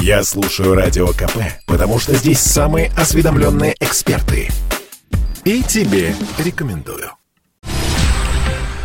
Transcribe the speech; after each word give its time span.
Я 0.00 0.22
слушаю 0.22 0.74
Радио 0.74 1.08
КП, 1.08 1.38
потому 1.66 1.98
что 1.98 2.14
здесь 2.14 2.40
самые 2.40 2.90
осведомленные 2.96 3.74
эксперты. 3.80 4.48
И 5.44 5.62
тебе 5.62 6.14
рекомендую. 6.38 7.10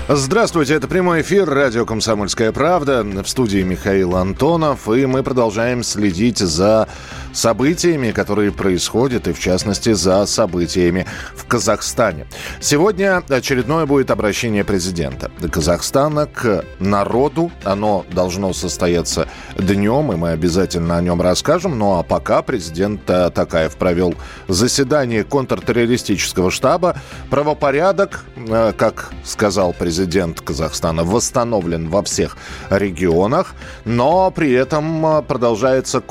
Здравствуйте, 0.09 0.73
это 0.73 0.89
прямой 0.89 1.21
эфир 1.21 1.49
радио 1.49 1.85
«Комсомольская 1.85 2.51
правда». 2.51 3.03
В 3.03 3.25
студии 3.25 3.61
Михаил 3.61 4.17
Антонов, 4.17 4.89
и 4.89 5.05
мы 5.05 5.23
продолжаем 5.23 5.81
следить 5.81 6.39
за 6.39 6.89
событиями, 7.33 8.11
которые 8.11 8.51
происходят, 8.51 9.27
и 9.27 9.33
в 9.33 9.39
частности 9.39 9.93
за 9.93 10.25
событиями 10.25 11.05
в 11.35 11.45
Казахстане. 11.45 12.27
Сегодня 12.61 13.23
очередное 13.27 13.85
будет 13.85 14.11
обращение 14.11 14.63
президента 14.63 15.31
Казахстана 15.51 16.27
к 16.27 16.63
народу. 16.79 17.51
Оно 17.63 18.05
должно 18.11 18.53
состояться 18.53 19.27
днем, 19.57 20.11
и 20.13 20.15
мы 20.15 20.29
обязательно 20.29 20.97
о 20.97 21.01
нем 21.01 21.21
расскажем. 21.21 21.77
Ну 21.77 21.97
а 21.99 22.03
пока 22.03 22.41
президент 22.41 23.05
Такаев 23.05 23.75
провел 23.75 24.15
заседание 24.47 25.23
контртеррористического 25.23 26.51
штаба. 26.51 26.95
Правопорядок, 27.29 28.23
э, 28.35 28.73
как 28.77 29.11
сказал 29.23 29.73
президент, 29.73 30.41
Казахстана 30.41 31.03
восстановлен 31.03 31.89
во 31.89 32.03
всех 32.03 32.37
регионах, 32.69 33.55
но 33.85 34.31
при 34.31 34.51
этом 34.51 35.05
а, 35.05 35.21
продолжается 35.21 36.01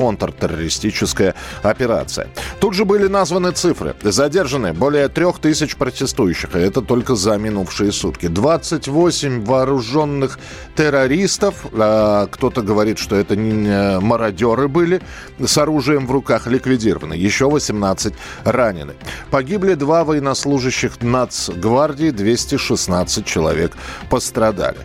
контртеррористическая 1.12 1.34
операция. 1.62 2.28
Тут 2.60 2.74
же 2.74 2.84
были 2.84 3.08
названы 3.08 3.52
цифры. 3.52 3.94
Задержаны 4.02 4.72
более 4.72 5.08
трех 5.08 5.38
тысяч 5.38 5.76
протестующих, 5.76 6.54
это 6.54 6.80
только 6.80 7.14
за 7.14 7.36
минувшие 7.36 7.92
сутки. 7.92 8.28
28 8.28 9.44
вооруженных 9.44 10.38
террористов, 10.76 11.66
а, 11.72 12.26
кто-то 12.26 12.62
говорит, 12.62 12.98
что 12.98 13.16
это 13.16 13.36
не 13.36 14.00
мародеры 14.00 14.68
были, 14.68 15.00
с 15.38 15.58
оружием 15.58 16.06
в 16.06 16.10
руках 16.10 16.46
ликвидированы. 16.46 17.14
Еще 17.14 17.48
18 17.48 18.14
ранены. 18.44 18.94
Погибли 19.30 19.74
два 19.74 20.04
военнослужащих 20.04 21.02
Нацгвардии, 21.02 22.10
216 22.10 23.24
человек 23.24 23.42
человек 23.42 23.72
пострадали. 24.10 24.78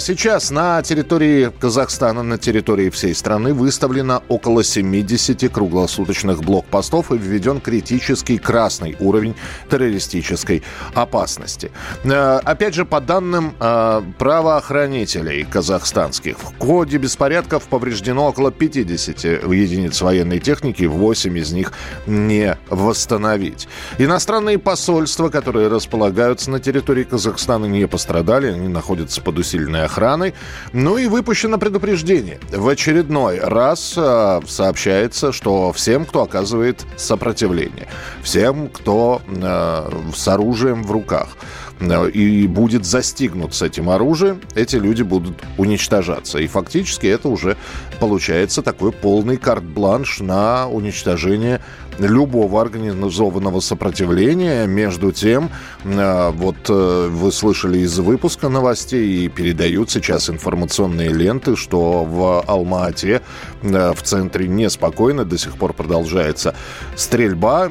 Сейчас 0.00 0.50
на 0.50 0.82
территории 0.82 1.50
Казахстана, 1.60 2.22
на 2.22 2.38
территории 2.38 2.90
всей 2.90 3.14
страны 3.14 3.54
выставлено 3.54 4.22
около 4.28 4.64
70 4.64 5.43
круглосуточных 5.48 6.42
блокпостов 6.42 7.12
и 7.12 7.18
введен 7.18 7.60
критический 7.60 8.38
красный 8.38 8.96
уровень 9.00 9.34
террористической 9.70 10.62
опасности. 10.94 11.70
Э, 12.04 12.40
опять 12.44 12.74
же, 12.74 12.84
по 12.84 13.00
данным 13.00 13.54
э, 13.58 14.02
правоохранителей 14.18 15.44
казахстанских, 15.44 16.38
в 16.38 16.58
ходе 16.58 16.98
беспорядков 16.98 17.64
повреждено 17.64 18.28
около 18.28 18.50
50 18.50 19.24
единиц 19.52 20.00
военной 20.02 20.38
техники, 20.38 20.84
8 20.84 21.38
из 21.38 21.52
них 21.52 21.72
не 22.06 22.56
восстановить. 22.68 23.68
Иностранные 23.98 24.58
посольства, 24.58 25.28
которые 25.28 25.68
располагаются 25.68 26.50
на 26.50 26.60
территории 26.60 27.04
Казахстана, 27.04 27.66
не 27.66 27.86
пострадали, 27.86 28.48
они 28.48 28.68
находятся 28.68 29.20
под 29.20 29.38
усиленной 29.38 29.84
охраной. 29.84 30.34
Ну 30.72 30.98
и 30.98 31.06
выпущено 31.06 31.58
предупреждение. 31.58 32.40
В 32.50 32.68
очередной 32.68 33.38
раз 33.38 33.94
э, 33.96 34.40
сообщается, 34.46 35.32
что 35.34 35.72
всем, 35.72 36.06
кто 36.06 36.22
оказывает 36.22 36.86
сопротивление, 36.96 37.88
всем, 38.22 38.68
кто 38.68 39.20
э, 39.26 39.90
с 40.14 40.28
оружием 40.28 40.82
в 40.84 40.90
руках, 40.90 41.36
Э, 41.80 42.08
и 42.08 42.46
будет 42.46 42.84
застигнут 42.84 43.54
с 43.54 43.62
этим 43.62 43.90
оружием, 43.90 44.40
эти 44.54 44.76
люди 44.76 45.02
будут 45.02 45.42
уничтожаться. 45.58 46.38
И 46.38 46.46
фактически 46.46 47.06
это 47.06 47.28
уже 47.28 47.56
получается 48.00 48.62
такой 48.62 48.92
полный 48.92 49.36
карт-бланш 49.36 50.20
на 50.20 50.68
уничтожение 50.68 51.60
любого 51.98 52.60
организованного 52.60 53.60
сопротивления. 53.60 54.66
Между 54.66 55.12
тем, 55.12 55.50
э, 55.84 56.30
вот 56.30 56.56
э, 56.68 57.08
вы 57.10 57.32
слышали 57.32 57.78
из 57.78 57.98
выпуска 57.98 58.48
новостей 58.48 59.24
и 59.24 59.28
передают 59.28 59.90
сейчас 59.90 60.30
информационные 60.30 61.10
ленты, 61.10 61.56
что 61.56 62.04
в 62.04 62.44
Алма-Ате 62.46 63.22
в 63.62 64.02
центре 64.02 64.48
неспокойно, 64.48 65.24
до 65.24 65.38
сих 65.38 65.56
пор 65.56 65.72
продолжается 65.72 66.54
стрельба, 66.96 67.70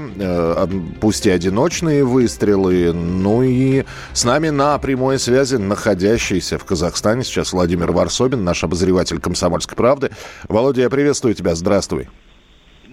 пусть 1.02 1.26
и 1.26 1.30
одиночные 1.30 2.03
выстрелы, 2.03 2.94
ну 2.94 3.44
и 3.44 3.84
с 4.14 4.24
нами 4.24 4.50
на 4.50 4.78
прямой 4.80 5.20
связи 5.20 5.56
находящийся 5.56 6.58
в 6.58 6.66
Казахстане 6.66 7.24
сейчас 7.24 7.53
Владимир 7.53 7.92
Варсобин, 7.92 8.44
наш 8.44 8.64
обозреватель 8.64 9.20
«Комсомольской 9.20 9.76
правды». 9.76 10.12
Володя, 10.47 10.81
я 10.81 10.90
приветствую 10.90 11.36
тебя. 11.36 11.56
Здравствуй. 11.56 12.09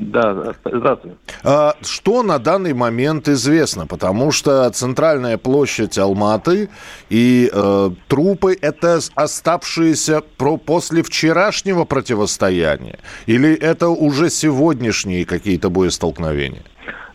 Да, 0.01 0.55
здравствуй. 0.65 1.13
А, 1.45 1.75
что 1.83 2.23
на 2.23 2.39
данный 2.39 2.73
момент 2.73 3.29
известно? 3.29 3.87
Потому 3.87 4.33
что 4.33 4.69
центральная 4.71 5.37
площадь 5.37 5.99
Алматы 5.99 6.71
и 7.11 7.51
э, 7.53 7.91
трупы 8.09 8.57
это 8.61 8.99
оставшиеся 9.15 10.23
про 10.39 10.57
после 10.57 11.03
вчерашнего 11.03 11.85
противостояния? 11.85 12.99
Или 13.27 13.55
это 13.55 13.89
уже 13.89 14.31
сегодняшние 14.31 15.27
какие-то 15.27 15.69
боестолкновения? 15.69 16.63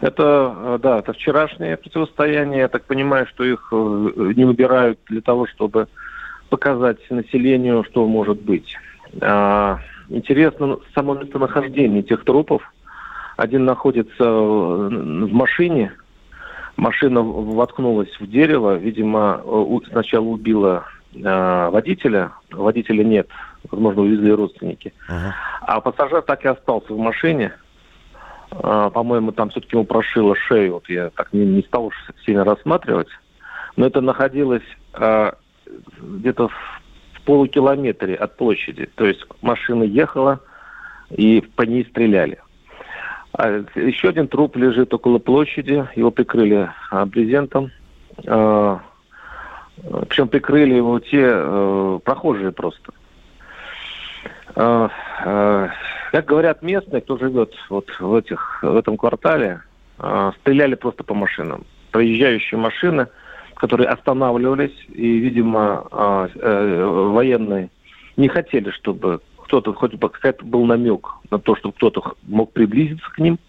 Это, 0.02 0.54
э, 0.56 0.80
да, 0.80 1.00
это 1.00 1.14
вчерашнее 1.14 1.78
противостояние. 1.78 2.60
Я 2.60 2.68
так 2.68 2.84
понимаю, 2.84 3.26
что 3.34 3.44
их 3.44 3.70
э, 3.72 3.76
не 4.36 4.46
выбирают 4.46 5.00
для 5.10 5.22
того, 5.22 5.48
чтобы 5.48 5.88
показать 6.50 7.00
населению, 7.10 7.84
что 7.90 8.06
может 8.08 8.40
быть. 8.42 8.76
А, 9.22 9.80
интересно 10.10 10.78
само 10.94 11.16
местонахождение 11.16 12.02
этих 12.02 12.24
трупов. 12.24 12.62
Один 13.38 13.66
находится 13.66 14.24
в 14.24 15.34
машине. 15.34 15.94
Машина 16.78 17.22
воткнулась 17.22 18.10
в 18.20 18.28
дерево. 18.28 18.76
Видимо, 18.76 19.42
сначала 19.90 20.26
убила 20.26 20.86
а, 21.24 21.70
водителя. 21.70 22.32
Водителя 22.52 23.04
нет. 23.04 23.28
Возможно, 23.72 24.04
увезли 24.04 24.32
родственники. 24.32 24.94
Uh-huh. 25.10 25.32
А 25.62 25.82
пассажир 25.82 26.22
так 26.22 26.46
и 26.46 26.50
остался 26.50 26.94
в 26.94 26.98
машине– 26.98 27.54
по-моему, 28.62 29.32
там 29.32 29.50
все-таки 29.50 29.76
ему 29.76 29.86
прошило 29.86 30.36
шею. 30.36 30.76
Вот 30.76 30.90
я 30.90 31.10
так 31.10 31.34
не, 31.34 31.46
не 31.46 31.62
стал 31.64 31.86
уж 31.86 31.96
сильно 32.26 32.44
рассматривать. 32.44 33.08
Но 33.76 33.86
это 33.86 34.02
находилось 34.02 34.64
а, 34.94 35.36
где-то 36.00 36.48
в 36.48 37.22
полукилометре 37.26 38.16
от 38.16 38.38
площади. 38.38 38.90
То 38.96 39.06
есть 39.06 39.26
машина 39.42 39.84
ехала, 39.84 40.40
и 41.10 41.42
по 41.42 41.64
ней 41.64 41.86
стреляли. 41.86 42.40
А 43.38 43.64
еще 43.76 44.10
один 44.10 44.28
труп 44.28 44.56
лежит 44.56 44.94
около 44.94 45.20
площади. 45.20 45.88
Его 45.96 46.12
прикрыли 46.12 46.70
а, 46.90 47.06
брезентом. 47.06 47.72
А, 48.26 48.82
причем 50.08 50.30
прикрыли 50.30 50.76
его 50.76 51.00
те 51.00 51.24
а, 51.26 52.00
прохожие 52.00 52.52
просто. 52.52 52.92
Как 56.16 56.28
говорят 56.28 56.62
местные, 56.62 57.02
кто 57.02 57.18
живет 57.18 57.54
вот 57.70 57.90
в, 58.00 58.16
этих, 58.16 58.64
в 58.64 58.78
этом 58.78 58.96
квартале, 58.96 59.60
э, 60.00 60.32
стреляли 60.40 60.76
просто 60.76 61.04
по 61.04 61.14
машинам. 61.14 61.66
Проезжающие 61.92 62.58
машины, 62.58 63.08
которые 63.56 63.90
останавливались, 63.90 64.72
и, 64.88 65.18
видимо, 65.18 65.86
э, 65.92 66.28
э, 66.36 66.86
военные 66.86 67.70
не 68.16 68.30
хотели, 68.30 68.70
чтобы 68.70 69.20
кто-то, 69.46 69.74
хоть 69.74 69.94
бы 69.94 70.10
какой-то 70.10 70.44
был 70.44 70.66
намек 70.66 71.08
на 71.32 71.40
то, 71.40 71.56
чтобы 71.56 71.74
кто-то 71.76 72.16
мог 72.24 72.52
приблизиться 72.52 73.10
к 73.12 73.20
ним, 73.20 73.40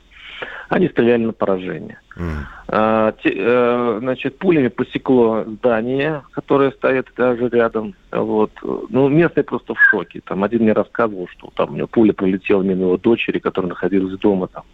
они 0.68 0.88
стреляли 0.88 1.24
на 1.24 1.32
поражение. 1.32 1.98
Mm. 2.16 2.30
А, 2.68 3.12
те, 3.22 3.34
а, 3.38 3.98
значит, 4.00 4.38
пулями 4.38 4.68
посекло 4.68 5.44
здание, 5.44 6.22
которое 6.32 6.72
стоит 6.72 7.06
даже 7.16 7.48
рядом. 7.48 7.94
Вот. 8.10 8.50
Ну, 8.62 9.08
местные 9.08 9.44
просто 9.44 9.74
в 9.74 9.80
шоке. 9.90 10.20
Там 10.24 10.44
один 10.44 10.62
мне 10.62 10.72
рассказывал, 10.72 11.28
что 11.28 11.50
там 11.54 11.72
у 11.72 11.76
него 11.76 11.86
пуля 11.86 12.12
пролетела 12.12 12.62
мимо 12.62 12.82
его 12.82 12.96
дочери, 12.96 13.38
которая 13.38 13.70
находилась 13.70 14.18
дома 14.18 14.48
там. 14.48 14.64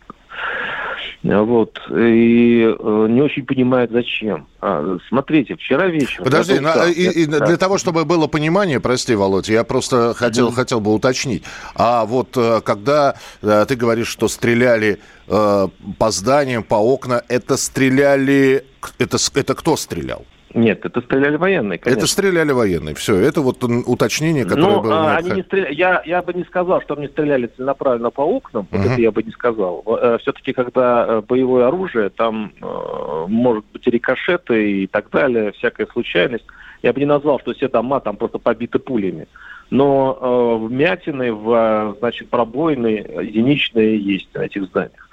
Вот. 1.22 1.78
И 1.90 2.62
э, 2.62 3.06
не 3.08 3.20
очень 3.22 3.44
понимает, 3.46 3.90
зачем. 3.90 4.46
А, 4.60 4.96
смотрите, 5.08 5.56
вчера 5.56 5.87
вечером... 5.87 6.25
Подожди, 6.25 6.58
на, 6.58 6.87
и, 6.87 7.22
и 7.22 7.26
для 7.26 7.56
того, 7.56 7.78
чтобы 7.78 8.04
было 8.04 8.26
понимание, 8.26 8.81
прости, 8.81 9.14
Володь, 9.14 9.49
я 9.49 9.64
просто 9.64 10.14
хотел, 10.14 10.49
mm-hmm. 10.49 10.54
хотел 10.54 10.81
бы 10.81 10.93
уточнить. 10.93 11.44
А 11.75 12.04
вот 12.04 12.37
э, 12.37 12.60
когда 12.64 13.16
э, 13.43 13.64
ты 13.69 13.76
говоришь, 13.76 14.08
что 14.08 14.28
стреляли 14.28 14.99
э, 15.28 15.69
по 15.99 16.10
зданиям, 16.10 16.62
по 16.62 16.76
окнам, 16.76 17.20
это 17.28 17.56
стреляли... 17.56 18.64
Это, 18.98 19.19
это 19.34 19.55
кто 19.55 19.76
стрелял? 19.76 20.25
Нет, 20.54 20.84
это 20.84 21.00
стреляли 21.00 21.37
военные, 21.37 21.78
конечно. 21.78 21.99
Это 21.99 22.06
стреляли 22.06 22.52
военные, 22.52 22.94
все. 22.94 23.16
Это 23.16 23.40
вот 23.40 23.62
уточнение, 23.64 24.44
которое 24.44 24.76
ну, 24.76 24.82
было... 24.82 25.12
А, 25.12 25.16
они 25.16 25.31
не 25.31 25.43
стреляли, 25.43 25.75
я, 25.75 26.02
я 26.04 26.22
бы 26.22 26.34
не 26.34 26.44
сказал, 26.44 26.82
что 26.82 26.94
они 26.94 27.08
стреляли 27.08 27.50
целенаправленно 27.56 28.10
по 28.10 28.22
окнам, 28.22 28.66
uh-huh. 28.70 28.78
вот 28.78 28.87
это 28.93 29.00
я 29.00 29.10
бы 29.10 29.22
не 29.22 29.31
сказал. 29.31 29.82
Э, 29.87 30.19
Все-таки, 30.20 30.52
когда 30.52 31.06
э, 31.06 31.22
боевое 31.26 31.69
оружие, 31.69 32.10
там 32.10 32.52
э, 32.60 33.25
может 33.28 33.64
быть 33.72 33.87
рикошеты 33.87 34.82
и 34.82 34.87
так 34.87 35.10
далее, 35.10 35.52
всякая 35.52 35.87
случайность. 35.87 36.44
Я 36.82 36.93
бы 36.93 37.00
не 37.00 37.06
назвал, 37.06 37.40
что 37.40 37.55
все 37.55 37.69
дома 37.69 38.00
там 38.00 38.16
просто 38.16 38.38
побиты 38.38 38.78
пулями. 38.78 39.28
но 39.70 40.19
э, 40.20 40.66
вмятины, 40.66 41.32
в, 41.32 41.96
значит, 42.00 42.28
пробоины 42.28 43.06
единичные 43.22 43.98
есть 43.98 44.28
на 44.34 44.40
этих 44.40 44.64
зданиях. 44.64 45.08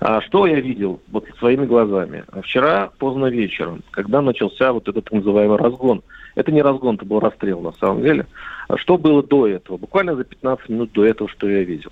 А 0.00 0.20
что 0.20 0.46
я 0.46 0.60
видел 0.60 1.00
вот 1.10 1.24
своими 1.38 1.66
глазами? 1.66 2.24
Вчера 2.42 2.90
поздно 2.98 3.26
вечером, 3.26 3.82
когда 3.90 4.22
начался 4.22 4.72
вот 4.72 4.88
этот 4.88 5.10
называемый 5.10 5.58
разгон. 5.58 6.02
Это 6.36 6.52
не 6.52 6.62
разгон, 6.62 6.94
это 6.94 7.04
был 7.04 7.18
расстрел 7.18 7.60
на 7.60 7.72
самом 7.72 8.02
деле. 8.02 8.26
А 8.68 8.76
что 8.76 8.96
было 8.96 9.22
до 9.22 9.48
этого? 9.48 9.76
Буквально 9.76 10.14
за 10.14 10.24
15 10.24 10.68
минут 10.68 10.92
до 10.92 11.04
этого, 11.04 11.28
что 11.28 11.48
я 11.48 11.64
видел. 11.64 11.90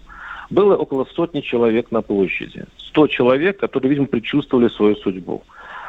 Было 0.51 0.77
около 0.77 1.05
сотни 1.07 1.41
человек 1.41 1.91
на 1.91 2.01
площади. 2.03 2.65
100 2.77 3.09
человек, 3.09 3.59
которые, 3.59 3.91
видимо, 3.91 4.07
предчувствовали 4.07 4.69
свою 4.69 4.95
судьбу. 4.97 5.43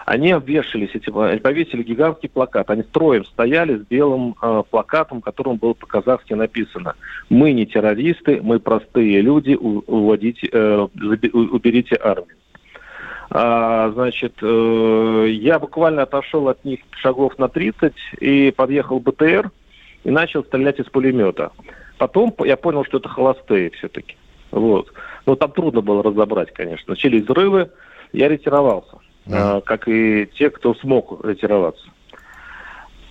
Они 0.07 0.31
обвешались, 0.31 0.91
эти, 0.93 1.09
повесили 1.09 1.83
гигантский 1.83 2.29
плакат. 2.29 2.69
Они 2.69 2.81
строем 2.83 3.25
стояли 3.25 3.75
с 3.75 3.81
белым 3.81 4.37
э, 4.41 4.63
плакатом, 4.69 5.19
которым 5.19 5.57
было 5.57 5.73
по-казахски 5.73 6.31
написано 6.31 6.95
«Мы 7.29 7.51
не 7.51 7.65
террористы, 7.65 8.39
мы 8.41 8.61
простые 8.61 9.19
люди, 9.19 9.53
уводите, 9.55 10.47
э, 10.49 10.87
уберите 11.33 11.99
армию». 12.01 12.37
А, 13.31 13.91
значит, 13.91 14.35
э, 14.41 15.27
я 15.29 15.59
буквально 15.59 16.03
отошел 16.03 16.47
от 16.47 16.63
них 16.63 16.79
шагов 17.01 17.37
на 17.37 17.49
30 17.49 17.93
и 18.21 18.53
подъехал 18.55 19.01
БТР 19.01 19.51
и 20.05 20.09
начал 20.09 20.41
стрелять 20.45 20.79
из 20.79 20.85
пулемета. 20.85 21.51
Потом 21.97 22.33
я 22.45 22.55
понял, 22.55 22.85
что 22.85 22.99
это 22.99 23.09
холостые 23.09 23.71
все-таки. 23.71 24.15
Вот. 24.51 24.89
Но 25.25 25.35
там 25.35 25.51
трудно 25.51 25.81
было 25.81 26.01
разобрать, 26.01 26.53
конечно. 26.53 26.91
Начались 26.91 27.25
взрывы, 27.25 27.71
я 28.13 28.29
ретировался 28.29 28.99
mm. 29.29 29.61
как 29.61 29.87
и 29.87 30.29
те, 30.33 30.49
кто 30.49 30.73
смог 30.75 31.23
ретироваться. 31.25 31.85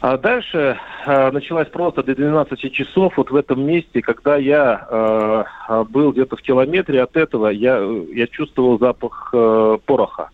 А 0.00 0.18
дальше 0.18 0.78
э, 1.06 1.30
началась 1.30 1.68
просто 1.68 2.02
до 2.02 2.14
12 2.14 2.72
часов 2.72 3.16
вот 3.16 3.30
в 3.30 3.36
этом 3.36 3.66
месте, 3.66 4.02
когда 4.02 4.36
я 4.36 4.86
э, 5.68 5.84
был 5.88 6.12
где-то 6.12 6.36
в 6.36 6.42
километре 6.42 7.02
от 7.02 7.16
этого, 7.16 7.48
я, 7.48 7.78
я 8.12 8.26
чувствовал 8.26 8.78
запах 8.78 9.30
э, 9.32 9.78
пороха. 9.84 10.30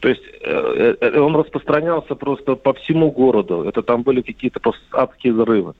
То 0.00 0.10
есть 0.10 0.22
э, 0.42 0.96
э, 1.00 1.18
он 1.18 1.34
распространялся 1.34 2.14
просто 2.14 2.56
по 2.56 2.74
всему 2.74 3.10
городу. 3.10 3.62
Это 3.62 3.82
там 3.82 4.02
были 4.02 4.20
какие-то 4.20 4.60
просто 4.60 4.82
адские 4.92 5.32
взрывы. 5.32 5.72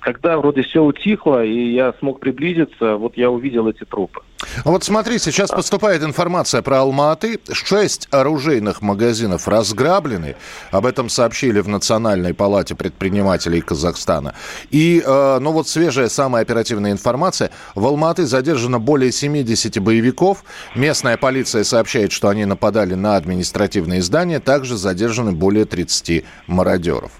Когда 0.00 0.38
вроде 0.38 0.62
все 0.62 0.82
утихло, 0.82 1.44
и 1.44 1.72
я 1.72 1.92
смог 1.98 2.20
приблизиться, 2.20 2.96
вот 2.96 3.16
я 3.16 3.30
увидел 3.30 3.68
эти 3.68 3.84
трупы. 3.84 4.20
А 4.64 4.70
вот 4.70 4.84
смотри, 4.84 5.18
сейчас 5.18 5.50
поступает 5.50 6.02
информация 6.02 6.62
про 6.62 6.80
Алматы. 6.80 7.40
Шесть 7.50 8.08
оружейных 8.12 8.82
магазинов 8.82 9.48
разграблены. 9.48 10.36
Об 10.70 10.86
этом 10.86 11.08
сообщили 11.08 11.60
в 11.60 11.68
Национальной 11.68 12.34
палате 12.34 12.76
предпринимателей 12.76 13.60
Казахстана. 13.60 14.34
И, 14.70 15.02
э, 15.04 15.38
ну 15.40 15.50
вот 15.50 15.68
свежая, 15.68 16.08
самая 16.08 16.42
оперативная 16.42 16.92
информация. 16.92 17.50
В 17.74 17.84
Алматы 17.84 18.26
задержано 18.26 18.78
более 18.78 19.10
70 19.10 19.78
боевиков. 19.80 20.44
Местная 20.76 21.16
полиция 21.16 21.64
сообщает, 21.64 22.12
что 22.12 22.28
они 22.28 22.44
нападали 22.44 22.94
на 22.94 23.16
административные 23.16 24.02
здания. 24.02 24.38
Также 24.38 24.76
задержаны 24.76 25.32
более 25.32 25.64
30 25.64 26.24
мародеров. 26.46 27.10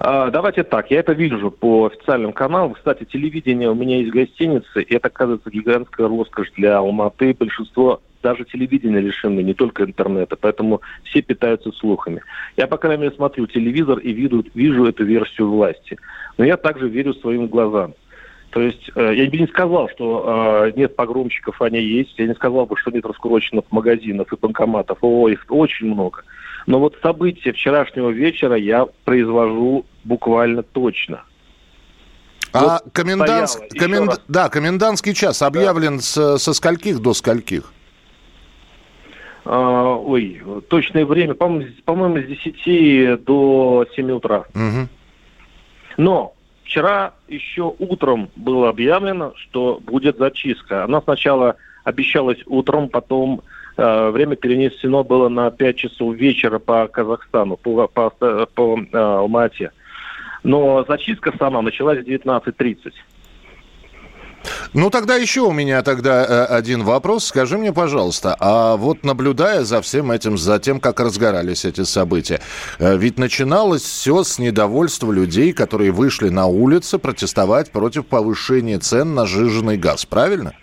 А, 0.00 0.30
давайте 0.30 0.62
так, 0.62 0.90
я 0.90 1.00
это 1.00 1.12
вижу 1.12 1.50
по 1.50 1.86
официальным 1.86 2.32
каналам. 2.32 2.74
Кстати, 2.74 3.04
телевидение 3.04 3.70
у 3.70 3.74
меня 3.74 3.98
есть 3.98 4.10
гостиницы, 4.10 4.82
и 4.82 4.94
это, 4.94 5.08
оказывается, 5.08 5.50
гигантская 5.50 6.08
роскошь 6.08 6.50
для 6.56 6.78
Алматы. 6.78 7.34
Большинство 7.34 8.00
даже 8.22 8.44
телевидения 8.44 9.00
лишены, 9.00 9.40
не 9.40 9.54
только 9.54 9.84
интернета, 9.84 10.36
поэтому 10.36 10.80
все 11.04 11.22
питаются 11.22 11.70
слухами. 11.72 12.22
Я, 12.56 12.66
по 12.66 12.76
крайней 12.76 13.02
мере, 13.02 13.14
смотрю 13.14 13.46
телевизор 13.46 13.98
и 13.98 14.12
вижу, 14.12 14.44
вижу 14.54 14.86
эту 14.86 15.04
версию 15.04 15.50
власти. 15.50 15.98
Но 16.36 16.44
я 16.44 16.56
также 16.56 16.88
верю 16.88 17.14
своим 17.14 17.46
глазам. 17.46 17.94
То 18.50 18.62
есть 18.62 18.90
э, 18.94 19.14
я 19.14 19.28
бы 19.28 19.36
не 19.36 19.46
сказал, 19.46 19.88
что 19.90 20.64
э, 20.66 20.72
нет 20.74 20.96
погромщиков, 20.96 21.60
они 21.60 21.80
есть. 21.80 22.18
Я 22.18 22.26
не 22.26 22.34
сказал 22.34 22.64
бы, 22.66 22.76
что 22.76 22.90
нет 22.90 23.04
раскуроченных 23.04 23.64
магазинов 23.70 24.32
и 24.32 24.36
банкоматов. 24.36 24.98
О, 25.02 25.28
их 25.28 25.44
очень 25.48 25.88
много. 25.88 26.24
Но 26.68 26.80
вот 26.80 26.98
события 27.02 27.54
вчерашнего 27.54 28.10
вечера 28.10 28.54
я 28.54 28.86
произвожу 29.06 29.86
буквально 30.04 30.62
точно. 30.62 31.22
А 32.52 32.60
вот 32.62 32.92
комендант, 32.92 33.58
коменд... 33.70 34.20
да, 34.28 34.50
комендантский 34.50 35.14
час 35.14 35.40
объявлен 35.40 35.96
да. 35.96 36.02
с, 36.02 36.38
со 36.38 36.52
скольких 36.52 37.00
до 37.00 37.14
скольких? 37.14 37.72
А, 39.46 39.94
ой, 39.96 40.42
точное 40.68 41.06
время, 41.06 41.32
по-моему, 41.32 41.72
по-моему, 41.86 42.18
с 42.18 42.26
10 42.26 43.24
до 43.24 43.86
7 43.96 44.10
утра. 44.10 44.44
Угу. 44.54 44.88
Но 45.96 46.34
вчера 46.64 47.14
еще 47.28 47.74
утром 47.78 48.28
было 48.36 48.68
объявлено, 48.68 49.32
что 49.36 49.80
будет 49.82 50.18
зачистка. 50.18 50.84
Она 50.84 51.00
сначала 51.00 51.56
обещалась 51.84 52.40
утром, 52.44 52.90
потом 52.90 53.40
время 53.78 54.36
перенесено 54.36 55.04
было 55.04 55.28
на 55.28 55.50
5 55.50 55.76
часов 55.76 56.14
вечера 56.16 56.58
по 56.58 56.86
Казахстану, 56.88 57.56
по, 57.56 57.86
по, 57.86 58.10
по 58.10 58.78
э, 58.80 58.96
Алмате. 58.96 59.72
Но 60.42 60.84
зачистка 60.88 61.32
сама 61.38 61.62
началась 61.62 61.98
в 61.98 62.08
19.30. 62.08 62.92
Ну, 64.72 64.90
тогда 64.90 65.16
еще 65.16 65.42
у 65.42 65.52
меня 65.52 65.82
тогда 65.82 66.24
э, 66.24 66.44
один 66.44 66.84
вопрос. 66.84 67.26
Скажи 67.26 67.58
мне, 67.58 67.72
пожалуйста, 67.72 68.36
а 68.38 68.76
вот 68.76 69.04
наблюдая 69.04 69.62
за 69.62 69.80
всем 69.80 70.10
этим, 70.10 70.36
за 70.36 70.58
тем, 70.58 70.80
как 70.80 71.00
разгорались 71.00 71.64
эти 71.64 71.82
события, 71.84 72.40
э, 72.78 72.96
ведь 72.96 73.18
начиналось 73.18 73.82
все 73.82 74.22
с 74.24 74.38
недовольства 74.38 75.12
людей, 75.12 75.52
которые 75.52 75.90
вышли 75.90 76.28
на 76.28 76.46
улицы 76.46 76.98
протестовать 76.98 77.70
против 77.70 78.06
повышения 78.06 78.78
цен 78.78 79.14
на 79.14 79.26
жиженый 79.26 79.76
газ, 79.76 80.04
правильно? 80.04 80.54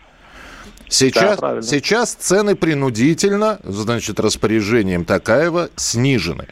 Сейчас, 0.95 1.39
да, 1.39 1.61
сейчас 1.61 2.13
цены 2.13 2.55
принудительно, 2.55 3.59
значит, 3.63 4.17
распоряжением 4.17 5.03
Такаева 5.03 5.69
снижены. 5.75 6.47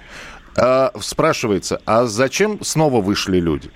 А, 0.57 0.91
спрашивается, 0.99 1.81
а 1.85 2.03
зачем 2.03 2.61
снова 2.61 2.99
вышли 2.99 3.39
люди? 3.39 3.69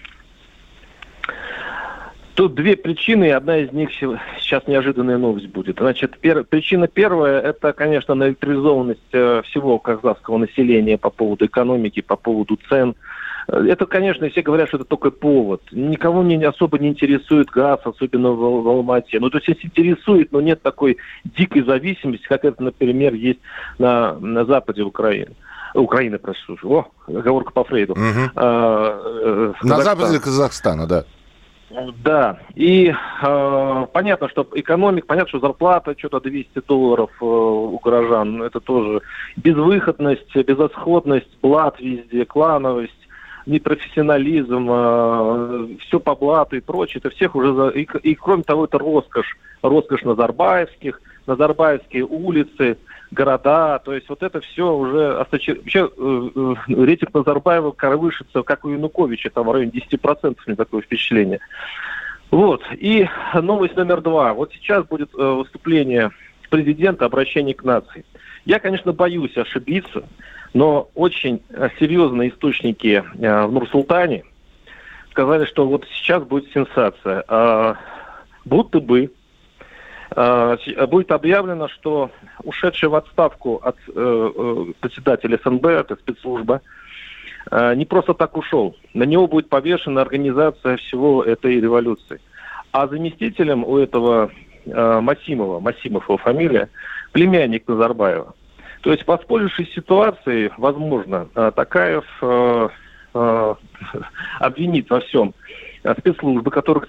Тут 2.35 2.53
две 2.53 2.75
причины, 2.75 3.29
и 3.29 3.29
одна 3.29 3.59
из 3.59 3.71
них 3.71 3.91
сейчас 3.93 4.67
неожиданная 4.67 5.17
новость 5.17 5.47
будет. 5.47 5.77
Значит, 5.79 6.19
пер, 6.19 6.43
причина 6.43 6.89
первая– 6.89 7.39
это, 7.41 7.71
конечно, 7.71 8.13
наэлектризованность 8.13 8.99
э, 9.13 9.43
всего 9.45 9.79
казахского 9.79 10.37
населения 10.37 10.97
по 10.97 11.09
поводу 11.09 11.45
экономики, 11.45 12.01
по 12.01 12.17
поводу 12.17 12.59
цен– 12.67 12.93
это, 13.47 13.85
конечно, 13.85 14.29
все 14.29 14.41
говорят, 14.41 14.67
что 14.67 14.77
это 14.77 14.85
только 14.85 15.09
повод. 15.09 15.61
Никого 15.71 16.21
не 16.21 16.43
особо 16.43 16.77
не 16.79 16.89
интересует 16.89 17.49
газ, 17.49 17.79
особенно 17.83 18.31
в, 18.31 18.63
в 18.63 18.67
Алмате. 18.67 19.19
Ну, 19.19 19.29
то 19.29 19.37
есть 19.37 19.63
интересует, 19.63 20.31
но 20.31 20.41
нет 20.41 20.61
такой 20.61 20.97
дикой 21.23 21.63
зависимости, 21.63 22.25
как 22.27 22.43
это, 22.43 22.61
например, 22.61 23.13
есть 23.13 23.39
на, 23.79 24.13
на 24.19 24.45
западе 24.45 24.83
Украины. 24.83 25.33
Украины, 25.73 26.17
прошу. 26.17 26.57
О, 26.63 26.87
оговорка 27.07 27.51
по 27.51 27.63
Фрейду. 27.63 27.93
Угу. 27.93 28.31
А, 28.35 29.01
э, 29.23 29.53
на 29.63 29.81
западе 29.81 30.19
Казахстана, 30.19 30.87
да. 30.87 31.05
Да, 32.03 32.39
и 32.55 32.93
э, 33.21 33.85
понятно, 33.91 34.29
что 34.29 34.47
экономик, 34.53 35.05
понятно, 35.05 35.27
что 35.27 35.39
зарплата 35.39 35.95
что-то 35.97 36.21
200 36.21 36.61
долларов 36.65 37.09
э, 37.21 37.25
у 37.25 37.77
горожан, 37.79 38.41
это 38.41 38.61
тоже 38.61 39.01
безвыходность, 39.35 40.33
безысходность, 40.33 41.27
блат 41.41 41.77
везде, 41.81 42.23
клановость, 42.23 43.06
непрофессионализм, 43.47 44.67
э, 44.69 45.67
все 45.79 45.99
по 45.99 46.15
блату 46.15 46.57
и 46.57 46.61
прочее, 46.61 47.01
это 47.03 47.09
всех 47.15 47.35
уже... 47.35 47.53
За... 47.53 47.69
И, 47.69 47.87
и 48.03 48.15
кроме 48.15 48.43
того, 48.43 48.65
это 48.65 48.77
роскошь. 48.77 49.37
Роскошь 49.61 50.03
Назарбаевских, 50.03 51.01
Назарбаевские 51.25 52.05
улицы, 52.05 52.77
города. 53.11 53.79
То 53.79 53.93
есть 53.93 54.09
вот 54.09 54.21
это 54.23 54.41
все 54.41 54.73
уже... 54.73 55.25
Вообще 55.31 55.57
э, 55.63 56.29
э, 56.35 56.55
рейтинг 56.67 57.13
Назарбаева 57.13 57.71
коровышится, 57.71 58.43
как 58.43 58.65
у 58.65 58.69
Януковича, 58.69 59.29
там 59.29 59.47
в 59.47 59.51
районе 59.51 59.71
10%, 59.71 60.37
мне 60.45 60.55
такое 60.55 60.81
впечатление. 60.81 61.39
Вот. 62.29 62.61
И 62.73 63.07
новость 63.33 63.75
номер 63.75 64.01
два. 64.01 64.33
Вот 64.33 64.51
сейчас 64.53 64.85
будет 64.85 65.09
э, 65.17 65.23
выступление 65.23 66.11
президента, 66.49 67.05
обращение 67.05 67.55
к 67.55 67.63
нации. 67.63 68.05
Я, 68.45 68.59
конечно, 68.59 68.93
боюсь 68.93 69.35
ошибиться, 69.35 70.03
но 70.57 70.89
очень 70.95 71.43
э, 71.51 71.69
серьезные 71.77 72.31
источники 72.31 73.03
э, 73.19 73.45
в 73.45 73.51
Нур-Султане 73.51 74.23
сказали, 75.11 75.45
что 75.45 75.67
вот 75.67 75.85
сейчас 75.93 76.23
будет 76.23 76.51
сенсация. 76.51 77.23
А, 77.27 77.75
будто 78.43 78.79
бы 78.79 79.11
а, 80.11 80.57
будет 80.87 81.11
объявлено, 81.11 81.67
что 81.67 82.09
ушедший 82.43 82.89
в 82.89 82.95
отставку 82.95 83.57
от 83.57 83.77
э, 83.87 84.65
председателя 84.79 85.39
СНБ, 85.43 85.65
это 85.65 85.95
спецслужба, 85.95 86.61
не 87.51 87.85
просто 87.85 88.13
так 88.13 88.35
ушел. 88.35 88.75
На 88.93 89.03
него 89.03 89.27
будет 89.27 89.49
повешена 89.49 90.01
организация 90.01 90.77
всего 90.77 91.23
этой 91.23 91.61
революции. 91.61 92.19
А 92.71 92.87
заместителем 92.87 93.63
у 93.63 93.77
этого 93.77 94.31
Масимова, 94.65 95.59
Масимов 95.59 96.09
его 96.09 96.17
фамилия, 96.17 96.69
племянник 97.13 97.67
Назарбаева. 97.67 98.33
То 98.81 98.91
есть, 98.91 99.05
воспользовавшись 99.07 99.73
ситуацией, 99.73 100.51
возможно, 100.57 101.27
э, 101.35 101.51
Такаев 101.55 102.05
э, 102.21 102.69
э, 103.13 103.55
обвинит 104.39 104.89
во 104.89 104.99
всем 105.01 105.33
спецслужбы, 105.99 106.51
которые, 106.51 106.87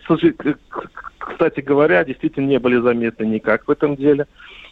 кстати 1.18 1.60
говоря, 1.60 2.04
действительно 2.04 2.46
не 2.46 2.58
были 2.58 2.80
заметны 2.80 3.24
никак 3.24 3.68
в 3.68 3.70
этом 3.70 3.96
деле, 3.96 4.26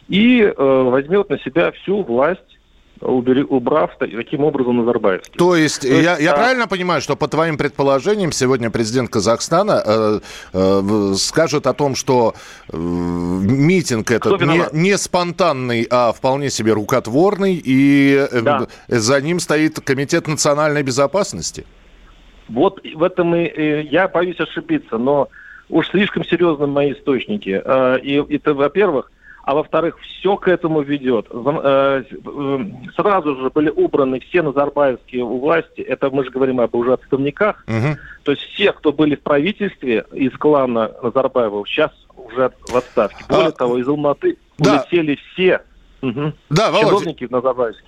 и 0.09 0.53
возьмет 0.57 1.29
на 1.29 1.39
себя 1.39 1.71
всю 1.71 2.01
власть 2.03 2.57
убрав 3.01 3.97
таким 3.99 4.43
образом 4.43 4.77
Назарбаевский. 4.77 5.37
То 5.37 5.55
есть, 5.55 5.81
То 5.81 5.87
есть 5.87 6.03
я, 6.03 6.17
я 6.17 6.33
правильно 6.33 6.67
понимаю, 6.67 7.01
что 7.01 7.15
по 7.15 7.27
твоим 7.27 7.57
предположениям 7.57 8.31
сегодня 8.31 8.69
президент 8.69 9.09
Казахстана 9.09 9.81
э, 9.85 10.19
э, 10.53 11.13
скажет 11.17 11.67
о 11.67 11.73
том, 11.73 11.95
что 11.95 12.33
э, 12.71 12.77
митинг 12.77 14.11
этот 14.11 14.41
не, 14.41 14.63
не 14.73 14.97
спонтанный, 14.97 15.87
а 15.89 16.11
вполне 16.11 16.49
себе 16.49 16.73
рукотворный, 16.73 17.61
и 17.63 18.27
э, 18.31 18.41
да. 18.41 18.67
за 18.87 19.21
ним 19.21 19.39
стоит 19.39 19.79
Комитет 19.79 20.27
национальной 20.27 20.83
безопасности? 20.83 21.65
Вот 22.49 22.81
в 22.83 23.03
этом 23.03 23.35
и, 23.35 23.45
и 23.45 23.87
я 23.89 24.07
боюсь 24.07 24.39
ошибиться, 24.39 24.97
но 24.97 25.29
уж 25.69 25.89
слишком 25.89 26.23
серьезны 26.23 26.67
мои 26.67 26.93
источники. 26.93 27.61
Э, 27.63 27.99
и 27.99 28.23
это, 28.35 28.53
во-первых, 28.53 29.11
а 29.47 29.55
во-вторых, 29.55 29.97
все 30.01 30.35
к 30.35 30.49
этому 30.49 30.81
ведет. 30.81 31.27
Э, 31.31 32.03
э, 32.03 32.59
сразу 32.97 33.37
же 33.37 33.49
были 33.49 33.69
убраны 33.69 34.19
все 34.19 34.41
назарбаевские 34.41 35.23
власти, 35.23 35.79
это 35.79 36.09
мы 36.09 36.25
же 36.25 36.31
говорим 36.31 36.59
об 36.59 36.75
уже 36.75 36.91
отставниках, 36.91 37.63
угу. 37.65 37.97
то 38.23 38.31
есть 38.31 38.43
все, 38.43 38.73
кто 38.73 38.91
были 38.91 39.15
в 39.15 39.21
правительстве 39.21 40.03
из 40.11 40.33
клана 40.33 40.91
Назарбаева, 41.01 41.65
сейчас 41.65 41.91
уже 42.17 42.51
в 42.67 42.75
отставке. 42.75 43.23
Более 43.29 43.47
а... 43.47 43.51
того, 43.51 43.77
из 43.77 43.87
Алматы 43.87 44.37
да. 44.57 44.83
улетели 44.83 45.17
все 45.31 45.61
Угу. 46.01 46.33
Да, 46.49 46.71
Володя. 46.71 47.15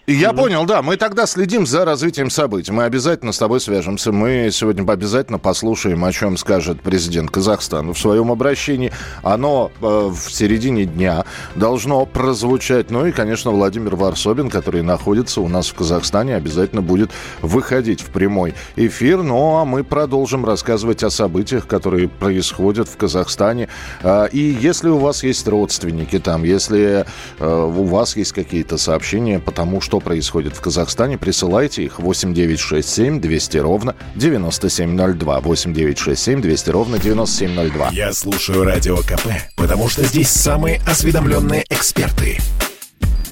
Я 0.08 0.32
угу. 0.32 0.40
понял, 0.40 0.66
да. 0.66 0.82
Мы 0.82 0.98
тогда 0.98 1.28
следим 1.28 1.68
за 1.68 1.86
развитием 1.86 2.30
событий. 2.30 2.72
Мы 2.72 2.84
обязательно 2.84 3.32
с 3.32 3.38
тобой 3.38 3.60
свяжемся. 3.60 4.12
Мы 4.12 4.50
сегодня 4.52 4.90
обязательно 4.90 5.38
послушаем, 5.38 6.04
о 6.04 6.12
чем 6.12 6.36
скажет 6.38 6.82
президент 6.82 7.30
Казахстана 7.30 7.94
в 7.94 8.00
своем 8.00 8.32
обращении. 8.32 8.92
Оно 9.22 9.72
э, 9.82 9.86
в 9.86 10.32
середине 10.32 10.86
дня 10.86 11.26
должно 11.56 12.06
прозвучать. 12.08 12.90
Ну 12.90 13.06
и, 13.06 13.12
конечно, 13.12 13.52
Владимир 13.52 13.96
Варсобин, 13.96 14.50
который 14.50 14.82
находится 14.82 15.42
у 15.42 15.48
нас 15.48 15.68
в 15.70 15.76
Казахстане, 15.76 16.36
обязательно 16.36 16.82
будет 16.82 17.12
выходить 17.42 18.02
в 18.02 18.10
прямой 18.10 18.56
эфир. 18.76 19.22
Ну 19.22 19.58
а 19.58 19.66
мы 19.66 19.84
продолжим 19.84 20.46
рассказывать 20.46 21.04
о 21.04 21.12
событиях, 21.12 21.68
которые 21.68 22.08
происходят 22.08 22.88
в 22.90 22.98
Казахстане. 22.98 23.68
Э, 24.02 24.28
и 24.32 24.40
если 24.40 24.90
у 24.90 24.98
вас 24.98 25.24
есть 25.24 25.48
родственники 25.48 26.18
там, 26.18 26.44
если 26.44 27.06
э, 27.40 27.46
у 27.46 27.84
вас 27.84 27.99
вас 28.00 28.16
есть 28.16 28.32
какие-то 28.32 28.78
сообщения 28.78 29.40
по 29.40 29.52
тому, 29.52 29.82
что 29.82 30.00
происходит 30.00 30.56
в 30.56 30.62
Казахстане, 30.62 31.18
присылайте 31.18 31.84
их 31.84 32.00
8967 32.00 33.20
200 33.20 33.58
ровно 33.58 33.96
9702. 34.16 35.42
8967 35.42 36.42
200 36.42 36.70
ровно 36.70 36.98
9702. 36.98 37.90
Я 37.90 38.14
слушаю 38.14 38.64
Радио 38.64 38.96
КП, 39.00 39.28
потому 39.58 39.90
что 39.90 40.06
здесь 40.06 40.30
самые 40.30 40.80
осведомленные 40.88 41.66
эксперты. 41.70 42.38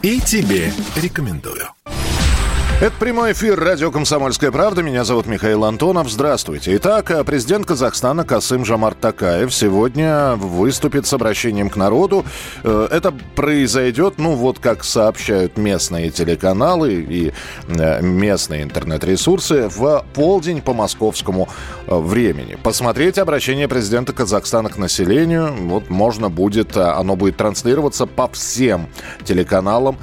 И 0.02 0.20
тебе 0.20 0.74
рекомендую. 1.02 1.70
Это 2.80 2.94
прямой 3.00 3.32
эфир 3.32 3.60
радио 3.60 3.90
«Комсомольская 3.90 4.52
правда». 4.52 4.84
Меня 4.84 5.04
зовут 5.04 5.26
Михаил 5.26 5.66
Антонов. 5.66 6.12
Здравствуйте. 6.12 6.76
Итак, 6.76 7.12
президент 7.26 7.66
Казахстана 7.66 8.24
Касым 8.24 8.66
Жамарт 8.66 9.00
Такаев 9.00 9.52
сегодня 9.52 10.36
выступит 10.36 11.08
с 11.08 11.14
обращением 11.14 11.72
к 11.72 11.76
народу. 11.76 12.24
Э, 12.64 12.88
это 12.92 13.16
произойдет, 13.36 14.20
ну 14.20 14.36
вот 14.36 14.60
как 14.60 14.84
сообщают 14.84 15.58
местные 15.58 16.12
телеканалы 16.12 16.94
и 17.02 17.34
э, 17.68 18.02
местные 18.04 18.62
интернет-ресурсы, 18.62 19.70
в 19.70 20.06
полдень 20.14 20.62
по 20.62 20.76
московскому 20.76 21.50
э, 21.88 21.96
времени. 21.96 22.60
Посмотреть 22.62 23.18
обращение 23.18 23.68
президента 23.68 24.14
Казахстана 24.14 24.70
к 24.70 24.78
населению 24.78 25.52
вот 25.62 25.90
можно 25.90 26.30
будет, 26.30 26.78
оно 26.78 27.16
будет 27.16 27.38
транслироваться 27.38 28.06
по 28.06 28.28
всем 28.28 28.88
телеканалам 29.26 29.98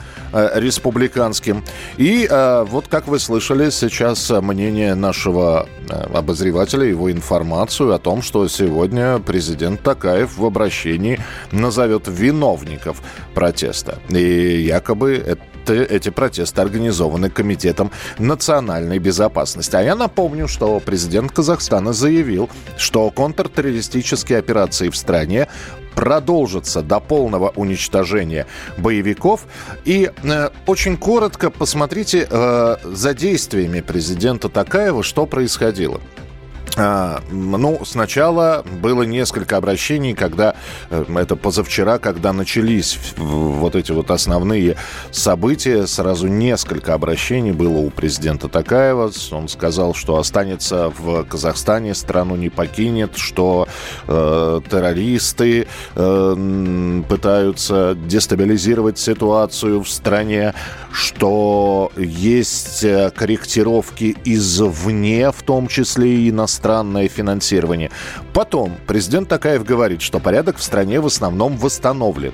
республиканским. 0.54 1.64
И 1.96 2.28
вот 2.30 2.88
как 2.88 3.06
вы 3.06 3.18
слышали 3.18 3.70
сейчас 3.70 4.30
мнение 4.30 4.94
нашего 4.94 5.68
э, 5.88 5.94
обозревателя, 6.14 6.84
его 6.84 7.10
информацию 7.10 7.92
о 7.92 7.98
том, 7.98 8.22
что 8.22 8.48
сегодня 8.48 9.18
президент 9.18 9.82
Такаев 9.82 10.36
в 10.36 10.44
обращении 10.44 11.20
назовет 11.52 12.04
виновников 12.06 13.02
протеста. 13.34 13.98
И 14.08 14.62
якобы 14.62 15.14
это 15.14 15.42
эти 15.66 16.10
протесты 16.10 16.60
организованы 16.60 17.30
Комитетом 17.30 17.90
национальной 18.18 18.98
безопасности. 18.98 19.74
А 19.76 19.80
я 19.80 19.94
напомню, 19.94 20.46
что 20.46 20.78
президент 20.80 21.32
Казахстана 21.32 21.92
заявил, 21.92 22.50
что 22.76 23.10
контртеррористические 23.10 24.38
операции 24.38 24.90
в 24.90 24.96
стране 24.96 25.48
продолжится 25.94 26.82
до 26.82 27.00
полного 27.00 27.52
уничтожения 27.56 28.46
боевиков. 28.76 29.46
И 29.84 30.10
э, 30.22 30.50
очень 30.66 30.96
коротко 30.96 31.50
посмотрите 31.50 32.26
э, 32.28 32.76
за 32.84 33.14
действиями 33.14 33.80
президента 33.80 34.48
Такаева, 34.48 35.02
что 35.02 35.26
происходило. 35.26 36.00
А, 36.76 37.22
ну, 37.30 37.84
сначала 37.84 38.64
было 38.82 39.04
несколько 39.04 39.56
обращений, 39.56 40.14
когда 40.14 40.56
э, 40.90 41.04
это 41.16 41.36
позавчера, 41.36 41.98
когда 41.98 42.32
начались 42.32 42.98
вот 43.16 43.76
эти 43.76 43.92
вот 43.92 44.10
основные 44.10 44.76
события, 45.12 45.86
сразу 45.86 46.26
несколько 46.26 46.94
обращений 46.94 47.52
было 47.52 47.78
у 47.78 47.90
президента 47.90 48.48
Такаева. 48.48 49.12
Он 49.30 49.48
сказал, 49.48 49.94
что 49.94 50.18
останется 50.18 50.92
в 50.98 51.24
Казахстане, 51.24 51.94
страну 51.94 52.34
не 52.34 52.48
покинет, 52.48 53.16
что 53.16 53.68
э, 54.08 54.60
террористы 54.68 55.68
э, 55.94 57.02
пытаются 57.08 57.94
дестабилизировать 57.94 58.98
ситуацию 58.98 59.80
в 59.82 59.88
стране, 59.88 60.54
что 60.92 61.92
есть 61.96 62.82
э, 62.82 63.12
корректировки 63.14 64.16
извне, 64.24 65.30
в 65.30 65.42
том 65.42 65.68
числе 65.68 66.16
и 66.16 66.30
иностранные 66.30 66.63
иностранное 66.64 67.08
финансирование. 67.08 67.90
Потом 68.32 68.72
президент 68.86 69.28
Такаев 69.28 69.64
говорит, 69.64 70.00
что 70.02 70.18
порядок 70.20 70.56
в 70.56 70.62
стране 70.62 71.00
в 71.00 71.06
основном 71.06 71.56
восстановлен. 71.56 72.32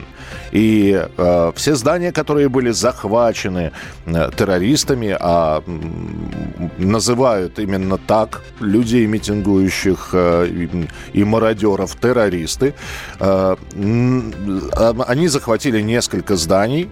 И 0.52 1.04
э, 1.16 1.52
все 1.56 1.74
здания, 1.74 2.12
которые 2.12 2.48
были 2.48 2.70
захвачены 2.70 3.72
э, 4.06 4.30
террористами, 4.36 5.16
а 5.18 5.62
э, 5.66 6.68
называют 6.78 7.58
именно 7.58 7.98
так 7.98 8.42
людей, 8.60 9.06
митингующих 9.06 10.10
э, 10.12 10.66
и, 11.14 11.24
мародеров 11.24 11.96
террористы, 11.96 12.74
э, 13.20 13.56
э, 13.74 14.94
они 15.06 15.28
захватили 15.28 15.82
несколько 15.82 16.36
зданий, 16.36 16.88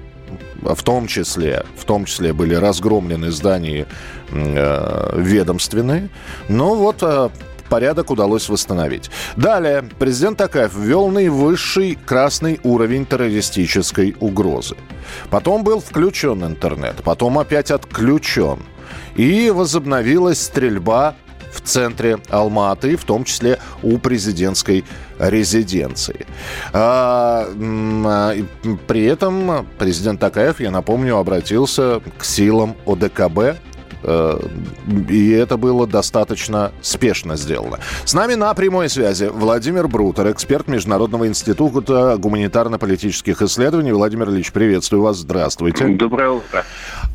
в 0.62 0.82
том 0.82 1.06
числе, 1.06 1.64
в 1.76 1.84
том 1.84 2.04
числе 2.04 2.32
были 2.32 2.54
разгромлены 2.54 3.30
здания 3.30 3.86
ведомственные. 4.30 6.08
Но 6.48 6.74
вот 6.74 6.98
э, 7.02 7.28
порядок 7.68 8.10
удалось 8.10 8.48
восстановить. 8.48 9.10
Далее, 9.36 9.84
президент 9.98 10.38
Такаев 10.38 10.74
ввел 10.74 11.08
наивысший 11.08 11.98
красный 12.04 12.60
уровень 12.62 13.06
террористической 13.06 14.16
угрозы. 14.20 14.76
Потом 15.30 15.64
был 15.64 15.80
включен 15.80 16.44
интернет, 16.44 16.96
потом 17.04 17.38
опять 17.38 17.70
отключен. 17.70 18.60
И 19.16 19.50
возобновилась 19.50 20.40
стрельба 20.40 21.16
в 21.52 21.60
центре 21.60 22.18
Алматы, 22.28 22.96
в 22.96 23.04
том 23.04 23.24
числе 23.24 23.58
у 23.82 23.98
президентской 23.98 24.84
резиденции. 25.18 26.26
А, 26.72 27.48
а, 27.48 28.34
при 28.86 29.04
этом 29.04 29.66
президент 29.78 30.20
Такаев, 30.20 30.60
я 30.60 30.70
напомню, 30.70 31.16
обратился 31.16 32.00
к 32.18 32.24
силам 32.24 32.76
ОДКБ, 32.86 33.38
э, 33.38 33.54
и 34.02 35.30
это 35.30 35.56
было 35.56 35.86
достаточно 35.86 36.72
спешно 36.82 37.36
сделано. 37.36 37.78
С 38.04 38.14
нами 38.14 38.34
на 38.34 38.54
прямой 38.54 38.88
связи 38.88 39.26
Владимир 39.32 39.88
Брутер, 39.88 40.30
эксперт 40.30 40.68
Международного 40.68 41.26
института 41.26 42.16
гуманитарно-политических 42.18 43.42
исследований. 43.42 43.92
Владимир 43.92 44.28
Ильич, 44.30 44.52
приветствую 44.52 45.02
вас. 45.02 45.18
Здравствуйте. 45.18 45.86
Доброе 45.88 46.30
утро. 46.30 46.64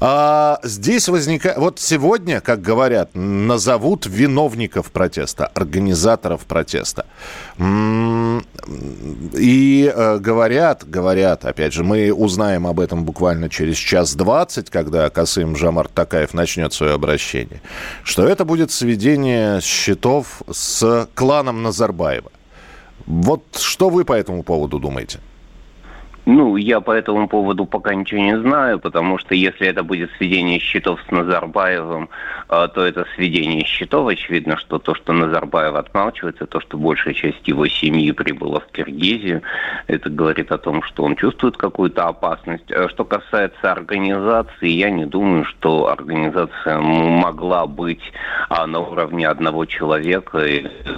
А, 0.02 0.60
здесь 0.63 1.08
возникает... 1.08 1.58
Вот 1.58 1.80
сегодня, 1.80 2.42
как 2.42 2.62
говорят, 2.62 3.12
назовут 3.13 4.06
виновников 4.06 4.92
протеста, 4.92 5.46
организаторов 5.48 6.42
протеста. 6.42 7.06
И 9.38 9.94
э, 9.96 10.18
говорят, 10.20 10.90
говорят, 10.90 11.46
опять 11.46 11.74
же, 11.74 11.84
мы 11.84 12.12
узнаем 12.12 12.68
об 12.68 12.80
этом 12.80 13.04
буквально 13.06 13.50
через 13.50 13.78
час 13.78 14.16
двадцать, 14.16 14.70
когда 14.70 15.10
Касым 15.10 15.56
Жамар 15.56 15.88
Такаев 15.88 16.34
начнет 16.34 16.73
свое 16.74 16.94
обращение, 16.94 17.62
что 18.03 18.25
это 18.25 18.46
будет 18.46 18.72
сведение 18.72 19.62
счетов 19.62 20.42
с 20.51 21.08
кланом 21.13 21.63
Назарбаева. 21.63 22.32
Вот 23.06 23.44
что 23.60 23.89
вы 23.89 24.06
по 24.06 24.13
этому 24.13 24.44
поводу 24.44 24.80
думаете? 24.80 25.20
Ну, 26.25 26.56
я 26.56 26.80
по 26.80 26.92
этому 26.92 27.27
поводу 27.27 27.65
пока 27.65 27.94
ничего 27.94 28.22
не 28.22 28.39
знаю, 28.39 28.80
потому 28.80 29.18
что 29.18 29.36
если 29.36 29.68
это 29.68 29.84
будет 29.84 30.10
сведение 30.18 30.60
счетов 30.60 31.01
с 31.08 31.12
Назарбаевым, 31.12 32.10
а, 32.48 32.68
то 32.70 32.86
это 32.86 33.06
сведение 33.15 33.65
счетов. 33.65 34.08
Очевидно, 34.08 34.58
что 34.58 34.80
то, 34.80 34.96
что 34.96 35.12
Назарбаев 35.12 35.75
отмалчивается, 35.75 36.46
то, 36.46 36.62
что 36.62 36.77
большая 36.77 37.13
часть 37.13 37.46
его 37.46 37.68
семьи 37.68 38.12
прибыла 38.12 38.62
в 38.62 38.68
Киргизию, 38.68 39.42
это 39.88 40.10
говорит 40.10 40.51
о 40.51 40.58
том, 40.58 40.82
что 40.84 41.03
он 41.03 41.15
чувствует 41.18 41.58
какую-то 41.58 42.08
опасность. 42.08 42.72
А 42.72 42.88
что 42.88 43.03
касается 43.03 43.72
организации, 43.72 44.70
я 44.70 44.89
не 44.89 45.06
думаю, 45.06 45.44
что 45.44 45.88
организация 45.89 46.80
могла 46.80 47.65
быть 47.68 48.13
а, 48.50 48.65
на 48.65 48.80
уровне 48.80 49.27
одного 49.27 49.65
человека, 49.65 50.42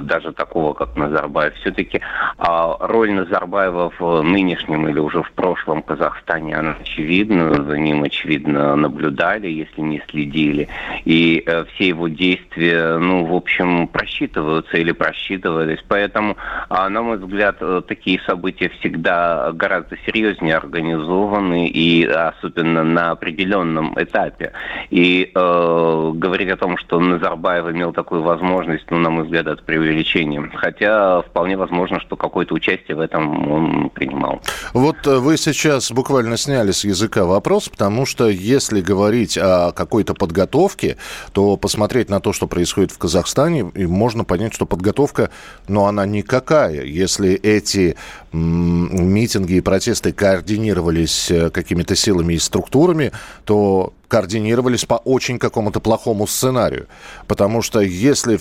даже 0.01 0.33
такого, 0.33 0.73
как 0.73 0.95
Назарбаев. 0.95 1.55
Все-таки 1.55 2.01
роль 2.37 3.11
Назарбаева 3.11 3.91
в 3.97 4.21
нынешнем 4.21 4.87
или 4.87 4.99
уже 4.99 5.14
в 5.23 5.31
прошлом 5.31 5.81
Казахстане, 5.81 6.55
она 6.55 6.75
очевидна, 6.81 7.63
за 7.63 7.77
ним, 7.77 8.03
очевидно, 8.03 8.75
наблюдали, 8.75 9.47
если 9.47 9.81
не 9.81 10.01
следили. 10.09 10.67
И 11.05 11.43
Э, 11.45 11.65
все 11.73 11.89
его 11.89 12.07
действия, 12.07 12.97
ну, 12.97 13.25
в 13.25 13.33
общем, 13.33 13.87
просчитываются 13.87 14.77
или 14.77 14.91
просчитывались. 14.91 15.79
Поэтому, 15.87 16.37
а, 16.69 16.89
на 16.89 17.01
мой 17.01 17.17
взгляд, 17.17 17.57
э, 17.59 17.81
такие 17.87 18.19
события 18.25 18.69
всегда 18.79 19.51
гораздо 19.53 19.97
серьезнее 20.05 20.55
организованы 20.55 21.67
и 21.67 22.05
особенно 22.05 22.83
на 22.83 23.11
определенном 23.11 23.93
этапе. 23.97 24.53
И 24.89 25.31
э, 25.33 26.11
говорить 26.15 26.49
о 26.49 26.57
том, 26.57 26.77
что 26.77 26.99
Назарбаев 26.99 27.69
имел 27.69 27.93
такую 27.93 28.21
возможность, 28.21 28.85
ну, 28.89 28.97
на 28.97 29.09
мой 29.09 29.25
взгляд, 29.25 29.47
это 29.47 29.63
преувеличение. 29.63 30.49
Хотя 30.53 31.21
вполне 31.21 31.57
возможно, 31.57 31.99
что 31.99 32.15
какое-то 32.15 32.53
участие 32.53 32.97
в 32.97 32.99
этом 32.99 33.51
он 33.51 33.89
принимал. 33.89 34.41
Вот 34.73 35.04
э, 35.07 35.17
вы 35.17 35.37
сейчас 35.37 35.91
буквально 35.91 36.37
сняли 36.37 36.71
с 36.71 36.83
языка 36.83 37.25
вопрос, 37.25 37.69
потому 37.69 38.05
что 38.05 38.27
если 38.27 38.81
говорить 38.81 39.37
о 39.37 39.71
какой-то 39.71 40.13
подготовке, 40.13 40.97
то 41.33 41.57
посмотреть 41.57 42.09
на 42.09 42.19
то, 42.19 42.33
что 42.33 42.47
происходит 42.47 42.91
в 42.91 42.97
Казахстане, 42.97 43.71
и 43.75 43.85
можно 43.85 44.23
понять, 44.23 44.53
что 44.53 44.65
подготовка, 44.65 45.29
но 45.67 45.81
ну, 45.81 45.85
она 45.87 46.05
никакая. 46.05 46.83
Если 46.83 47.33
эти 47.33 47.95
митинги 48.35 49.53
и 49.53 49.61
протесты 49.61 50.11
координировались 50.11 51.31
э, 51.31 51.49
какими-то 51.49 51.95
силами 51.95 52.33
и 52.33 52.39
структурами, 52.39 53.11
то 53.45 53.93
координировались 54.07 54.85
по 54.85 54.95
очень 54.95 55.39
какому-то 55.39 55.79
плохому 55.79 56.27
сценарию. 56.27 56.87
Потому 57.27 57.61
что 57.61 57.79
если 57.79 58.39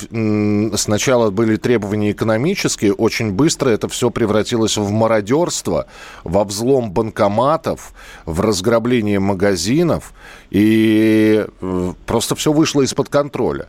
сначала 0.76 1.30
были 1.30 1.56
требования 1.56 2.12
экономические, 2.12 2.92
очень 2.92 3.32
быстро 3.32 3.70
это 3.70 3.88
все 3.88 4.10
превратилось 4.10 4.76
в 4.76 4.90
мародерство, 4.90 5.86
во 6.22 6.44
взлом 6.44 6.90
банкоматов, 6.92 7.92
в 8.26 8.40
разграбление 8.40 9.20
магазинов, 9.20 10.12
и 10.50 11.46
э, 11.60 11.92
просто 12.06 12.34
все 12.34 12.52
вышло 12.52 12.82
из-под 12.82 13.08
контроля. 13.08 13.68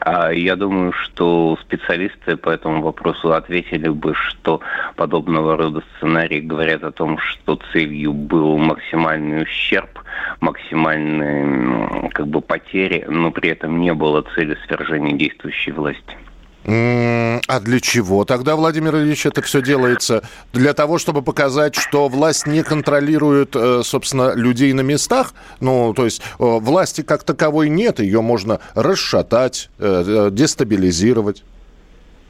А 0.00 0.30
я 0.30 0.56
думаю, 0.56 0.92
что 0.92 1.58
специалисты 1.62 2.36
по 2.36 2.50
этому 2.50 2.82
вопросу 2.82 3.32
ответили 3.32 3.88
бы, 3.88 4.14
что 4.14 4.60
подобного 4.96 5.56
рода 5.56 5.82
сценарии 5.96 6.40
говорят 6.40 6.84
о 6.84 6.92
том, 6.92 7.18
что 7.18 7.58
целью 7.72 8.12
был 8.12 8.58
максимальный 8.58 9.42
ущерб, 9.42 10.00
максимальные 10.40 12.10
как 12.12 12.28
бы 12.28 12.40
потери, 12.40 13.06
но 13.08 13.30
при 13.30 13.50
этом 13.50 13.80
не 13.80 13.94
было 13.94 14.22
цели 14.34 14.56
свержения 14.66 15.16
действующей 15.16 15.72
власти. 15.72 16.16
А 16.64 17.60
для 17.60 17.80
чего 17.80 18.24
тогда, 18.24 18.54
Владимир 18.54 18.96
Ильич, 18.96 19.24
это 19.24 19.40
все 19.40 19.62
делается? 19.62 20.22
Для 20.52 20.74
того, 20.74 20.98
чтобы 20.98 21.22
показать, 21.22 21.74
что 21.74 22.08
власть 22.08 22.46
не 22.46 22.62
контролирует, 22.62 23.56
э, 23.56 23.80
собственно, 23.82 24.34
людей 24.34 24.72
на 24.74 24.82
местах? 24.82 25.32
Ну, 25.60 25.94
то 25.94 26.04
есть 26.04 26.20
э, 26.20 26.24
власти 26.38 27.02
как 27.02 27.24
таковой 27.24 27.70
нет, 27.70 27.98
ее 27.98 28.20
можно 28.20 28.60
расшатать, 28.74 29.70
э, 29.78 30.28
дестабилизировать. 30.30 31.44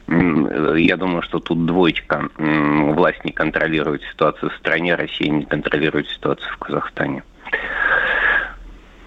Я 0.07 0.97
думаю, 0.97 1.21
что 1.23 1.39
тут 1.39 1.65
двоечка. 1.65 2.29
Власть 2.37 3.23
не 3.23 3.31
контролирует 3.31 4.01
ситуацию 4.11 4.49
в 4.49 4.55
стране, 4.55 4.95
Россия 4.95 5.29
не 5.29 5.45
контролирует 5.45 6.07
ситуацию 6.09 6.51
в 6.53 6.57
Казахстане. 6.57 7.23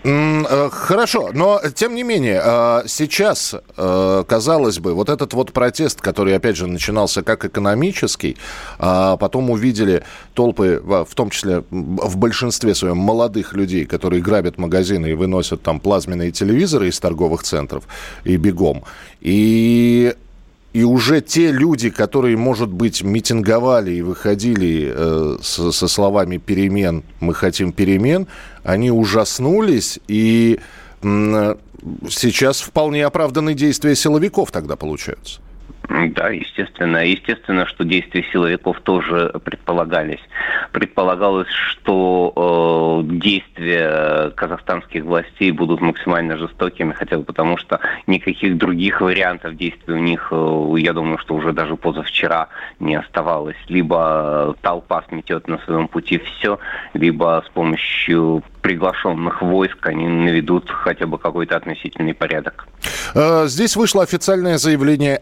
Э, 0.05 0.69
хорошо, 0.71 1.31
но 1.33 1.61
тем 1.75 1.95
не 1.95 2.03
менее, 2.03 2.41
э, 2.45 2.83
сейчас, 2.87 3.55
э, 3.77 4.25
казалось 4.29 4.79
бы, 4.79 4.93
вот 4.93 5.09
этот 5.09 5.33
вот 5.33 5.53
протест, 5.53 6.03
который, 6.03 6.37
опять 6.37 6.57
же, 6.57 6.67
начинался 6.67 7.23
как 7.23 7.47
экономический, 7.47 8.37
а 8.79 9.17
потом 9.17 9.51
увидели 9.51 10.03
толпы, 10.35 10.83
в 10.85 11.15
том 11.15 11.31
числе 11.31 11.65
в 11.71 12.19
большинстве 12.19 12.75
своем 12.75 12.99
молодых 12.99 13.55
людей, 13.55 13.87
которые 13.87 14.21
грабят 14.21 14.59
магазины 14.59 15.07
и 15.07 15.15
выносят 15.15 15.63
там 15.63 15.81
плазменные 15.81 16.33
телевизоры 16.33 16.89
из 16.89 17.01
торговых 17.01 17.43
центров 17.43 17.85
и 18.25 18.37
бегом. 18.37 18.85
И 19.23 20.15
и 20.75 20.83
уже 20.83 21.21
те 21.21 21.53
люди, 21.53 21.89
которые, 21.89 22.37
может 22.37 22.69
быть, 22.69 23.05
митинговали 23.05 23.93
и 23.93 24.03
выходили 24.03 24.93
э, 24.93 25.37
со, 25.41 25.71
со 25.71 25.87
словами 25.87 26.39
перемен, 26.39 27.05
мы 27.21 27.33
хотим 27.33 27.73
перемен, 27.73 28.27
они 28.65 28.91
ужаснулись, 28.91 30.01
и 30.09 30.59
э, 31.03 31.55
сейчас 32.11 32.61
вполне 32.61 33.07
оправданы 33.07 33.55
действия 33.55 33.95
силовиков 33.95 34.51
тогда 34.51 34.75
получаются. 34.75 35.41
Да, 35.89 36.31
естественно. 36.31 37.05
Естественно, 37.05 37.67
что 37.67 37.85
действия 37.85 38.25
силовиков 38.33 38.81
тоже 38.81 39.33
предполагались. 39.45 40.21
Предполагалось, 40.73 41.51
что 41.51 43.03
э, 43.05 43.13
действия 43.17 44.31
казахстанских 44.31 45.05
властей 45.05 45.51
будут 45.51 45.81
максимально 45.81 46.37
жестокими, 46.39 46.93
хотя 46.93 47.19
бы 47.19 47.25
потому, 47.25 47.59
что 47.59 47.81
никаких 48.07 48.57
других 48.57 49.01
вариантов 49.01 49.57
действий 49.57 49.95
у 49.95 49.99
них, 49.99 50.29
э, 50.31 50.75
я 50.79 50.93
думаю, 50.95 51.19
что 51.19 51.35
уже 51.35 51.53
даже 51.53 51.77
позавчера 51.77 52.49
не 52.81 52.95
оставалось. 52.95 53.57
Либо 53.69 54.57
толпа 54.63 55.05
сметет 55.09 55.49
на 55.49 55.59
своем 55.59 55.89
пути 55.89 56.19
все, 56.19 56.59
либо 56.95 57.45
с 57.47 57.51
помощью 57.51 58.43
приглашенных 58.63 59.43
войск 59.43 59.87
они 59.87 60.09
наведут 60.09 60.71
хотя 60.71 61.07
бы 61.07 61.19
какой-то 61.19 61.55
относительный 61.55 62.15
порядок. 62.15 62.67
Э, 63.15 63.47
здесь 63.47 63.77
вышло 63.77 64.03
официальное 64.03 64.57
заявление 64.57 65.17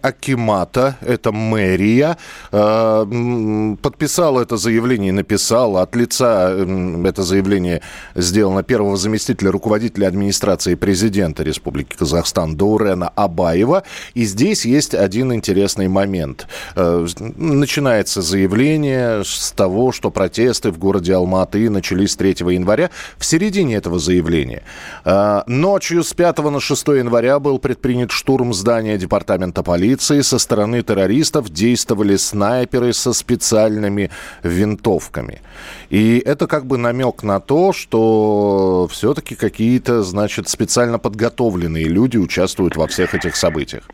Акимата, 0.52 0.96
это 1.00 1.32
мэрия. 1.32 2.16
Э, 2.50 3.06
подписал 3.80 4.38
это 4.38 4.56
заявление 4.56 5.12
написал 5.12 5.76
от 5.78 5.96
лица 5.96 6.54
это 7.04 7.22
заявление 7.22 7.80
сделано 8.14 8.62
первого 8.62 8.96
заместителя 8.96 9.50
руководителя 9.50 10.08
администрации 10.08 10.74
президента 10.74 11.42
Республики 11.42 11.96
Казахстан 11.96 12.56
Даурена 12.56 13.08
Абаева. 13.08 13.82
И 14.14 14.24
здесь 14.24 14.64
есть 14.64 14.94
один 14.94 15.32
интересный 15.32 15.88
момент. 15.88 16.46
Э, 16.76 17.06
начинается 17.36 18.22
заявление 18.22 19.24
с 19.24 19.52
того, 19.52 19.92
что 19.92 20.10
протесты 20.10 20.70
в 20.70 20.78
городе 20.78 21.14
Алматы 21.14 21.70
начались 21.70 22.16
3 22.16 22.36
января. 22.52 22.90
В 23.16 23.24
середине 23.24 23.76
этого 23.76 23.98
заявления. 23.98 24.62
А, 25.04 25.44
ночью 25.46 26.04
с 26.04 26.12
5 26.12 26.38
на 26.50 26.60
6 26.60 26.88
января 26.88 27.38
был 27.38 27.58
предпринят 27.58 28.10
штурм 28.10 28.52
здания 28.52 28.98
департамента 28.98 29.62
полиции. 29.62 30.20
Со 30.20 30.38
стороны 30.42 30.82
террористов 30.82 31.48
действовали 31.48 32.16
снайперы 32.16 32.92
со 32.92 33.12
специальными 33.12 34.10
винтовками. 34.42 35.40
И 35.90 36.18
это 36.18 36.46
как 36.46 36.66
бы 36.66 36.78
намек 36.78 37.22
на 37.22 37.40
то, 37.40 37.72
что 37.72 38.88
все-таки 38.90 39.34
какие-то, 39.34 40.02
значит, 40.02 40.48
специально 40.48 40.98
подготовленные 40.98 41.84
люди 41.84 42.16
участвуют 42.18 42.76
во 42.76 42.86
всех 42.86 43.14
этих 43.14 43.36
событиях. 43.36 43.88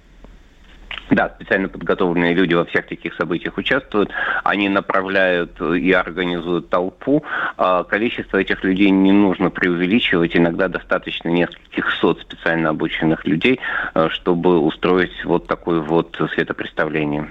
Да, 1.10 1.30
специально 1.36 1.68
подготовленные 1.68 2.34
люди 2.34 2.54
во 2.54 2.64
всех 2.66 2.86
таких 2.86 3.14
событиях 3.14 3.56
участвуют. 3.56 4.10
Они 4.44 4.68
направляют 4.68 5.60
и 5.60 5.92
организуют 5.92 6.68
толпу. 6.68 7.24
А 7.56 7.84
количество 7.84 8.36
этих 8.36 8.62
людей 8.62 8.90
не 8.90 9.12
нужно 9.12 9.50
преувеличивать. 9.50 10.36
Иногда 10.36 10.68
достаточно 10.68 11.28
нескольких 11.28 11.90
сот 12.00 12.20
специально 12.20 12.70
обученных 12.70 13.24
людей, 13.26 13.58
э, 13.94 14.08
чтобы 14.10 14.58
устроить 14.58 15.24
вот 15.24 15.46
такое 15.46 15.80
вот 15.80 16.20
светопредставление. 16.34 17.28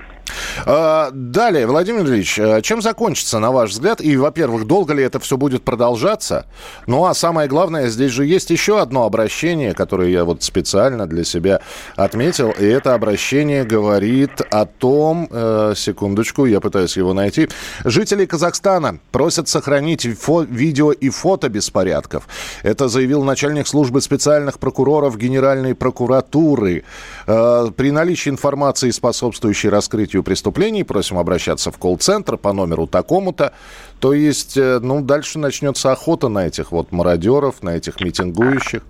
А, 0.65 1.09
далее, 1.11 1.67
Владимир 1.67 2.05
Ильич, 2.05 2.37
э, 2.39 2.61
чем 2.61 2.81
закончится, 2.81 3.39
на 3.39 3.51
ваш 3.51 3.71
взгляд? 3.71 4.01
И, 4.01 4.17
во-первых, 4.17 4.65
долго 4.65 4.93
ли 4.93 5.03
это 5.03 5.19
все 5.19 5.37
будет 5.37 5.63
продолжаться? 5.63 6.45
Ну, 6.87 7.05
а 7.05 7.13
самое 7.13 7.47
главное, 7.47 7.87
здесь 7.87 8.11
же 8.11 8.25
есть 8.25 8.49
еще 8.49 8.81
одно 8.81 9.03
обращение, 9.03 9.73
которое 9.73 10.09
я 10.09 10.25
вот 10.25 10.43
специально 10.43 11.07
для 11.07 11.23
себя 11.23 11.61
отметил. 11.95 12.51
И 12.51 12.65
это 12.65 12.93
обращение 12.93 13.63
говорит 13.63 14.41
о 14.51 14.65
том, 14.65 15.27
э, 15.31 15.73
секундочку, 15.75 16.45
я 16.45 16.59
пытаюсь 16.59 16.97
его 16.97 17.13
найти. 17.13 17.49
Жители 17.85 18.25
Казахстана 18.25 18.99
просят 19.11 19.47
сохранить 19.47 20.05
видео 20.05 20.91
и 20.91 21.09
фото 21.09 21.49
беспорядков. 21.49 22.27
Это 22.63 22.87
заявил 22.87 23.23
начальник 23.23 23.67
службы 23.67 24.01
специальных 24.01 24.59
прокуроров 24.59 25.17
Генеральной 25.17 25.75
прокуратуры. 25.75 26.83
Э, 27.27 27.67
при 27.75 27.91
наличии 27.91 28.29
информации, 28.29 28.89
способствующей 28.89 29.69
раскрытию 29.69 30.23
преступлений, 30.23 30.83
просим 30.83 31.17
обращаться 31.17 31.71
в 31.71 31.77
колл-центр 31.77 32.37
по 32.37 32.53
номеру 32.53 32.87
такому-то. 32.87 33.53
То 33.99 34.13
есть, 34.13 34.57
э, 34.57 34.79
ну, 34.81 35.01
дальше 35.01 35.37
начнется 35.37 35.91
охота 35.91 36.29
на 36.29 36.47
этих 36.47 36.71
вот 36.71 36.91
мародеров, 36.91 37.61
на 37.63 37.71
этих 37.71 37.99
митингующих. 37.99 38.81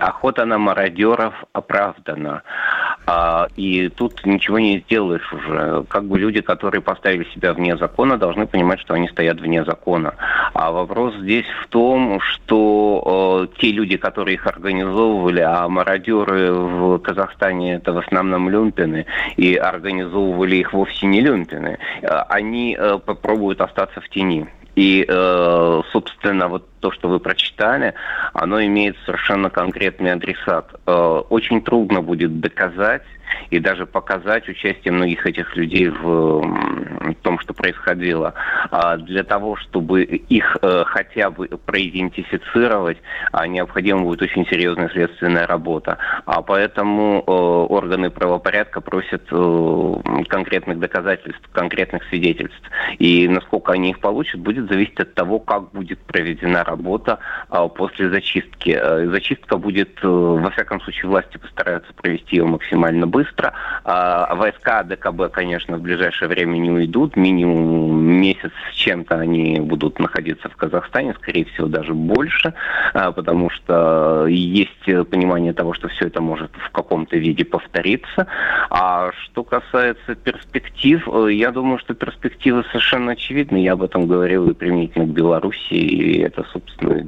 Охота 0.00 0.46
на 0.46 0.56
мародеров 0.56 1.34
оправдана. 1.52 2.42
А, 3.10 3.48
и 3.56 3.88
тут 3.88 4.26
ничего 4.26 4.58
не 4.58 4.80
сделаешь 4.80 5.32
уже. 5.32 5.82
Как 5.88 6.04
бы 6.04 6.18
люди, 6.18 6.42
которые 6.42 6.82
поставили 6.82 7.26
себя 7.32 7.54
вне 7.54 7.74
закона, 7.78 8.18
должны 8.18 8.46
понимать, 8.46 8.80
что 8.80 8.92
они 8.92 9.08
стоят 9.08 9.40
вне 9.40 9.64
закона. 9.64 10.14
А 10.52 10.70
вопрос 10.70 11.14
здесь 11.14 11.46
в 11.62 11.68
том, 11.68 12.20
что 12.20 13.48
э, 13.50 13.60
те 13.60 13.72
люди, 13.72 13.96
которые 13.96 14.34
их 14.34 14.46
организовывали, 14.46 15.40
а 15.40 15.66
мародеры 15.68 16.52
в 16.52 16.98
Казахстане 16.98 17.76
это 17.76 17.94
в 17.94 17.98
основном 17.98 18.50
люмпины, 18.50 19.06
и 19.38 19.56
организовывали 19.56 20.56
их 20.56 20.74
вовсе 20.74 21.06
не 21.06 21.22
люмпины, 21.22 21.78
э, 22.02 22.06
они 22.28 22.76
э, 22.78 22.98
попробуют 23.02 23.62
остаться 23.62 24.02
в 24.02 24.08
тени. 24.10 24.46
И, 24.78 25.04
э, 25.08 25.82
собственно, 25.90 26.46
вот 26.46 26.68
то, 26.78 26.92
что 26.92 27.08
вы 27.08 27.18
прочитали, 27.18 27.94
оно 28.32 28.62
имеет 28.62 28.96
совершенно 29.04 29.50
конкретный 29.50 30.12
адресат. 30.12 30.72
Э, 30.86 31.22
очень 31.30 31.62
трудно 31.62 32.00
будет 32.00 32.38
доказать 32.38 33.02
и 33.50 33.58
даже 33.58 33.86
показать 33.86 34.48
участие 34.48 34.92
многих 34.92 35.26
этих 35.26 35.54
людей 35.56 35.88
в 35.88 37.14
том, 37.22 37.38
что 37.40 37.54
происходило. 37.54 38.34
А 38.70 38.96
для 38.96 39.24
того, 39.24 39.56
чтобы 39.56 40.04
их 40.04 40.56
э, 40.62 40.84
хотя 40.86 41.30
бы 41.30 41.48
проидентифицировать, 41.48 42.98
а, 43.32 43.46
необходима 43.46 44.02
будет 44.02 44.22
очень 44.22 44.46
серьезная 44.46 44.88
следственная 44.90 45.46
работа. 45.46 45.98
А 46.24 46.40
поэтому 46.42 47.20
органы 47.20 48.10
правопорядка 48.10 48.80
просят 48.80 49.28
конкретных 50.28 50.78
доказательств, 50.78 51.42
конкретных 51.52 52.04
свидетельств. 52.04 52.62
И 52.98 53.28
насколько 53.28 53.72
они 53.72 53.90
их 53.90 54.00
получат, 54.00 54.40
будет 54.40 54.67
зависеть 54.68 55.00
от 55.00 55.14
того, 55.14 55.38
как 55.38 55.70
будет 55.72 55.98
проведена 56.00 56.64
работа 56.64 57.18
а, 57.48 57.68
после 57.68 58.10
зачистки. 58.10 58.78
Зачистка 59.10 59.56
будет, 59.56 59.98
во 60.02 60.50
всяком 60.50 60.80
случае, 60.80 61.10
власти 61.10 61.36
постараются 61.36 61.92
провести 61.94 62.36
ее 62.36 62.44
максимально 62.44 63.06
быстро 63.06 63.18
быстро. 63.18 63.52
А, 63.84 64.34
войска 64.34 64.82
ДКБ, 64.82 65.32
конечно, 65.32 65.76
в 65.76 65.80
ближайшее 65.80 66.28
время 66.28 66.58
не 66.58 66.70
уйдут. 66.70 67.16
Минимум 67.16 68.00
месяц 68.00 68.52
с 68.72 68.74
чем-то 68.76 69.16
они 69.16 69.60
будут 69.60 69.98
находиться 69.98 70.48
в 70.48 70.56
Казахстане, 70.56 71.14
скорее 71.14 71.44
всего, 71.46 71.68
даже 71.68 71.94
больше, 71.94 72.54
а, 72.94 73.12
потому 73.12 73.50
что 73.50 74.26
есть 74.28 74.84
понимание 75.10 75.52
того, 75.52 75.74
что 75.74 75.88
все 75.88 76.06
это 76.06 76.20
может 76.20 76.50
в 76.52 76.70
каком-то 76.70 77.16
виде 77.16 77.44
повториться. 77.44 78.26
А 78.70 79.10
что 79.24 79.44
касается 79.44 80.14
перспектив, 80.14 81.06
я 81.30 81.50
думаю, 81.50 81.78
что 81.78 81.94
перспективы 81.94 82.64
совершенно 82.70 83.12
очевидны. 83.12 83.58
Я 83.58 83.72
об 83.72 83.82
этом 83.82 84.06
говорил 84.06 84.48
и 84.50 84.54
применительно 84.58 85.06
к 85.06 85.10
Беларуси, 85.10 85.74
и 85.74 86.20
это, 86.20 86.44
собственно, 86.52 87.06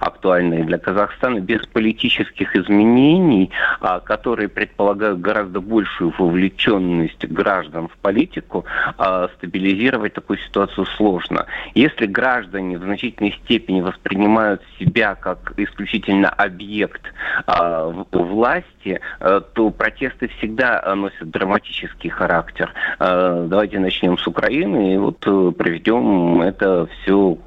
актуальные 0.00 0.64
для 0.64 0.78
Казахстана, 0.78 1.40
без 1.40 1.66
политических 1.66 2.54
изменений, 2.54 3.50
а, 3.80 4.00
которые 4.00 4.48
предполагают 4.48 5.20
гораздо 5.20 5.60
большую 5.60 6.12
вовлеченность 6.16 7.24
граждан 7.26 7.88
в 7.88 7.96
политику, 7.98 8.64
а, 8.96 9.28
стабилизировать 9.36 10.14
такую 10.14 10.38
ситуацию 10.38 10.86
сложно. 10.96 11.46
Если 11.74 12.06
граждане 12.06 12.78
в 12.78 12.82
значительной 12.82 13.32
степени 13.44 13.80
воспринимают 13.80 14.62
себя 14.78 15.14
как 15.14 15.54
исключительно 15.56 16.28
объект 16.28 17.02
власти, 18.12 19.00
то 19.18 19.70
протесты 19.70 20.28
всегда 20.38 20.82
носят 20.94 21.30
драматический 21.30 22.10
характер. 22.10 22.72
Давайте 22.98 23.78
начнем 23.78 24.18
с 24.18 24.26
Украины 24.26 24.94
и 24.94 24.96
вот 24.96 25.24
э, 25.26 25.52
проведем 25.56 26.42
это 26.42 26.86
все 27.02 27.38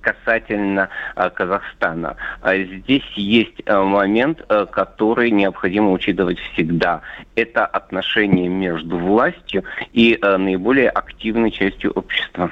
касательно 0.00 0.88
Э, 1.16 1.30
Казахстана. 1.30 2.16
А 2.40 2.56
здесь 2.56 3.04
есть 3.14 3.62
э, 3.64 3.78
момент, 3.78 4.44
э, 4.48 4.66
который 4.70 5.30
необходимо 5.30 5.92
учитывать 5.92 6.38
всегда. 6.38 7.02
Это 7.34 7.66
отношения 7.66 8.48
между 8.48 8.98
властью 8.98 9.64
и 9.92 10.18
наиболее 10.20 10.90
активной 10.90 11.50
частью 11.50 11.92
общества. 11.92 12.50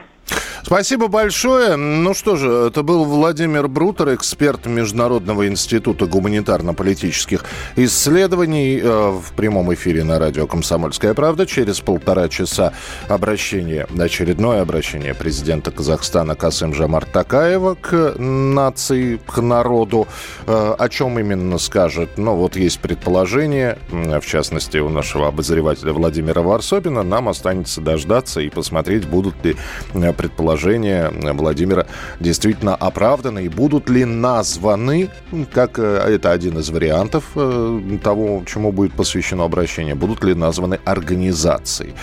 Спасибо 0.66 1.08
большое. 1.08 1.76
Ну 1.76 2.14
что 2.14 2.36
же, 2.36 2.50
это 2.50 2.82
был 2.82 3.04
Владимир 3.04 3.68
Брутер, 3.68 4.14
эксперт 4.14 4.64
Международного 4.64 5.46
института 5.46 6.06
гуманитарно-политических 6.06 7.44
исследований 7.76 8.80
э, 8.82 9.10
в 9.10 9.34
прямом 9.36 9.74
эфире 9.74 10.04
на 10.04 10.18
радио 10.18 10.46
«Комсомольская 10.46 11.12
правда». 11.12 11.44
Через 11.44 11.80
полтора 11.80 12.30
часа 12.30 12.72
обращение, 13.08 13.86
очередное 13.98 14.62
обращение 14.62 15.12
президента 15.12 15.70
Казахстана 15.70 16.34
Касым 16.34 16.72
Жамар 16.72 17.04
Такаева 17.04 17.74
к 17.74 18.14
нации, 18.18 19.20
к 19.26 19.42
народу. 19.42 20.08
Э, 20.46 20.76
о 20.78 20.88
чем 20.88 21.18
именно 21.18 21.58
скажет? 21.58 22.16
Ну 22.16 22.36
вот 22.36 22.56
есть 22.56 22.80
предположение, 22.80 23.76
в 23.90 24.24
частности 24.24 24.78
у 24.78 24.88
нашего 24.88 25.28
обозревателя 25.28 25.92
Владимира 25.92 26.40
Варсобина. 26.40 27.02
Нам 27.02 27.28
останется 27.28 27.82
дождаться 27.82 28.40
и 28.40 28.48
посмотреть, 28.48 29.06
будут 29.06 29.44
ли 29.44 29.56
э, 29.92 30.12
предположения 30.54 31.10
Владимира 31.32 31.86
действительно 32.20 32.74
оправданы 32.74 33.44
и 33.44 33.48
будут 33.48 33.90
ли 33.90 34.04
названы, 34.04 35.10
как 35.52 35.78
э, 35.78 35.82
это 35.82 36.30
один 36.30 36.58
из 36.58 36.70
вариантов 36.70 37.24
э, 37.34 37.98
того, 38.02 38.42
чему 38.46 38.72
будет 38.72 38.92
посвящено 38.92 39.44
обращение, 39.44 39.94
будут 39.94 40.22
ли 40.22 40.34
названы 40.34 40.78
организации. 40.84 41.94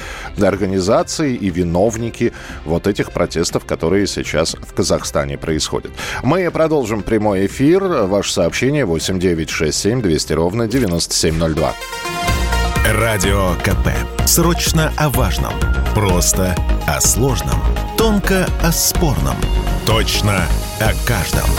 Организации 0.42 1.36
и 1.36 1.50
виновники 1.50 2.34
вот 2.66 2.88
этих 2.88 3.12
протестов, 3.12 3.66
которые 3.66 4.08
сейчас 4.08 4.56
в 4.56 4.74
Казахстане 4.74 5.38
происходят. 5.38 5.92
Мы 6.24 6.50
продолжим 6.52 7.04
прямой 7.04 7.46
эфир. 7.46 7.84
Ваше 7.84 8.34
сообщение 8.34 8.86
8967 8.86 10.02
200 10.02 10.34
ровно 10.34 10.68
9702. 10.68 12.31
Радио 12.92 13.54
КП. 13.64 13.88
Срочно 14.26 14.92
о 14.98 15.08
важном. 15.10 15.54
Просто 15.96 16.54
о 16.86 17.00
сложном. 17.00 17.64
Тонко 17.98 18.46
о 18.62 18.72
спорном. 18.74 19.38
Точно 19.86 20.46
о 20.82 21.08
каждом. 21.08 21.50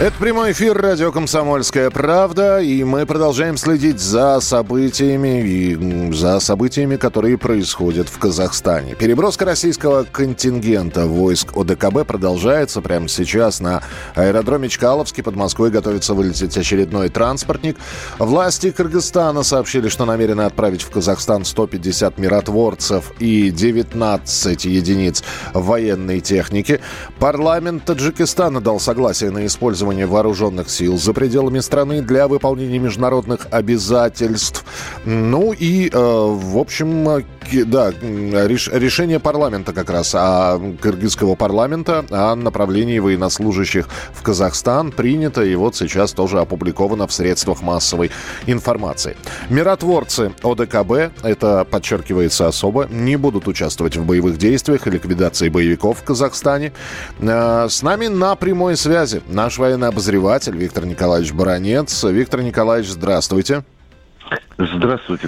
Это 0.00 0.16
прямой 0.16 0.52
эфир 0.52 0.80
радио 0.80 1.10
«Комсомольская 1.10 1.90
правда», 1.90 2.60
и 2.60 2.84
мы 2.84 3.04
продолжаем 3.04 3.56
следить 3.56 3.98
за 3.98 4.38
событиями 4.38 5.42
и 5.42 6.12
за 6.12 6.38
событиями, 6.38 6.94
которые 6.94 7.36
происходят 7.36 8.08
в 8.08 8.16
Казахстане. 8.16 8.94
Переброска 8.94 9.44
российского 9.44 10.04
контингента 10.04 11.06
войск 11.06 11.56
ОДКБ 11.56 12.06
продолжается 12.06 12.80
прямо 12.80 13.08
сейчас 13.08 13.58
на 13.58 13.82
аэродроме 14.14 14.68
Чкаловский. 14.68 15.24
Под 15.24 15.34
Москвой 15.34 15.70
готовится 15.70 16.14
вылететь 16.14 16.56
очередной 16.56 17.08
транспортник. 17.08 17.76
Власти 18.20 18.70
Кыргызстана 18.70 19.42
сообщили, 19.42 19.88
что 19.88 20.04
намерены 20.04 20.42
отправить 20.42 20.82
в 20.82 20.90
Казахстан 20.90 21.44
150 21.44 22.18
миротворцев 22.18 23.14
и 23.18 23.50
19 23.50 24.64
единиц 24.64 25.24
военной 25.52 26.20
техники. 26.20 26.78
Парламент 27.18 27.84
Таджикистана 27.84 28.60
дал 28.60 28.78
согласие 28.78 29.32
на 29.32 29.44
использование 29.44 29.87
использования 29.88 30.06
вооруженных 30.06 30.70
сил 30.70 30.98
за 30.98 31.12
пределами 31.12 31.60
страны 31.60 32.02
для 32.02 32.28
выполнения 32.28 32.78
международных 32.78 33.46
обязательств. 33.50 34.64
Ну 35.04 35.52
и, 35.52 35.88
э, 35.88 35.92
в 35.92 36.58
общем, 36.58 37.24
да, 37.66 37.90
реш, 37.90 38.68
решение 38.68 39.20
парламента 39.20 39.72
как 39.72 39.90
раз, 39.90 40.14
а 40.14 40.60
кыргызского 40.80 41.34
парламента 41.34 42.04
о 42.10 42.34
направлении 42.34 42.98
военнослужащих 42.98 43.88
в 44.12 44.22
Казахстан 44.22 44.92
принято 44.92 45.42
и 45.42 45.54
вот 45.54 45.76
сейчас 45.76 46.12
тоже 46.12 46.40
опубликовано 46.40 47.06
в 47.06 47.12
средствах 47.12 47.62
массовой 47.62 48.10
информации. 48.46 49.16
Миротворцы 49.48 50.32
ОДКБ, 50.42 51.22
это 51.22 51.64
подчеркивается 51.64 52.48
особо, 52.48 52.86
не 52.90 53.16
будут 53.16 53.48
участвовать 53.48 53.96
в 53.96 54.04
боевых 54.04 54.38
действиях 54.38 54.86
и 54.86 54.90
ликвидации 54.90 55.48
боевиков 55.48 55.98
в 55.98 56.04
Казахстане. 56.04 56.72
Э, 57.20 57.66
с 57.68 57.82
нами 57.82 58.08
на 58.08 58.34
прямой 58.36 58.76
связи 58.76 59.22
наш 59.28 59.58
военный 59.58 59.88
обозреватель 59.88 60.56
Виктор 60.56 60.86
Николаевич 60.86 61.32
Баранец. 61.32 62.04
Виктор 62.04 62.42
Николаевич, 62.42 62.90
здравствуйте. 62.90 63.18
Здравствуйте, 63.28 63.77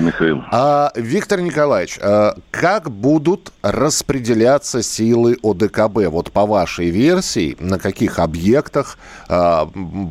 Михаил. 0.01 0.43
А, 0.51 0.91
Виктор 0.97 1.41
Николаевич, 1.41 1.99
а, 2.03 2.35
как 2.51 2.91
будут 2.91 3.53
распределяться 3.63 4.83
силы 4.83 5.37
ОДКБ? 5.43 6.09
Вот 6.11 6.33
по 6.33 6.47
вашей 6.47 6.91
версии, 6.91 7.57
на 7.61 7.79
каких 7.79 8.19
объектах, 8.19 8.99
а, 9.29 9.69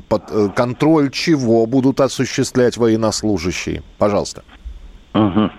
под 0.07 0.23
э, 0.31 0.49
контроль 0.55 1.09
чего 1.11 1.65
будут 1.65 1.99
осуществлять 1.99 2.77
военнослужащие? 2.77 3.83
Пожалуйста. 3.97 4.43
Угу. 5.13 5.51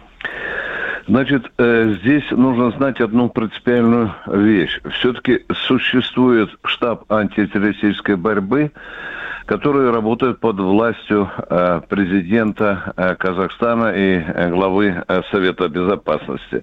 Значит, 1.09 1.51
э, 1.59 1.97
здесь 2.01 2.25
нужно 2.31 2.71
знать 2.73 3.01
одну 3.01 3.29
принципиальную 3.29 4.15
вещь. 4.27 4.81
Все-таки 4.99 5.45
существует 5.67 6.51
штаб 6.65 7.11
антитеррористической 7.11 8.17
борьбы, 8.17 8.71
которые 9.51 9.91
работают 9.91 10.39
под 10.39 10.61
властью 10.61 11.29
э, 11.29 11.81
президента 11.89 12.93
э, 12.97 13.17
Казахстана 13.17 13.93
и 13.97 14.23
главы 14.49 15.03
Совета 15.33 15.69
Безопасности. 15.69 16.63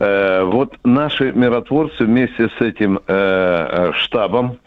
Вот 0.00 0.76
наши 0.84 1.32
миротворцы 1.32 2.04
вместе 2.04 2.48
с 2.56 2.60
этим 2.60 3.00
штабом 3.94 4.58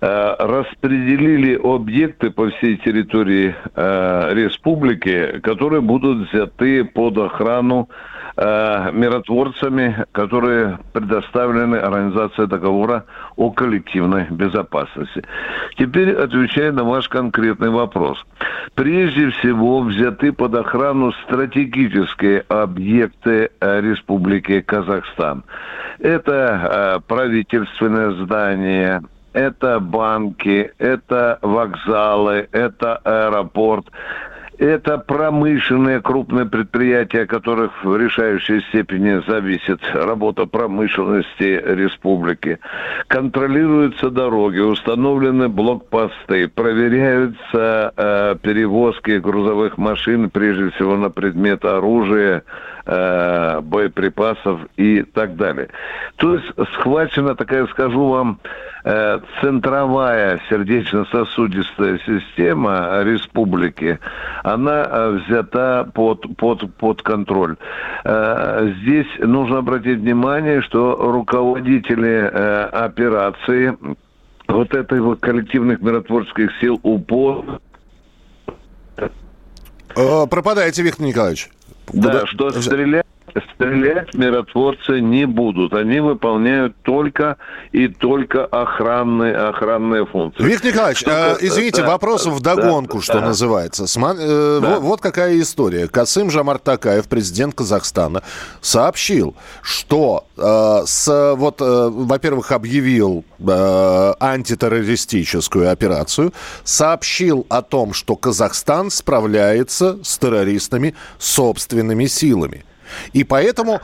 распределили 0.00 1.60
объекты 1.62 2.30
по 2.30 2.48
всей 2.50 2.76
территории 2.78 3.54
республики, 4.34 5.40
которые 5.40 5.82
будут 5.82 6.30
взяты 6.30 6.84
под 6.84 7.18
охрану 7.18 7.88
э, 8.36 8.90
миротворцами, 8.92 10.04
которые 10.12 10.78
предоставлены 10.92 11.76
Организацией 11.76 12.46
договора 12.46 13.04
о 13.36 13.50
коллективной 13.50 14.26
безопасности. 14.30 15.22
Теперь 15.76 16.12
отвечая 16.12 16.72
на 16.72 16.84
ваш 16.84 17.08
конкретный 17.08 17.70
вопрос. 17.70 18.24
Прежде 18.74 19.30
всего 19.30 19.80
взяты 19.80 20.32
под 20.32 20.54
охрану 20.54 21.12
стратегические 21.24 22.44
объекты 22.48 23.50
э, 23.60 23.80
Республики 23.80 24.60
Казахстан. 24.60 25.44
Это 25.98 26.98
э, 26.98 27.00
правительственное 27.06 28.12
здание, 28.12 29.02
это 29.32 29.80
банки, 29.80 30.72
это 30.78 31.38
вокзалы, 31.42 32.48
это 32.52 32.96
аэропорт, 32.96 33.86
это 34.60 34.98
промышленные 34.98 36.02
крупные 36.02 36.44
предприятия, 36.44 37.24
которых 37.24 37.82
в 37.82 37.96
решающей 37.96 38.60
степени 38.68 39.22
зависит 39.26 39.80
работа 39.94 40.44
промышленности 40.44 41.62
республики. 41.64 42.58
Контролируются 43.06 44.10
дороги, 44.10 44.58
установлены 44.58 45.48
блокпосты, 45.48 46.48
проверяются 46.48 47.94
э, 47.96 48.36
перевозки 48.42 49.12
грузовых 49.12 49.78
машин, 49.78 50.28
прежде 50.28 50.68
всего 50.72 50.96
на 50.96 51.08
предмет 51.08 51.64
оружия, 51.64 52.42
э, 52.90 53.60
боеприпасов 53.60 54.60
и 54.76 55.02
так 55.02 55.36
далее. 55.36 55.68
То 56.16 56.34
есть 56.34 56.46
схвачена 56.74 57.34
такая, 57.36 57.66
скажу 57.68 58.08
вам, 58.08 58.40
э, 58.84 59.20
центровая 59.40 60.40
сердечно-сосудистая 60.50 62.00
система 62.04 63.02
республики, 63.04 63.98
она 64.42 64.84
э, 64.84 65.18
взята 65.18 65.88
под, 65.94 66.36
под, 66.36 66.74
под 66.74 67.02
контроль. 67.02 67.56
Э, 68.04 68.72
здесь 68.82 69.08
нужно 69.20 69.58
обратить 69.58 69.98
внимание, 69.98 70.60
что 70.62 70.96
руководители 70.96 72.30
операции 72.72 73.76
вот 74.48 74.74
этой 74.74 75.00
вот 75.00 75.20
коллективных 75.20 75.80
миротворческих 75.80 76.50
сил 76.60 76.80
УПО 76.82 77.60
Пропадаете, 79.94 80.82
Виктор 80.82 81.04
Николаевич. 81.04 81.50
Да, 81.92 82.20
Куда... 82.20 82.26
что 82.26 82.62
стрелять 82.62 83.06
стрелять 83.54 84.14
миротворцы 84.14 85.00
не 85.00 85.26
будут. 85.26 85.72
Они 85.74 86.00
выполняют 86.00 86.76
только 86.82 87.36
и 87.72 87.88
только 87.88 88.44
охранные, 88.44 89.36
охранные 89.36 90.06
функции. 90.06 90.42
Виктор 90.42 90.72
Николаевич, 90.72 91.04
э, 91.06 91.36
извините, 91.40 91.82
да, 91.82 91.88
вопрос 91.88 92.26
в 92.26 92.40
догонку, 92.40 92.98
да, 92.98 93.02
что 93.02 93.20
да. 93.20 93.26
называется. 93.26 93.86
Сма... 93.86 94.14
Э, 94.18 94.58
да. 94.60 94.68
вот, 94.68 94.80
вот 94.82 95.00
какая 95.00 95.38
история. 95.40 95.88
Касым 95.88 96.30
Жамартакаев, 96.30 97.08
президент 97.08 97.54
Казахстана, 97.54 98.22
сообщил, 98.60 99.34
что 99.62 100.24
э, 100.36 100.82
с, 100.86 101.34
вот, 101.36 101.60
э, 101.60 101.88
во-первых, 101.90 102.52
объявил 102.52 103.24
э, 103.38 104.12
антитеррористическую 104.20 105.70
операцию, 105.70 106.32
сообщил 106.64 107.46
о 107.48 107.62
том, 107.62 107.92
что 107.92 108.16
Казахстан 108.16 108.90
справляется 108.90 109.98
с 110.02 110.18
террористами 110.18 110.94
собственными 111.18 112.06
силами. 112.06 112.64
И 113.12 113.24
поэтому 113.24 113.80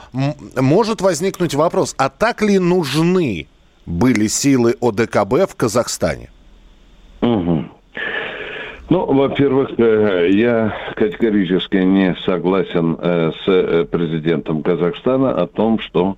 может 0.56 1.00
возникнуть 1.00 1.54
вопрос, 1.54 1.94
а 1.98 2.08
так 2.08 2.42
ли 2.42 2.58
нужны 2.58 3.46
были 3.86 4.26
силы 4.26 4.74
ОДКБ 4.80 5.50
в 5.50 5.54
Казахстане? 5.56 6.30
Угу. 7.20 7.64
Ну, 8.88 9.04
во-первых, 9.04 9.70
э, 9.78 10.28
я 10.30 10.76
категорически 10.94 11.76
не 11.78 12.14
согласен 12.24 12.96
э, 13.00 13.32
с 13.44 13.48
э, 13.48 13.84
президентом 13.90 14.62
Казахстана 14.62 15.32
о 15.32 15.48
том, 15.48 15.80
что 15.80 16.16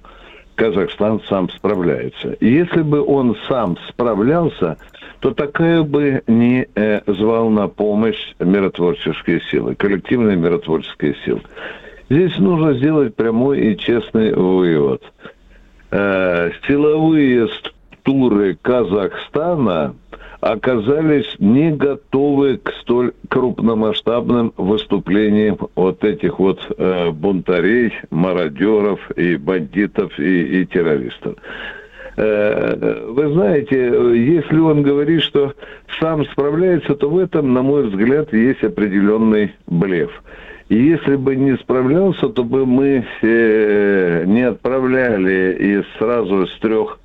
Казахстан 0.55 1.23
сам 1.29 1.49
справляется. 1.51 2.37
Если 2.41 2.83
бы 2.83 3.01
он 3.03 3.37
сам 3.49 3.79
справлялся, 3.89 4.77
то 5.21 5.31
такая 5.31 5.83
бы 5.83 6.23
не 6.27 6.67
звал 7.07 7.49
на 7.49 7.69
помощь 7.69 8.35
миротворческие 8.39 9.41
силы, 9.51 9.75
коллективные 9.77 10.37
миротворческие 10.37 11.17
силы. 11.25 11.41
Здесь 12.11 12.39
нужно 12.39 12.75
сделать 12.75 13.15
прямой 13.15 13.61
и 13.61 13.77
честный 13.77 14.33
вывод. 14.33 15.03
Э, 15.91 16.51
силовые 16.67 17.49
структуры 17.49 18.57
Казахстана 18.63 19.95
оказались 20.41 21.27
не 21.39 21.71
готовы 21.71 22.57
к 22.59 22.73
столь 22.81 23.13
крупномасштабным 23.29 24.55
выступлениям 24.57 25.59
вот 25.75 26.03
этих 26.03 26.39
вот 26.39 26.61
э, 26.79 27.11
бунтарей, 27.11 27.93
мародеров 28.11 29.01
и 29.17 29.37
бандитов 29.37 30.19
и, 30.19 30.63
и 30.63 30.67
террористов. 30.67 31.35
Э, 32.17 33.05
вы 33.07 33.33
знаете, 33.33 33.77
если 34.15 34.59
он 34.59 34.83
говорит, 34.83 35.23
что 35.23 35.53
сам 36.01 36.25
справляется, 36.27 36.95
то 36.95 37.11
в 37.11 37.19
этом, 37.19 37.53
на 37.53 37.61
мой 37.61 37.89
взгляд, 37.89 38.33
есть 38.33 38.65
определенный 38.65 39.53
блеф. 39.67 40.11
И 40.69 40.77
если 40.77 41.17
бы 41.17 41.35
не 41.35 41.57
справлялся, 41.57 42.29
то 42.29 42.45
бы 42.45 42.67
мы 42.67 43.07
э, 43.23 44.25
не 44.27 44.43
отправляли 44.43 45.57
из 45.59 45.85
сразу 45.99 46.47
с 46.47 46.59
трех 46.59 46.99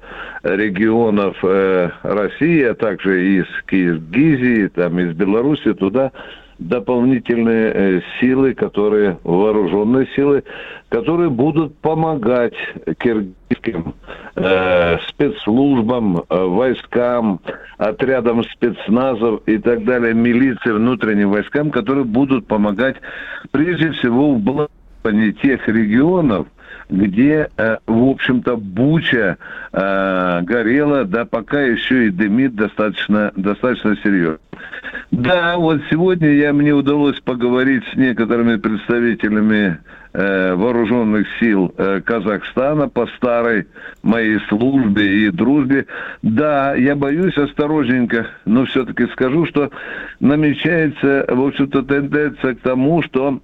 регионов 0.43 1.38
э, 1.43 1.89
России, 2.04 2.63
а 2.63 2.76
также 2.76 3.26
из 3.38 3.45
Киргизии, 3.67 4.67
там, 4.67 4.99
из 4.99 5.13
Беларуси 5.15 5.73
туда 5.73 6.12
дополнительные 6.60 7.72
э, 7.74 8.02
силы, 8.20 8.54
которые, 8.54 9.18
вооруженные 9.24 10.08
силы, 10.16 10.44
которые 10.89 11.30
будут 11.30 11.76
помогать 11.78 12.54
киргизским 13.00 13.96
э, 14.36 14.98
спецслужбам, 15.10 16.24
э, 16.30 16.46
войскам, 16.46 17.39
отрядам 17.78 18.44
спецназов 18.44 19.42
и 19.48 19.58
так 19.58 19.84
далее, 19.84 20.13
милиции, 20.13 20.72
внутренним 20.72 21.32
войскам, 21.32 21.72
которые 21.72 22.06
будут 22.06 22.48
помогать 22.48 22.98
прежде 23.52 23.92
всего 23.92 24.34
в 24.34 24.39
блокировании 24.39 25.32
тех 25.32 25.68
регионов, 25.68 26.48
где, 26.89 27.50
э, 27.58 27.78
в 27.86 28.10
общем-то, 28.10 28.58
Буча 28.58 29.38
э, 29.72 30.41
горела, 30.41 31.06
да 31.06 31.26
пока 31.26 31.62
еще 31.62 32.08
и 32.08 32.10
дымит 32.10 32.56
достаточно, 32.56 33.32
достаточно 33.36 33.96
серьезно. 34.04 34.39
Да, 35.12 35.58
вот 35.58 35.82
сегодня 35.89 36.30
я, 36.34 36.54
мне 36.54 36.74
удалось 36.74 37.19
поговорить 37.19 37.84
с 37.91 37.96
некоторыми 37.96 38.56
представителями 38.56 39.80
э, 40.13 40.56
вооруженных 40.56 41.28
сил 41.39 41.74
э, 41.78 42.02
Казахстана 42.02 42.89
по 42.89 43.06
старой 43.17 43.67
моей 44.02 44.39
службе 44.50 45.26
и 45.26 45.30
дружбе. 45.30 45.86
Да, 46.22 46.74
я 46.76 46.96
боюсь 46.96 47.38
осторожненько, 47.38 48.28
но 48.46 48.65
все-таки 48.65 49.06
скажу, 49.08 49.46
что 49.46 49.69
намечается, 50.19 51.26
в 51.28 51.46
общем-то, 51.46 51.84
тенденция 51.84 52.56
к 52.56 52.62
тому, 52.62 53.02
что 53.04 53.39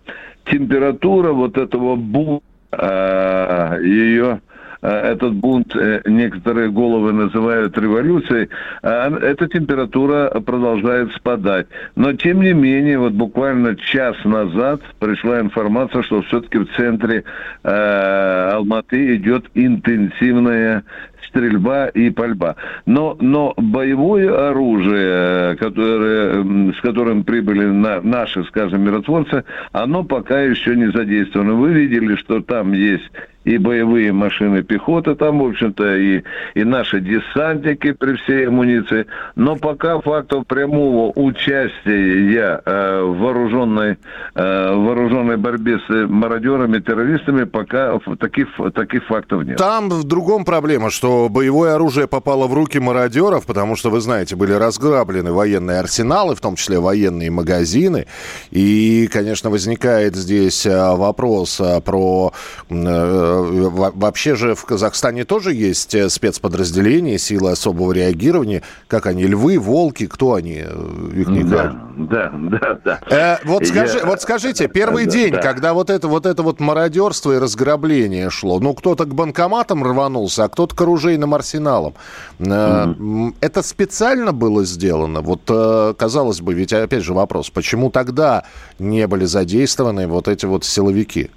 температура 0.45 1.31
вот 1.31 1.57
этого 1.57 1.95
бума 1.95 2.37
э, 2.37 2.48
ее 2.71 4.41
э, 4.81 4.87
этот 4.87 5.33
бунт 5.33 5.75
э, 5.75 6.01
некоторые 6.05 6.69
головы 6.69 7.11
называют 7.13 7.77
революцией, 7.77 8.49
а 8.83 9.09
эта 9.09 9.47
температура 9.47 10.29
продолжает 10.39 11.11
спадать. 11.13 11.67
Но, 11.95 12.13
тем 12.13 12.41
не 12.41 12.53
менее, 12.53 12.99
вот 12.99 13.13
буквально 13.13 13.75
час 13.75 14.15
назад 14.23 14.81
пришла 14.99 15.41
информация, 15.41 16.03
что 16.03 16.21
все-таки 16.23 16.59
в 16.59 16.67
центре 16.75 17.23
Алматы 17.63 19.15
идет 19.15 19.45
интенсивная 19.53 20.83
стрельба 21.27 21.87
и 21.87 22.09
пальба. 22.09 22.55
Но, 22.85 23.17
но 23.19 23.53
боевое 23.57 24.49
оружие, 24.49 25.55
которое, 25.57 26.73
с 26.73 26.81
которым 26.81 27.23
прибыли 27.23 27.65
на, 27.65 28.01
наши, 28.01 28.43
скажем, 28.45 28.83
миротворцы, 28.83 29.43
оно 29.71 30.03
пока 30.03 30.41
еще 30.41 30.75
не 30.75 30.91
задействовано. 30.91 31.53
Вы 31.53 31.73
видели, 31.73 32.15
что 32.15 32.41
там 32.41 32.73
есть 32.73 33.09
и 33.49 33.57
боевые 33.57 34.11
машины 34.11 34.63
пехоты 34.63 35.15
там, 35.15 35.39
в 35.39 35.45
общем-то, 35.45 35.97
и, 35.97 36.23
и 36.53 36.63
наши 36.63 36.99
десантники 36.99 37.93
при 37.93 38.15
всей 38.17 38.47
амуниции. 38.47 39.07
Но 39.35 39.55
пока 39.55 39.99
фактов 40.01 40.45
прямого 40.45 41.11
участия 41.15 42.61
э, 42.63 43.01
в 43.01 43.17
вооруженной, 43.17 43.97
э, 44.35 44.75
вооруженной 44.75 45.37
борьбе 45.37 45.79
с 45.79 46.07
мародерами, 46.07 46.79
террористами, 46.79 47.45
пока 47.45 47.97
таких, 48.19 48.47
таких 48.75 49.05
фактов 49.05 49.43
нет. 49.45 49.57
Там 49.57 49.89
в 49.89 50.03
другом 50.03 50.45
проблема, 50.45 50.89
что 50.91 51.08
боевое 51.29 51.75
оружие 51.75 52.07
попало 52.07 52.47
в 52.47 52.53
руки 52.53 52.79
мародеров, 52.79 53.45
потому 53.45 53.75
что, 53.75 53.89
вы 53.89 54.01
знаете, 54.01 54.35
были 54.35 54.53
разграблены 54.53 55.31
военные 55.31 55.79
арсеналы, 55.79 56.35
в 56.35 56.41
том 56.41 56.55
числе 56.55 56.79
военные 56.79 57.31
магазины. 57.31 58.07
И, 58.51 59.09
конечно, 59.11 59.49
возникает 59.49 60.15
здесь 60.15 60.65
э, 60.65 60.95
вопрос 60.95 61.59
э, 61.59 61.81
про 61.81 62.33
э, 62.69 63.69
вообще 63.69 64.35
же 64.35 64.55
в 64.55 64.65
Казахстане 64.65 65.25
тоже 65.25 65.53
есть 65.53 65.95
э, 65.95 66.09
спецподразделения, 66.09 67.17
силы 67.17 67.51
особого 67.51 67.91
реагирования. 67.91 68.63
Как 68.87 69.05
они? 69.05 69.25
Львы, 69.25 69.57
волки? 69.59 70.07
Кто 70.07 70.33
они? 70.33 70.63
Виктор 71.11 71.75
да, 71.99 72.31
да, 72.31 72.31
да, 72.33 72.79
да. 72.85 72.99
Э, 73.09 73.37
вот, 73.45 73.65
скажи, 73.67 73.97
Я... 73.99 74.05
вот 74.05 74.21
скажите, 74.21 74.67
первый 74.67 75.05
да, 75.05 75.11
день, 75.11 75.31
да. 75.33 75.41
когда 75.41 75.73
вот 75.73 75.89
это, 75.89 76.07
вот 76.07 76.25
это 76.25 76.43
вот 76.43 76.59
мародерство 76.59 77.33
и 77.33 77.37
разграбление 77.37 78.29
шло, 78.29 78.59
ну, 78.59 78.73
кто-то 78.73 79.05
к 79.05 79.13
банкоматам 79.13 79.83
рванулся, 79.83 80.45
а 80.45 80.49
кто-то 80.49 80.75
к 80.75 80.81
оружейным 80.99 81.33
арсеналам. 81.33 81.93
Mm-hmm. 82.39 83.35
Это 83.41 83.61
специально 83.61 84.33
было 84.33 84.63
сделано? 84.65 85.21
Вот, 85.21 85.41
э, 85.49 85.93
казалось 85.97 86.41
бы, 86.41 86.53
ведь 86.53 86.73
опять 86.73 87.03
же 87.03 87.13
вопрос, 87.13 87.49
почему 87.49 87.89
тогда 87.89 88.43
не 88.77 89.07
были 89.07 89.25
задействованы 89.25 90.07
вот 90.07 90.27
эти 90.27 90.45
вот 90.45 90.65
силовики? 90.65 91.29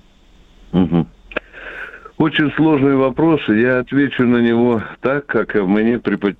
Угу. 0.73 1.07
Очень 2.19 2.53
сложный 2.57 2.97
вопрос, 2.97 3.41
я 3.49 3.81
отвечу 3.81 4.25
на 4.25 4.39
него 4.39 4.83
так, 5.01 5.27
как 5.27 5.55
мне 5.55 5.99
препод... 5.99 6.35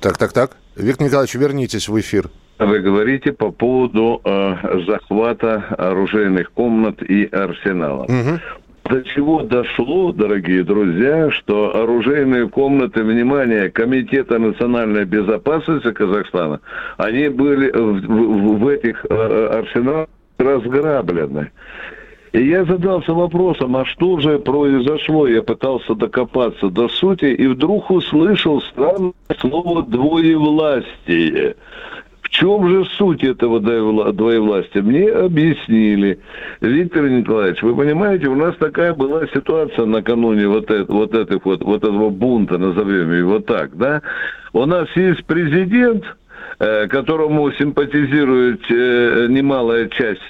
Так, 0.00 0.18
так, 0.18 0.32
так. 0.32 0.56
Виктор 0.76 1.06
Николаевич, 1.06 1.34
вернитесь 1.34 1.88
в 1.88 1.98
эфир. 1.98 2.30
Вы 2.58 2.80
говорите 2.80 3.32
по 3.32 3.50
поводу 3.50 4.20
э, 4.24 4.80
захвата 4.86 5.64
оружейных 5.78 6.50
комнат 6.52 7.02
и 7.02 7.24
арсеналов. 7.26 8.08
Угу. 8.08 8.40
До 8.88 9.02
чего 9.02 9.42
дошло, 9.42 10.12
дорогие 10.12 10.64
друзья, 10.64 11.30
что 11.30 11.76
оружейные 11.76 12.48
комнаты, 12.48 13.02
внимание, 13.02 13.70
Комитета 13.70 14.38
национальной 14.38 15.04
безопасности 15.04 15.90
Казахстана, 15.92 16.60
они 16.96 17.28
были 17.28 17.70
в, 17.70 18.00
в, 18.06 18.58
в 18.60 18.68
этих 18.68 19.04
э, 19.04 19.48
арсеналах 19.60 20.08
разграблены. 20.38 21.50
И 22.32 22.46
я 22.46 22.64
задался 22.64 23.12
вопросом, 23.12 23.76
а 23.76 23.84
что 23.84 24.20
же 24.20 24.38
произошло? 24.38 25.26
Я 25.26 25.42
пытался 25.42 25.94
докопаться 25.94 26.70
до 26.70 26.88
сути, 26.88 27.26
и 27.26 27.46
вдруг 27.46 27.90
услышал 27.90 28.62
странное 28.62 29.12
слово 29.38 29.82
«двоевластие». 29.82 31.56
Чем 32.38 32.68
же 32.68 32.84
суть 32.96 33.24
этого 33.24 33.58
двоевластия? 33.58 34.80
Мне 34.80 35.10
объяснили. 35.10 36.20
Виктор 36.60 37.08
Николаевич, 37.08 37.62
вы 37.62 37.74
понимаете, 37.74 38.28
у 38.28 38.36
нас 38.36 38.54
такая 38.60 38.94
была 38.94 39.26
ситуация 39.34 39.86
накануне 39.86 40.46
вот, 40.46 40.70
это, 40.70 40.92
вот, 40.92 41.14
этих 41.14 41.44
вот, 41.44 41.64
вот 41.64 41.82
этого 41.82 42.10
бунта, 42.10 42.56
назовем 42.56 43.12
его 43.12 43.40
так, 43.40 43.76
да? 43.76 44.02
У 44.52 44.64
нас 44.66 44.88
есть 44.94 45.24
президент, 45.24 46.04
э, 46.60 46.86
которому 46.86 47.50
симпатизирует 47.52 48.60
э, 48.70 49.26
немалая 49.28 49.88
часть 49.88 50.22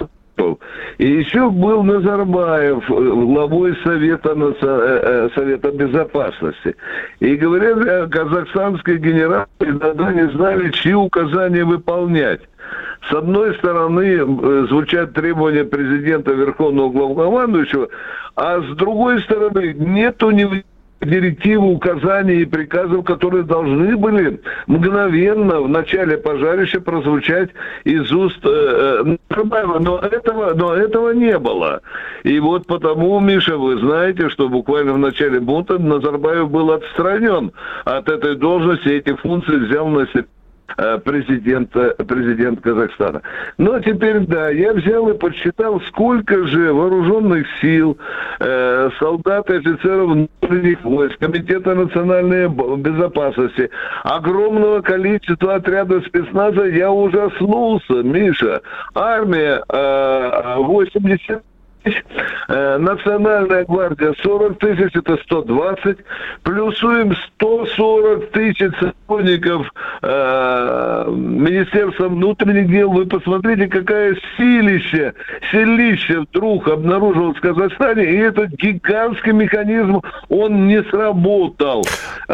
и 0.97 1.07
еще 1.07 1.49
был 1.49 1.83
Назарбаев, 1.83 2.89
э, 2.89 2.93
главой 2.93 3.75
Совета, 3.83 4.33
э, 4.35 4.53
э, 4.61 5.29
Совета 5.35 5.71
Безопасности. 5.71 6.75
И 7.19 7.35
говорят, 7.35 8.09
казахстанские 8.09 8.97
генералы 8.97 9.47
иногда 9.61 10.11
не 10.11 10.29
знали, 10.31 10.71
чьи 10.71 10.93
указания 10.93 11.63
выполнять. 11.63 12.41
С 13.09 13.13
одной 13.13 13.55
стороны, 13.55 14.67
звучат 14.67 15.13
требования 15.13 15.63
президента 15.63 16.31
Верховного 16.33 16.89
Главнокомандующего, 16.91 17.87
а 18.35 18.61
с 18.61 18.75
другой 18.75 19.21
стороны, 19.21 19.73
нету 19.73 20.31
ни 20.31 20.63
директивы, 21.01 21.71
указания 21.71 22.41
и 22.41 22.45
приказов, 22.45 23.05
которые 23.05 23.43
должны 23.43 23.95
были 23.95 24.41
мгновенно 24.67 25.61
в 25.61 25.69
начале 25.69 26.17
пожарища 26.17 26.81
прозвучать 26.81 27.49
из 27.83 28.11
уст 28.11 28.39
э, 28.43 29.03
э, 29.05 29.17
но 29.79 29.99
этого, 29.99 30.53
но 30.53 30.73
этого 30.73 31.11
не 31.11 31.37
было. 31.39 31.81
И 32.23 32.39
вот 32.39 32.67
потому, 32.67 33.19
Миша, 33.19 33.57
вы 33.57 33.79
знаете, 33.79 34.29
что 34.29 34.49
буквально 34.49 34.93
в 34.93 34.97
начале 34.97 35.39
бунта 35.39 35.79
Назарбаев 35.79 36.49
был 36.49 36.71
отстранен 36.71 37.51
от 37.85 38.09
этой 38.09 38.35
должности, 38.35 38.89
эти 38.89 39.15
функции 39.15 39.55
взял 39.55 39.87
на 39.87 40.05
себя 40.07 40.25
президента, 41.03 41.95
президент 42.07 42.61
Казахстана. 42.61 43.21
Но 43.57 43.71
ну, 43.71 43.77
а 43.77 43.81
теперь, 43.81 44.19
да, 44.19 44.49
я 44.49 44.73
взял 44.73 45.09
и 45.09 45.17
подсчитал, 45.17 45.81
сколько 45.87 46.45
же 46.47 46.73
вооруженных 46.73 47.47
сил, 47.61 47.97
э, 48.39 48.89
солдат 48.99 49.49
и 49.49 49.55
офицеров 49.55 50.09
внутренних 50.09 50.83
войск, 50.83 51.17
Комитета 51.19 51.75
национальной 51.75 52.47
безопасности, 52.77 53.69
огромного 54.03 54.81
количества 54.81 55.55
отрядов 55.55 56.05
спецназа, 56.05 56.65
я 56.65 56.91
ужаснулся, 56.91 57.93
Миша. 58.03 58.61
Армия 58.95 59.63
э, 59.69 60.55
80 60.57 61.43
тысяч, 61.89 62.03
э, 62.47 62.77
Национальная 62.77 63.65
гвардия 63.65 64.13
40 64.21 64.59
тысяч, 64.59 64.95
это 64.95 65.17
120, 65.17 65.97
плюсуем 66.43 67.15
140 67.35 68.31
тысяч 68.31 68.71
сотрудников 68.79 69.71
э, 70.01 71.05
Министерства 71.09 72.09
внутренних 72.09 72.69
дел. 72.69 72.91
Вы 72.91 73.05
посмотрите, 73.05 73.67
какая 73.67 74.15
силище, 74.37 75.13
силище 75.51 76.21
вдруг 76.21 76.67
обнаружилось 76.67 77.37
в 77.37 77.41
Казахстане, 77.41 78.05
и 78.05 78.17
этот 78.17 78.49
гигантский 78.51 79.31
механизм, 79.31 80.01
он 80.29 80.67
не 80.67 80.83
сработал. 80.83 81.85
Э, 82.27 82.33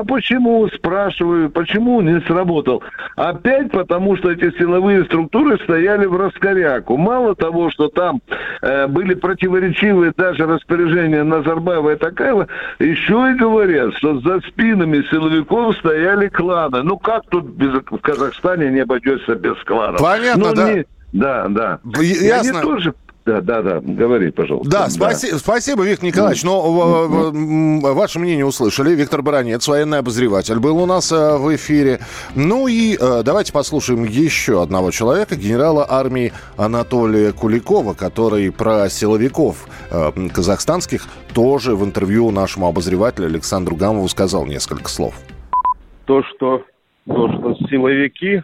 а 0.00 0.04
почему, 0.06 0.68
спрашиваю, 0.68 1.50
почему 1.50 2.00
не 2.00 2.20
сработал? 2.22 2.82
Опять 3.16 3.70
потому, 3.70 4.16
что 4.16 4.30
эти 4.30 4.50
силовые 4.58 5.04
структуры 5.04 5.58
стояли 5.64 6.06
в 6.06 6.16
раскоряку. 6.16 6.96
Мало 6.96 7.34
того, 7.34 7.70
что 7.70 7.88
там 7.88 8.20
э, 8.62 8.86
были 8.90 9.14
противоречивые 9.14 10.12
даже 10.16 10.46
распоряжения 10.46 11.24
Назарбаева 11.24 11.94
и 11.94 11.96
Такаева, 11.96 12.46
еще 12.78 13.32
и 13.32 13.38
говорят, 13.38 13.94
что 13.96 14.20
за 14.20 14.40
спинами 14.48 15.02
силовиков 15.10 15.76
стояли 15.76 16.28
кланы. 16.28 16.82
Ну 16.82 16.98
как 16.98 17.22
тут 17.30 17.46
без, 17.46 17.72
в 17.72 17.98
Казахстане 17.98 18.70
не 18.70 18.80
обойдется 18.80 19.34
без 19.34 19.56
кланов? 19.64 20.00
Понятно, 20.00 20.48
ну, 20.48 20.54
да. 20.54 20.72
Не, 20.72 20.86
да, 21.12 21.48
да. 21.48 21.80
Ясно. 22.00 22.58
они 22.58 22.60
тоже 22.60 22.94
да, 23.26 23.40
да, 23.40 23.62
да, 23.62 23.80
говори, 23.80 24.30
пожалуйста. 24.30 24.70
Да, 24.70 24.88
спаси, 24.88 25.30
да. 25.30 25.38
спасибо, 25.38 25.84
Виктор 25.84 26.06
Николаевич. 26.06 26.42
Но 26.42 27.30
mm-hmm. 27.32 27.92
ваше 27.92 28.18
мнение 28.18 28.46
услышали. 28.46 28.94
Виктор 28.94 29.20
Баранец, 29.20 29.68
военный 29.68 29.98
обозреватель, 29.98 30.58
был 30.58 30.78
у 30.78 30.86
нас 30.86 31.12
э, 31.12 31.36
в 31.36 31.54
эфире. 31.54 32.00
Ну 32.34 32.66
и 32.66 32.96
э, 32.98 33.22
давайте 33.22 33.52
послушаем 33.52 34.04
еще 34.04 34.62
одного 34.62 34.90
человека, 34.90 35.36
генерала 35.36 35.86
армии 35.88 36.32
Анатолия 36.56 37.32
Куликова, 37.32 37.92
который 37.92 38.50
про 38.50 38.88
силовиков 38.88 39.66
э, 39.90 40.12
казахстанских 40.32 41.06
тоже 41.34 41.76
в 41.76 41.84
интервью 41.84 42.30
нашему 42.30 42.68
обозревателю 42.68 43.26
Александру 43.26 43.76
Гамову 43.76 44.08
сказал 44.08 44.46
несколько 44.46 44.88
слов. 44.88 45.14
То, 46.06 46.22
что, 46.22 46.64
то, 47.06 47.28
что 47.28 47.54
силовики 47.68 48.42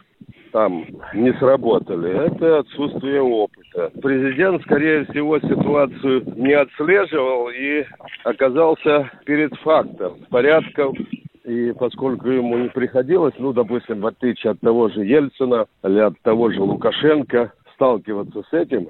там 0.56 0.86
не 1.12 1.34
сработали, 1.34 2.28
это 2.28 2.60
отсутствие 2.60 3.20
опыта. 3.20 3.90
Президент, 4.00 4.62
скорее 4.62 5.04
всего, 5.04 5.38
ситуацию 5.38 6.22
не 6.34 6.54
отслеживал 6.54 7.50
и 7.50 7.84
оказался 8.24 9.10
перед 9.26 9.54
фактом 9.56 10.14
порядков 10.30 10.96
и 11.44 11.74
поскольку 11.78 12.30
ему 12.30 12.56
не 12.56 12.68
приходилось, 12.70 13.34
ну, 13.38 13.52
допустим, 13.52 14.00
в 14.00 14.06
отличие 14.06 14.52
от 14.52 14.60
того 14.60 14.88
же 14.88 15.04
Ельцина 15.04 15.66
или 15.84 15.98
от 15.98 16.18
того 16.22 16.50
же 16.50 16.62
Лукашенко, 16.62 17.52
сталкиваться 17.74 18.42
с 18.48 18.52
этим. 18.54 18.88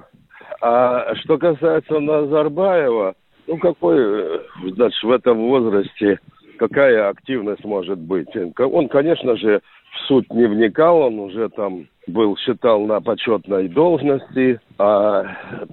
А 0.63 1.17
что 1.17 1.37
касается 1.37 1.99
Назарбаева, 1.99 3.17
ну, 3.49 3.59
какой, 3.59 4.41
значит, 4.71 5.03
в 5.03 5.11
этом 5.11 5.39
возрасте, 5.39 6.21
какая 6.61 7.09
активность 7.09 7.65
может 7.65 7.99
быть? 7.99 8.29
Он, 8.57 8.87
конечно 8.87 9.37
же, 9.37 9.61
суть 10.07 10.33
не 10.33 10.47
вникал, 10.47 11.03
он 11.03 11.19
уже 11.19 11.49
там 11.49 11.87
был, 12.07 12.37
считал 12.37 12.81
на 12.87 13.01
почетной 13.01 13.69
должности, 13.69 14.61
а 14.79 15.25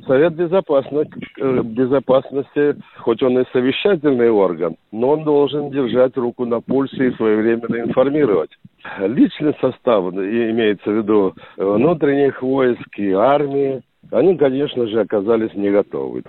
Совет 0.08 0.34
безопасности, 0.34 1.14
э, 1.40 1.62
безопасности, 1.64 2.76
хоть 2.98 3.22
он 3.22 3.40
и 3.40 3.46
совещательный 3.52 4.32
орган, 4.32 4.76
но 4.92 5.10
он 5.10 5.24
должен 5.24 5.70
держать 5.70 6.18
руку 6.18 6.46
на 6.46 6.62
пульсе 6.62 7.10
и 7.10 7.16
своевременно 7.16 7.82
информировать. 7.82 8.52
Личный 9.00 9.56
состав, 9.62 10.14
имеется 10.14 10.90
в 10.90 10.96
виду 10.96 11.34
внутренних 11.58 12.42
войск 12.42 12.98
и 12.98 13.12
армии, 13.12 13.82
они, 14.12 14.38
конечно 14.38 14.88
же, 14.88 15.00
оказались 15.00 15.54
не 15.54 15.70
готовы. 15.70 16.24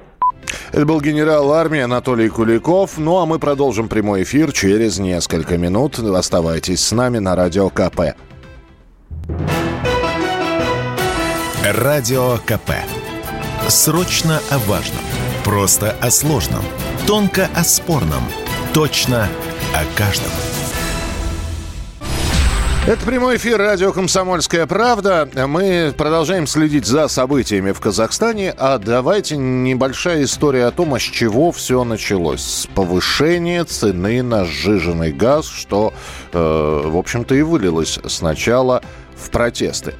Это 0.74 0.86
был 0.86 1.00
генерал 1.00 1.52
армии 1.52 1.78
Анатолий 1.78 2.28
Куликов. 2.28 2.98
Ну, 2.98 3.18
а 3.18 3.26
мы 3.26 3.38
продолжим 3.38 3.88
прямой 3.88 4.24
эфир 4.24 4.50
через 4.50 4.98
несколько 4.98 5.56
минут. 5.56 6.00
Оставайтесь 6.00 6.84
с 6.84 6.90
нами 6.90 7.18
на 7.18 7.36
Радио 7.36 7.70
КП. 7.70 8.16
Радио 11.64 12.38
КП. 12.44 12.72
Срочно 13.68 14.40
о 14.50 14.58
важном. 14.58 15.04
Просто 15.44 15.94
о 16.00 16.10
сложном. 16.10 16.64
Тонко 17.06 17.48
о 17.54 17.62
спорном. 17.62 18.24
Точно 18.72 19.28
о 19.72 19.96
каждом. 19.96 20.32
Это 22.86 23.06
прямой 23.06 23.36
эфир 23.36 23.56
радио 23.56 23.94
«Комсомольская 23.94 24.66
правда». 24.66 25.26
Мы 25.34 25.94
продолжаем 25.96 26.46
следить 26.46 26.84
за 26.84 27.08
событиями 27.08 27.72
в 27.72 27.80
Казахстане. 27.80 28.54
А 28.58 28.76
давайте 28.76 29.38
небольшая 29.38 30.24
история 30.24 30.66
о 30.66 30.70
том, 30.70 30.92
а 30.92 30.98
с 30.98 31.02
чего 31.02 31.50
все 31.50 31.82
началось. 31.84 32.42
С 32.42 32.66
повышения 32.66 33.64
цены 33.64 34.22
на 34.22 34.44
сжиженный 34.44 35.12
газ, 35.12 35.46
что, 35.46 35.94
э, 36.34 36.82
в 36.84 36.98
общем-то, 36.98 37.34
и 37.34 37.40
вылилось 37.40 37.98
сначала 38.06 38.82
в 39.16 39.30
протесты. 39.30 39.94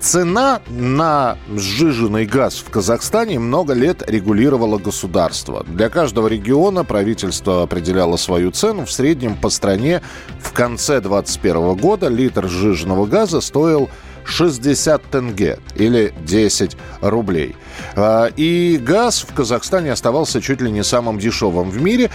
Цена 0.00 0.62
на 0.68 1.36
сжиженный 1.54 2.24
газ 2.24 2.54
в 2.56 2.70
Казахстане 2.70 3.38
много 3.38 3.74
лет 3.74 4.02
регулировало 4.08 4.78
государство. 4.78 5.62
Для 5.64 5.90
каждого 5.90 6.26
региона 6.26 6.84
правительство 6.84 7.62
определяло 7.62 8.16
свою 8.16 8.50
цену. 8.50 8.86
В 8.86 8.92
среднем 8.92 9.36
по 9.36 9.50
стране 9.50 10.00
в 10.40 10.52
конце 10.52 11.02
2021 11.02 11.76
года 11.76 12.08
литр 12.08 12.48
сжиженного 12.48 13.04
газа 13.04 13.42
стоил 13.42 13.90
60 14.24 15.02
тенге 15.10 15.58
или 15.74 16.14
10 16.24 16.78
рублей. 17.02 17.54
А, 17.94 18.30
и 18.36 18.80
газ 18.82 19.26
в 19.28 19.34
Казахстане 19.34 19.92
оставался 19.92 20.40
чуть 20.40 20.62
ли 20.62 20.70
не 20.70 20.82
самым 20.82 21.18
дешевым 21.18 21.68
в 21.68 21.80
мире. 21.82 22.10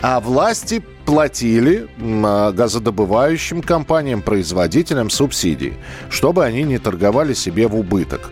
А 0.00 0.20
власти 0.20 0.84
платили 1.04 1.86
а, 2.00 2.52
газодобывающим 2.52 3.62
компаниям, 3.62 4.22
производителям 4.22 5.10
субсидии, 5.10 5.74
чтобы 6.10 6.44
они 6.44 6.62
не 6.62 6.78
торговали 6.78 7.34
себе 7.34 7.68
в 7.68 7.76
убыток. 7.76 8.30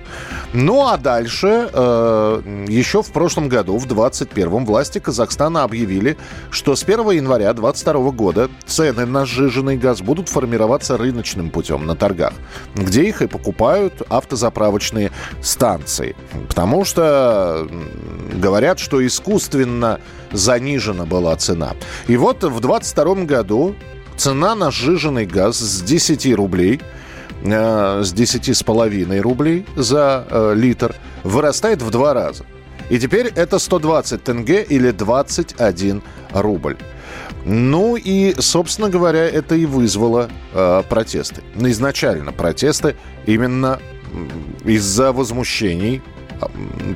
Ну 0.52 0.86
а 0.86 0.98
дальше, 0.98 1.70
э, 1.72 2.64
еще 2.68 3.02
в 3.02 3.10
прошлом 3.10 3.48
году, 3.48 3.78
в 3.78 3.86
2021 3.86 4.66
власти 4.66 4.98
Казахстана 4.98 5.64
объявили, 5.64 6.18
что 6.50 6.76
с 6.76 6.82
1 6.82 7.10
января 7.10 7.54
2022 7.54 8.10
года 8.10 8.50
цены 8.66 9.06
на 9.06 9.24
сжиженный 9.24 9.78
газ 9.78 10.02
будут 10.02 10.28
формироваться 10.28 10.98
рыночным 10.98 11.48
путем 11.48 11.86
на 11.86 11.94
торгах, 11.94 12.34
где 12.74 13.04
их 13.04 13.22
и 13.22 13.26
покупают 13.26 14.02
автозаправочные 14.10 15.10
станции. 15.40 16.14
Потому 16.48 16.84
что 16.84 17.66
говорят, 18.34 18.78
что 18.78 19.04
искусственно 19.06 20.00
занижена 20.32 21.04
была 21.06 21.36
цена. 21.36 21.74
И 22.08 22.16
вот 22.16 22.44
в 22.44 22.60
2022 22.60 23.24
году 23.24 23.74
цена 24.16 24.54
на 24.54 24.70
сжиженный 24.70 25.26
газ 25.26 25.58
с 25.58 25.82
10 25.82 26.34
рублей 26.34 26.80
э, 27.42 28.02
с 28.04 28.12
10,5 28.12 29.20
рублей 29.20 29.66
за 29.76 30.26
э, 30.28 30.54
литр 30.56 30.94
вырастает 31.24 31.82
в 31.82 31.90
два 31.90 32.14
раза. 32.14 32.44
И 32.90 32.98
теперь 32.98 33.32
это 33.34 33.58
120 33.58 34.22
тенге 34.22 34.62
или 34.62 34.90
21 34.90 36.02
рубль. 36.32 36.76
Ну 37.44 37.96
и, 37.96 38.34
собственно 38.38 38.88
говоря, 38.88 39.26
это 39.28 39.54
и 39.54 39.66
вызвало 39.66 40.28
э, 40.52 40.82
протесты. 40.88 41.42
Изначально 41.56 42.32
протесты 42.32 42.96
именно 43.26 43.80
из-за 44.64 45.12
возмущений 45.12 46.02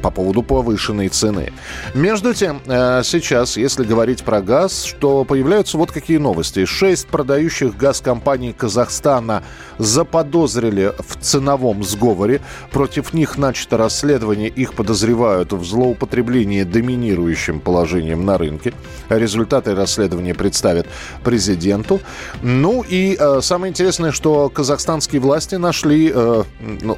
по 0.02 0.10
поводу 0.10 0.42
повышенной 0.42 1.08
цены. 1.08 1.52
Между 1.94 2.34
тем, 2.34 2.60
э, 2.66 3.02
сейчас, 3.04 3.56
если 3.56 3.84
говорить 3.84 4.22
про 4.22 4.40
газ, 4.40 4.84
что 4.84 5.24
появляются 5.24 5.78
вот 5.78 5.92
какие 5.92 6.18
новости. 6.18 6.64
Шесть 6.64 7.08
продающих 7.08 7.76
газ 7.76 8.00
компаний 8.00 8.52
Казахстана 8.52 9.42
заподозрили 9.78 10.92
в 10.98 11.16
ценовом 11.20 11.82
сговоре. 11.84 12.40
Против 12.70 13.14
них 13.14 13.38
начато 13.38 13.76
расследование. 13.76 14.48
Их 14.48 14.74
подозревают 14.74 15.52
в 15.52 15.64
злоупотреблении 15.64 16.62
доминирующим 16.62 17.60
положением 17.60 18.24
на 18.24 18.38
рынке. 18.38 18.72
Результаты 19.08 19.74
расследования 19.74 20.34
представят 20.34 20.86
президенту. 21.24 22.00
Ну 22.42 22.82
и 22.82 23.16
э, 23.18 23.40
самое 23.42 23.70
интересное, 23.70 24.12
что 24.12 24.48
казахстанские 24.48 25.20
власти 25.20 25.56
нашли, 25.56 26.10
э, 26.14 26.44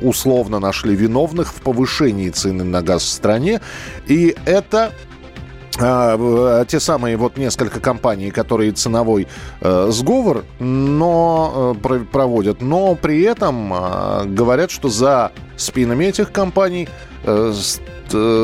условно 0.00 0.58
нашли 0.58 0.94
виновных 0.94 1.52
в 1.52 1.60
повышении 1.60 2.30
цены 2.38 2.64
на 2.64 2.82
газ 2.82 3.02
в 3.02 3.08
стране. 3.08 3.60
И 4.06 4.34
это 4.44 4.92
а, 5.80 6.64
те 6.64 6.80
самые 6.80 7.16
вот 7.16 7.36
несколько 7.36 7.80
компаний, 7.80 8.30
которые 8.30 8.72
ценовой 8.72 9.28
э, 9.60 9.88
сговор 9.90 10.44
но, 10.58 11.76
э, 11.84 11.98
проводят, 12.10 12.62
но 12.62 12.96
при 12.96 13.22
этом 13.22 13.72
э, 13.72 14.24
говорят, 14.26 14.70
что 14.70 14.88
за 14.88 15.30
спинами 15.56 16.06
этих 16.06 16.32
компаний 16.32 16.88
э, 16.88 17.08
Э, 17.28 17.52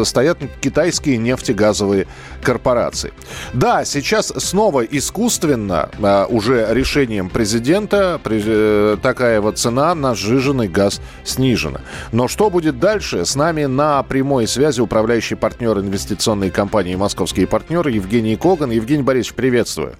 стоят 0.04 0.38
китайские 0.60 1.18
нефтегазовые 1.18 2.06
корпорации. 2.42 3.12
Да, 3.52 3.84
сейчас 3.84 4.32
снова 4.36 4.82
искусственно, 4.84 5.90
э, 5.98 6.26
уже 6.28 6.68
решением 6.70 7.30
президента, 7.30 8.20
э, 8.24 8.96
такая 9.02 9.40
вот 9.40 9.58
цена 9.58 9.94
на 9.94 10.14
сжиженный 10.14 10.68
газ 10.68 11.00
снижена. 11.24 11.80
Но 12.12 12.28
что 12.28 12.50
будет 12.50 12.78
дальше? 12.78 13.24
С 13.24 13.36
нами 13.36 13.64
на 13.64 14.02
прямой 14.02 14.46
связи 14.46 14.80
управляющий 14.80 15.34
партнер 15.34 15.78
инвестиционной 15.78 16.50
компании 16.50 16.94
«Московские 16.96 17.46
партнеры» 17.46 17.90
Евгений 17.92 18.36
Коган. 18.36 18.70
Евгений 18.70 19.02
Борисович, 19.02 19.34
приветствую. 19.34 19.96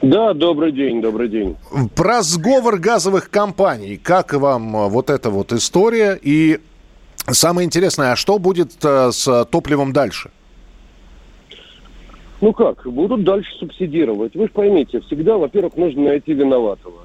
Да, 0.00 0.32
добрый 0.32 0.70
день, 0.70 1.02
добрый 1.02 1.28
день. 1.28 1.56
Про 1.96 2.22
сговор 2.22 2.78
газовых 2.78 3.30
компаний. 3.30 3.96
Как 3.96 4.32
вам 4.32 4.88
вот 4.88 5.10
эта 5.10 5.28
вот 5.28 5.52
история? 5.52 6.16
И 6.22 6.60
Самое 7.30 7.66
интересное, 7.66 8.12
а 8.12 8.16
что 8.16 8.38
будет 8.38 8.72
э, 8.84 9.10
с 9.12 9.44
топливом 9.46 9.92
дальше? 9.92 10.30
Ну 12.40 12.52
как, 12.52 12.86
будут 12.86 13.24
дальше 13.24 13.50
субсидировать. 13.58 14.34
Вы 14.34 14.44
же 14.44 14.52
поймите, 14.52 15.00
всегда, 15.00 15.36
во-первых, 15.36 15.76
нужно 15.76 16.04
найти 16.04 16.32
виноватого. 16.32 17.00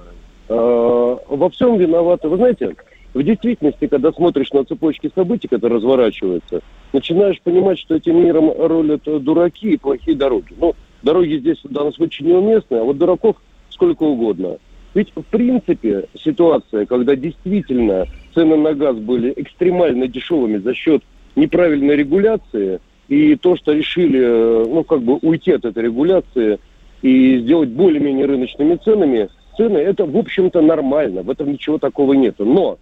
Э, 0.48 1.18
во 1.28 1.50
всем 1.50 1.78
виноваты. 1.78 2.30
Вы 2.30 2.38
знаете, 2.38 2.76
в 3.14 3.22
действительности, 3.22 3.88
когда 3.88 4.12
смотришь 4.12 4.52
на 4.54 4.64
цепочки 4.64 5.12
событий, 5.14 5.48
которые 5.48 5.78
разворачиваются, 5.78 6.62
начинаешь 6.94 7.42
понимать, 7.42 7.80
что 7.80 7.96
этим 7.96 8.24
миром 8.24 8.52
рулят 8.58 9.02
дураки 9.04 9.74
и 9.74 9.78
плохие 9.78 10.16
дороги. 10.16 10.54
Ну, 10.58 10.74
дороги 11.02 11.38
здесь 11.38 11.60
в 11.64 11.72
данном 11.72 11.94
случае 11.94 12.30
неуместны, 12.30 12.78
а 12.78 12.84
вот 12.84 12.98
дураков 12.98 13.36
сколько 13.70 14.04
угодно. 14.04 14.58
Ведь, 14.94 15.12
в 15.16 15.24
принципе, 15.24 16.06
ситуация, 16.16 16.86
когда 16.86 17.16
действительно 17.16 18.06
цены 18.34 18.58
на 18.58 18.74
газ 18.74 18.98
были 18.98 19.34
экстремально 19.36 20.08
дешевыми 20.08 20.58
за 20.58 20.74
счет 20.74 21.04
неправильной 21.36 21.96
регуляции, 21.96 22.80
и 23.08 23.36
то, 23.36 23.56
что 23.56 23.74
решили, 23.74 24.20
э, 24.22 24.66
ну, 24.68 24.84
как 24.84 25.02
бы 25.02 25.18
уйти 25.22 25.52
от 25.52 25.66
этой 25.66 25.84
регуляции 25.84 26.60
и 27.02 27.40
сделать 27.40 27.70
более-менее 27.70 28.26
рыночными 28.26 28.76
ценами, 28.76 29.30
цены, 29.58 29.78
это, 29.78 30.06
в 30.06 30.16
общем-то, 30.16 30.62
нормально, 30.62 31.24
в 31.24 31.30
этом 31.30 31.52
ничего 31.52 31.78
такого 31.80 32.14
нет. 32.14 32.36
Но 32.40 32.78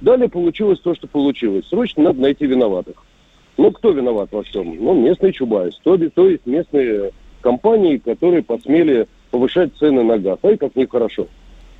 далее 0.00 0.28
получилось 0.28 0.80
то, 0.80 0.94
что 0.94 1.06
получилось. 1.06 1.66
Срочно 1.68 2.04
надо 2.04 2.20
найти 2.20 2.46
виноватых. 2.46 2.96
Ну, 3.56 3.70
кто 3.70 3.90
виноват 3.90 4.30
во 4.32 4.42
всем? 4.42 4.76
Ну, 4.78 4.94
местный 4.94 5.32
Чубайс, 5.32 5.78
то, 5.82 5.96
то 5.96 6.28
есть 6.28 6.44
местные 6.44 7.12
компании, 7.40 7.98
которые 7.98 8.42
посмели 8.42 9.06
повышать 9.30 9.74
цены 9.78 10.02
на 10.02 10.18
газ. 10.18 10.38
Ай, 10.42 10.56
как 10.56 10.76
нехорошо. 10.76 11.28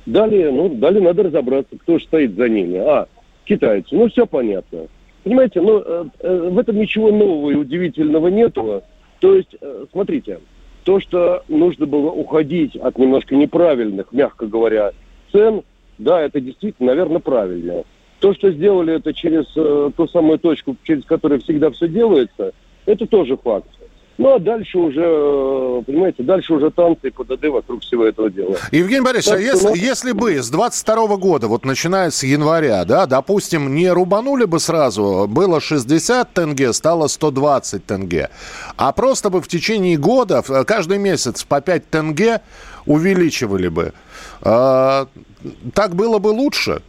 Далее, 0.05 0.51
ну, 0.51 0.69
далее 0.69 1.01
надо 1.01 1.23
разобраться, 1.23 1.77
кто 1.77 1.97
же 1.97 2.05
стоит 2.05 2.35
за 2.35 2.49
ними. 2.49 2.77
А, 2.77 3.07
китайцы. 3.45 3.95
Ну, 3.95 4.09
все 4.09 4.25
понятно. 4.25 4.87
Понимаете, 5.23 5.61
ну, 5.61 5.79
э, 5.79 6.05
э, 6.19 6.49
в 6.49 6.59
этом 6.59 6.77
ничего 6.77 7.11
нового 7.11 7.51
и 7.51 7.55
удивительного 7.55 8.27
нету. 8.27 8.83
То 9.19 9.35
есть, 9.35 9.55
э, 9.61 9.85
смотрите, 9.91 10.39
то, 10.83 10.99
что 10.99 11.43
нужно 11.47 11.85
было 11.85 12.11
уходить 12.11 12.75
от 12.75 12.97
немножко 12.97 13.35
неправильных, 13.35 14.11
мягко 14.11 14.47
говоря, 14.47 14.91
цен, 15.31 15.61
да, 15.97 16.21
это 16.21 16.41
действительно, 16.41 16.87
наверное, 16.89 17.19
правильно. 17.19 17.83
То, 18.19 18.33
что 18.33 18.51
сделали 18.51 18.95
это 18.95 19.13
через 19.13 19.45
э, 19.55 19.91
ту 19.95 20.07
самую 20.07 20.39
точку, 20.39 20.75
через 20.83 21.05
которую 21.05 21.39
всегда 21.41 21.71
все 21.71 21.87
делается, 21.87 22.51
это 22.85 23.05
тоже 23.07 23.37
факт. 23.37 23.69
Ну, 24.17 24.35
а 24.35 24.39
дальше 24.39 24.77
уже, 24.77 25.01
э, 25.01 25.81
понимаете, 25.87 26.21
дальше 26.21 26.53
уже 26.53 26.69
танцы 26.69 27.07
и 27.07 27.09
ПДД 27.09 27.47
вокруг 27.47 27.81
всего 27.81 28.05
этого 28.05 28.29
дела. 28.29 28.57
Евгений 28.71 29.01
Борисович, 29.01 29.25
так, 29.25 29.39
а 29.39 29.41
если, 29.41 29.67
ну... 29.67 29.75
если 29.75 30.11
бы 30.11 30.35
с 30.35 30.49
22 30.49 31.17
года, 31.17 31.47
вот 31.47 31.65
начиная 31.65 32.11
с 32.11 32.21
января, 32.23 32.85
да, 32.85 33.07
допустим, 33.07 33.73
не 33.73 33.89
рубанули 33.89 34.45
бы 34.45 34.59
сразу, 34.59 35.25
было 35.27 35.59
60 35.59 36.31
тенге, 36.31 36.73
стало 36.73 37.07
120 37.07 37.85
тенге, 37.85 38.29
а 38.77 38.91
просто 38.91 39.31
бы 39.31 39.41
в 39.41 39.47
течение 39.47 39.97
года, 39.97 40.43
каждый 40.65 40.99
месяц 40.99 41.43
по 41.43 41.59
5 41.59 41.89
тенге 41.89 42.41
увеличивали 42.85 43.67
бы, 43.67 43.93
э, 44.43 45.05
так 45.73 45.95
было 45.95 46.19
бы 46.19 46.27
лучше? 46.27 46.83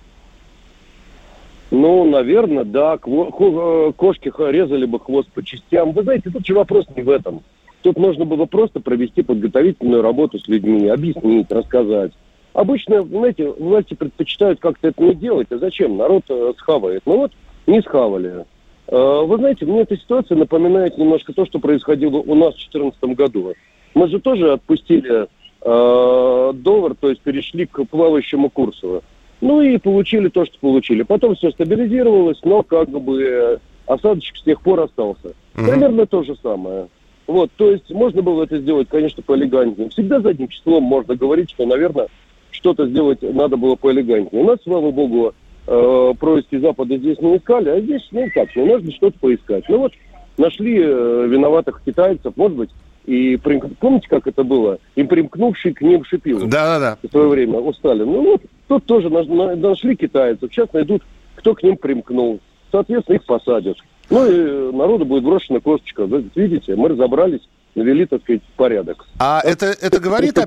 Ну, 1.74 2.04
наверное, 2.04 2.64
да. 2.64 2.94
Э, 2.94 3.92
кошки 3.96 4.32
резали 4.50 4.84
бы 4.84 5.00
хвост 5.00 5.28
по 5.32 5.42
частям. 5.42 5.90
Вы 5.90 6.04
знаете, 6.04 6.30
тут 6.30 6.46
же 6.46 6.54
вопрос 6.54 6.86
не 6.94 7.02
в 7.02 7.10
этом. 7.10 7.42
Тут 7.82 7.98
нужно 7.98 8.24
было 8.24 8.44
просто 8.44 8.78
провести 8.78 9.22
подготовительную 9.22 10.00
работу 10.00 10.38
с 10.38 10.46
людьми, 10.46 10.86
объяснить, 10.86 11.50
рассказать. 11.50 12.12
Обычно, 12.52 13.02
знаете, 13.02 13.50
власти 13.50 13.94
предпочитают 13.94 14.60
как-то 14.60 14.88
это 14.88 15.02
не 15.02 15.16
делать. 15.16 15.48
А 15.50 15.58
зачем? 15.58 15.96
Народ 15.96 16.22
э, 16.28 16.52
схавает. 16.58 17.02
Ну 17.06 17.16
вот, 17.16 17.32
не 17.66 17.82
схавали. 17.82 18.44
Э, 18.86 19.22
вы 19.26 19.36
знаете, 19.38 19.66
мне 19.66 19.80
эта 19.80 19.96
ситуация 19.96 20.36
напоминает 20.36 20.96
немножко 20.96 21.32
то, 21.32 21.44
что 21.44 21.58
происходило 21.58 22.18
у 22.18 22.36
нас 22.36 22.54
в 22.54 22.70
2014 22.70 23.02
году. 23.16 23.52
Мы 23.94 24.06
же 24.08 24.20
тоже 24.20 24.52
отпустили 24.52 25.26
э, 25.60 26.52
доллар, 26.54 26.94
то 26.94 27.08
есть 27.08 27.20
перешли 27.22 27.66
к 27.66 27.84
плавающему 27.86 28.48
курсу. 28.48 29.02
Ну 29.40 29.60
и 29.60 29.78
получили 29.78 30.28
то, 30.28 30.44
что 30.44 30.58
получили. 30.58 31.02
Потом 31.02 31.34
все 31.34 31.50
стабилизировалось, 31.50 32.38
но 32.44 32.62
как 32.62 32.88
бы 32.88 33.60
осадочек 33.86 34.36
с 34.36 34.42
тех 34.42 34.60
пор 34.60 34.80
остался. 34.80 35.28
Mm-hmm. 35.54 35.70
Примерно 35.70 36.06
то 36.06 36.22
же 36.22 36.36
самое. 36.42 36.88
Вот, 37.26 37.50
то 37.56 37.70
есть 37.70 37.90
можно 37.90 38.22
было 38.22 38.44
это 38.44 38.58
сделать, 38.58 38.88
конечно, 38.88 39.22
поэлегантнее. 39.22 39.88
Всегда 39.90 40.20
задним 40.20 40.48
числом 40.48 40.84
можно 40.84 41.16
говорить, 41.16 41.50
что, 41.50 41.64
наверное, 41.64 42.08
что-то 42.50 42.86
сделать 42.86 43.22
надо 43.22 43.56
было 43.56 43.76
поэлегантнее. 43.76 44.44
У 44.44 44.46
нас, 44.46 44.58
слава 44.62 44.90
богу, 44.90 45.32
э, 45.66 46.12
происки 46.18 46.58
Запада 46.58 46.98
здесь 46.98 47.18
не 47.20 47.36
искали, 47.36 47.70
а 47.70 47.80
здесь, 47.80 48.06
ну 48.12 48.28
как, 48.34 48.48
ну, 48.54 48.66
можно 48.66 48.92
что-то 48.92 49.18
поискать. 49.18 49.64
Ну 49.68 49.78
вот, 49.78 49.92
нашли 50.36 50.78
э, 50.82 51.26
виноватых 51.28 51.82
китайцев, 51.84 52.36
может 52.36 52.56
быть, 52.58 52.70
и 53.06 53.36
помните, 53.36 54.08
как 54.08 54.26
это 54.26 54.44
было? 54.44 54.78
Им 54.96 55.08
примкнувший 55.08 55.74
к 55.74 55.82
ним 55.82 56.04
Шипилов. 56.04 56.48
Да-да-да. 56.48 56.98
В 57.06 57.10
свое 57.10 57.28
время 57.28 57.58
у 57.58 57.72
Сталина. 57.72 58.06
Ну 58.06 58.22
вот, 58.22 58.42
тут 58.68 58.84
тоже 58.86 59.10
нашли 59.10 59.96
китайцев, 59.96 60.50
сейчас 60.52 60.72
найдут, 60.72 61.02
кто 61.36 61.54
к 61.54 61.62
ним 61.62 61.76
примкнул. 61.76 62.40
Соответственно, 62.72 63.16
их 63.16 63.24
посадят. 63.24 63.76
Ну 64.10 64.26
и 64.26 64.72
народу 64.74 65.04
будет 65.04 65.24
брошена 65.24 65.60
косточка. 65.60 66.04
Видите, 66.34 66.76
мы 66.76 66.88
разобрались 66.88 67.42
навели, 67.74 68.06
так 68.06 68.22
сказать, 68.22 68.42
порядок. 68.56 69.06
А 69.18 69.40
это, 69.44 69.66
это 69.66 69.98
говорит 69.98 70.38
о, 70.38 70.46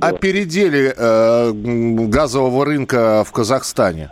о 0.00 0.12
переделе 0.12 0.94
э, 0.96 1.52
газового 1.52 2.64
рынка 2.64 3.24
в 3.26 3.32
Казахстане? 3.32 4.10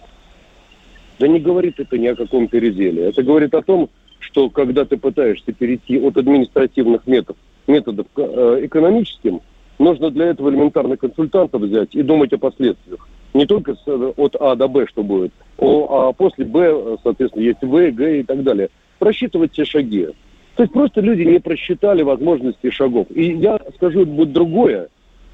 Да 1.19 1.29
не 1.29 1.41
говорит 1.41 1.79
это 1.79 1.97
ни 1.99 2.07
о 2.07 2.17
каком 2.17 2.49
переделе. 2.49 3.09
Это 3.09 3.23
говорит 3.23 3.55
о 3.55 3.63
том, 3.63 3.91
что 4.19 4.51
когда 4.51 4.85
ты 4.85 4.97
пытаешься 4.97 5.53
перейти 5.53 5.99
от 5.99 6.17
административных 6.17 7.07
методов, 7.07 7.37
методов 7.67 8.07
к 8.13 8.19
э, 8.19 8.61
экономическим, 8.65 9.41
нужно 9.79 10.11
для 10.11 10.27
этого 10.27 10.51
элементарно 10.51 10.97
консультантов 10.97 11.63
взять 11.63 11.95
и 11.95 12.03
думать 12.03 12.33
о 12.33 12.39
последствиях. 12.39 13.09
Не 13.33 13.47
только 13.47 13.75
от 14.17 14.37
А 14.37 14.55
до 14.55 14.69
Б, 14.69 14.87
что 14.89 15.03
будет, 15.03 15.33
а 15.59 16.13
после 16.13 16.45
Б, 16.45 16.97
соответственно, 17.03 17.43
есть 17.43 17.63
В, 17.63 17.91
Г 17.91 18.21
и 18.21 18.23
так 18.23 18.43
далее. 18.45 18.69
Просчитывать 18.99 19.53
все 19.53 19.65
шаги. 19.65 20.09
То 20.57 20.63
есть 20.63 20.73
просто 20.73 21.01
люди 21.01 21.23
не 21.23 21.41
просчитали 21.41 22.03
возможности 22.03 22.71
шагов. 22.71 23.09
И 23.11 23.33
я 23.33 23.59
скажу 23.77 24.07
будет 24.07 24.33
другое. 24.33 24.89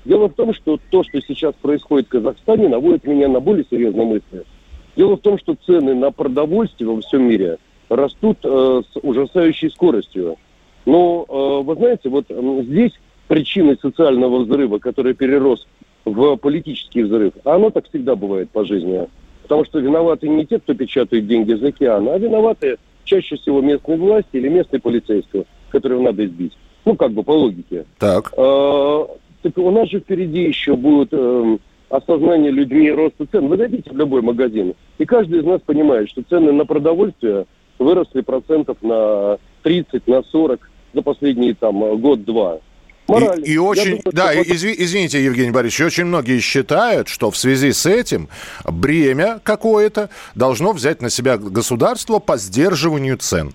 Дело 0.07 0.29
в 0.29 0.33
том, 0.33 0.55
что 0.55 0.79
то, 0.91 1.03
что 1.03 1.21
сейчас 1.21 1.55
происходит 1.61 2.07
в 2.07 2.11
Казахстане, 2.11 2.69
наводит 2.69 3.05
меня 3.05 3.29
на 3.29 3.41
более 3.41 3.67
серьезные 3.71 4.07
мысли. 4.07 4.45
Дело 4.97 5.17
в 5.17 5.21
том, 5.21 5.39
что 5.39 5.57
цены 5.67 5.95
на 5.95 6.11
продовольствие 6.11 6.89
во 6.89 7.01
всем 7.03 7.29
мире 7.29 7.59
растут 7.91 8.39
э, 8.45 8.83
с 8.91 8.99
ужасающей 9.03 9.71
скоростью. 9.71 10.37
Но, 10.87 11.27
э, 11.29 11.65
вы 11.65 11.75
знаете, 11.77 12.09
вот 12.09 12.27
э, 12.29 12.63
здесь 12.65 12.93
причиной 13.29 13.79
социального 13.81 14.45
взрыва, 14.45 14.79
который 14.79 15.15
перерос 15.15 15.67
в 16.05 16.37
политический 16.37 17.03
взрыв, 17.03 17.33
а 17.45 17.57
оно 17.57 17.71
так 17.71 17.89
всегда 17.89 18.17
бывает 18.17 18.51
по 18.51 18.65
жизни. 18.65 19.07
Потому 19.43 19.65
что 19.65 19.79
виноваты 19.81 20.29
не 20.29 20.47
те, 20.47 20.59
кто 20.59 20.75
печатает 20.75 21.27
деньги 21.27 21.53
из 21.53 21.63
океана, 21.63 22.15
а 22.15 22.19
виноваты 22.19 22.79
чаще 23.05 23.37
всего 23.37 23.61
местной 23.61 23.97
власти 23.97 24.29
или 24.33 24.49
местной 24.49 24.81
полицейского, 24.81 25.45
которого 25.71 26.03
надо 26.03 26.25
избить. 26.25 26.53
Ну, 26.85 26.97
как 26.97 27.13
бы 27.13 27.23
по 27.23 27.33
логике. 27.33 27.85
Так. 27.99 28.33
А, 28.37 29.07
так 29.43 29.59
у 29.59 29.71
нас 29.71 29.89
же 29.89 30.01
впереди 30.01 30.45
еще 30.45 30.77
будет 30.77 31.09
э, 31.13 31.59
осознание 31.89 32.51
людьми 32.51 32.91
роста 32.91 33.27
цен. 33.27 33.49
Вы 33.49 33.57
зайдите 33.57 33.91
в 33.91 33.97
любой 33.97 34.23
магазин, 34.23 34.75
и 34.99 35.05
каждый 35.05 35.41
из 35.41 35.45
нас 35.45 35.61
понимает, 35.61 36.09
что 36.09 36.23
цены 36.23 36.53
на 36.53 36.65
продовольствие 36.65 37.47
выросли 37.79 38.21
процентов 38.21 38.79
на 38.83 39.39
30, 39.63 40.07
на 40.07 40.23
40 40.23 40.70
за 40.93 41.03
последние 41.03 41.55
там 41.55 41.79
год-два. 42.01 42.59
Морально. 43.09 43.45
И, 43.45 43.53
и 43.55 43.59
очень, 43.59 43.85
думаю, 43.85 44.03
да, 44.13 44.33
что... 44.33 44.55
изв, 44.55 44.67
извините, 44.67 45.25
Евгений 45.25 45.51
Борисович, 45.51 45.87
очень 45.87 46.05
многие 46.05 46.39
считают, 46.39 47.09
что 47.09 47.31
в 47.31 47.37
связи 47.37 47.73
с 47.73 47.87
этим 47.87 48.29
бремя 48.65 49.41
какое-то 49.43 50.11
должно 50.35 50.73
взять 50.73 51.03
на 51.03 51.11
себя 51.11 51.37
государство 51.37 52.19
по 52.19 52.37
сдерживанию 52.37 53.17
цен. 53.17 53.53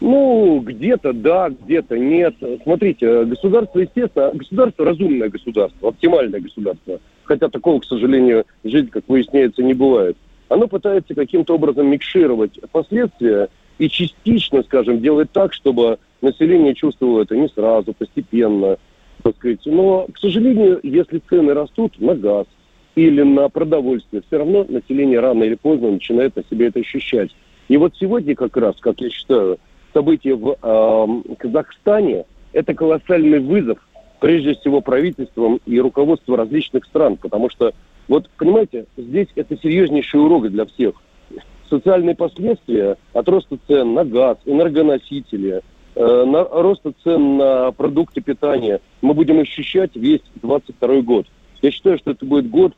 Ну, 0.00 0.60
где-то 0.60 1.12
да, 1.12 1.50
где-то 1.50 1.98
нет. 1.98 2.34
Смотрите, 2.62 3.24
государство, 3.24 3.80
естественно, 3.80 4.30
государство 4.32 4.86
разумное 4.86 5.28
государство, 5.28 5.90
оптимальное 5.90 6.40
государство. 6.40 7.00
Хотя 7.24 7.48
такого, 7.48 7.80
к 7.80 7.84
сожалению, 7.84 8.44
жизнь, 8.64 8.88
как 8.88 9.04
выясняется, 9.08 9.62
не 9.62 9.74
бывает. 9.74 10.16
Оно 10.48 10.66
пытается 10.66 11.14
каким-то 11.14 11.54
образом 11.54 11.86
микшировать 11.86 12.58
последствия 12.72 13.48
и 13.80 13.88
частично, 13.88 14.62
скажем, 14.62 15.00
делать 15.00 15.32
так, 15.32 15.54
чтобы 15.54 15.98
население 16.20 16.74
чувствовало 16.74 17.22
это 17.22 17.34
не 17.34 17.48
сразу, 17.48 17.94
постепенно, 17.94 18.76
так 19.22 19.34
сказать. 19.36 19.60
Но, 19.64 20.06
к 20.12 20.18
сожалению, 20.18 20.80
если 20.82 21.18
цены 21.30 21.54
растут 21.54 21.98
на 21.98 22.14
газ 22.14 22.46
или 22.94 23.22
на 23.22 23.48
продовольствие, 23.48 24.22
все 24.26 24.36
равно 24.36 24.66
население 24.68 25.18
рано 25.18 25.44
или 25.44 25.54
поздно 25.54 25.92
начинает 25.92 26.36
на 26.36 26.44
себе 26.44 26.66
это 26.66 26.80
ощущать. 26.80 27.34
И 27.68 27.78
вот 27.78 27.94
сегодня 27.98 28.34
как 28.34 28.54
раз, 28.58 28.76
как 28.80 29.00
я 29.00 29.08
считаю, 29.08 29.58
события 29.94 30.34
в 30.34 30.58
э, 30.62 31.34
Казахстане– 31.38 32.26
это 32.52 32.74
колоссальный 32.74 33.40
вызов, 33.40 33.78
прежде 34.20 34.56
всего, 34.56 34.82
правительством 34.82 35.58
и 35.64 35.80
руководству 35.80 36.36
различных 36.36 36.84
стран, 36.84 37.16
потому 37.16 37.48
что, 37.48 37.72
вот, 38.08 38.28
понимаете, 38.36 38.84
здесь 38.98 39.28
это 39.36 39.56
серьезнейший 39.56 40.20
урок 40.20 40.50
для 40.50 40.66
всех. 40.66 40.96
Социальные 41.70 42.16
последствия 42.16 42.98
от 43.14 43.28
роста 43.28 43.56
цен 43.66 43.94
на 43.94 44.04
газ, 44.04 44.36
энергоносители– 44.44 45.62
Э, 45.94 46.24
на 46.24 46.44
роста 46.44 46.92
цен 47.02 47.36
на 47.36 47.72
продукты 47.72 48.20
питания 48.20 48.80
мы 49.02 49.12
будем 49.12 49.40
ощущать 49.40 49.96
весь 49.96 50.22
22 50.42 51.02
год. 51.02 51.26
Я 51.62 51.70
считаю, 51.70 51.98
что 51.98 52.12
это 52.12 52.24
будет 52.24 52.48
год 52.48 52.74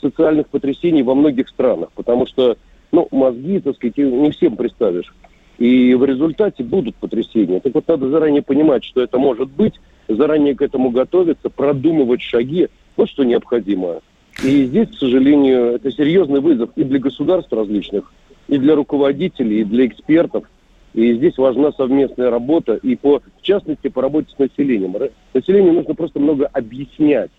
социальных 0.00 0.48
потрясений 0.48 1.02
во 1.02 1.14
многих 1.14 1.48
странах, 1.48 1.88
потому 1.94 2.26
что 2.26 2.56
ну, 2.92 3.08
мозги, 3.10 3.60
так 3.60 3.76
сказать, 3.76 3.96
не 3.96 4.30
всем 4.30 4.56
представишь. 4.56 5.14
И 5.56 5.94
в 5.94 6.04
результате 6.04 6.62
будут 6.62 6.94
потрясения. 6.96 7.60
Так 7.60 7.74
вот, 7.74 7.88
надо 7.88 8.08
заранее 8.08 8.42
понимать, 8.42 8.84
что 8.84 9.02
это 9.02 9.18
может 9.18 9.48
быть, 9.50 9.74
заранее 10.06 10.54
к 10.54 10.62
этому 10.62 10.90
готовиться, 10.90 11.48
продумывать 11.48 12.22
шаги. 12.22 12.68
Вот 12.96 13.08
что 13.08 13.24
необходимо. 13.24 14.00
И 14.42 14.66
здесь, 14.66 14.88
к 14.90 14.98
сожалению, 14.98 15.74
это 15.74 15.90
серьезный 15.90 16.40
вызов 16.40 16.70
и 16.76 16.84
для 16.84 16.98
государств 16.98 17.52
различных, 17.52 18.12
и 18.46 18.58
для 18.58 18.74
руководителей, 18.76 19.60
и 19.60 19.64
для 19.64 19.86
экспертов– 19.86 20.44
и 20.94 21.14
здесь 21.14 21.36
важна 21.38 21.70
совместная 21.72 22.30
работа, 22.30 22.74
и 22.74 22.96
по, 22.96 23.20
в 23.20 23.42
частности 23.42 23.88
по 23.88 24.02
работе 24.02 24.28
с 24.34 24.38
населением. 24.38 24.96
Населению 25.34 25.74
нужно 25.74 25.94
просто 25.94 26.18
много 26.18 26.46
объяснять. 26.46 27.30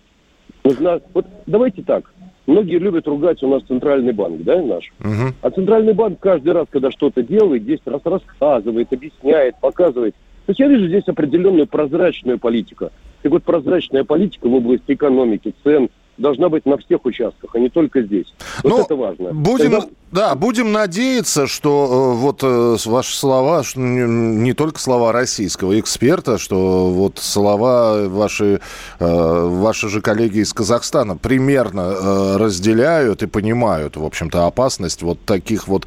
Нужно, 0.64 1.00
вот 1.12 1.26
давайте 1.46 1.82
так, 1.82 2.12
многие 2.46 2.78
любят 2.78 3.06
ругать 3.08 3.42
у 3.42 3.48
нас 3.48 3.62
центральный 3.64 4.12
банк, 4.12 4.42
да, 4.44 4.62
наш. 4.62 4.92
Угу. 5.00 5.34
А 5.42 5.50
центральный 5.50 5.94
банк 5.94 6.20
каждый 6.20 6.52
раз, 6.52 6.68
когда 6.70 6.90
что-то 6.90 7.22
делает, 7.22 7.62
здесь 7.62 7.80
раз 7.84 8.00
рассказывает, 8.04 8.92
объясняет, 8.92 9.56
показывает. 9.60 10.14
То 10.46 10.52
есть 10.52 10.60
я 10.60 10.68
вижу 10.68 10.86
здесь 10.88 11.04
определенную 11.06 11.66
прозрачную 11.66 12.38
политику. 12.38 12.90
Так 13.22 13.32
вот, 13.32 13.42
прозрачная 13.42 14.04
политика 14.04 14.48
в 14.48 14.54
области 14.54 14.92
экономики, 14.92 15.54
цен, 15.62 15.90
должна 16.20 16.48
быть 16.48 16.66
на 16.66 16.76
всех 16.78 17.04
участках, 17.04 17.54
а 17.54 17.58
не 17.58 17.68
только 17.68 18.02
здесь. 18.02 18.32
Вот 18.62 18.70
ну, 18.70 18.84
это 18.84 18.94
важно. 18.94 19.32
Будем, 19.32 19.72
Тогда... 19.72 19.88
Да, 20.12 20.34
будем 20.34 20.72
надеяться, 20.72 21.46
что 21.46 22.14
э, 22.16 22.20
вот 22.20 22.40
э, 22.42 22.76
ваши 22.84 23.16
слова, 23.16 23.62
что 23.62 23.78
не, 23.78 24.52
только 24.54 24.80
слова 24.80 25.12
российского 25.12 25.78
эксперта, 25.78 26.36
что 26.36 26.90
вот 26.90 27.20
слова 27.20 28.08
ваши, 28.08 28.60
э, 28.98 29.48
ваши 29.48 29.88
же 29.88 30.00
коллеги 30.00 30.38
из 30.38 30.52
Казахстана 30.52 31.16
примерно 31.16 32.38
разделяют 32.38 33.22
и 33.22 33.26
понимают, 33.26 33.96
в 33.96 34.04
общем-то, 34.04 34.46
опасность 34.46 35.02
вот 35.02 35.24
таких 35.24 35.68
вот 35.68 35.86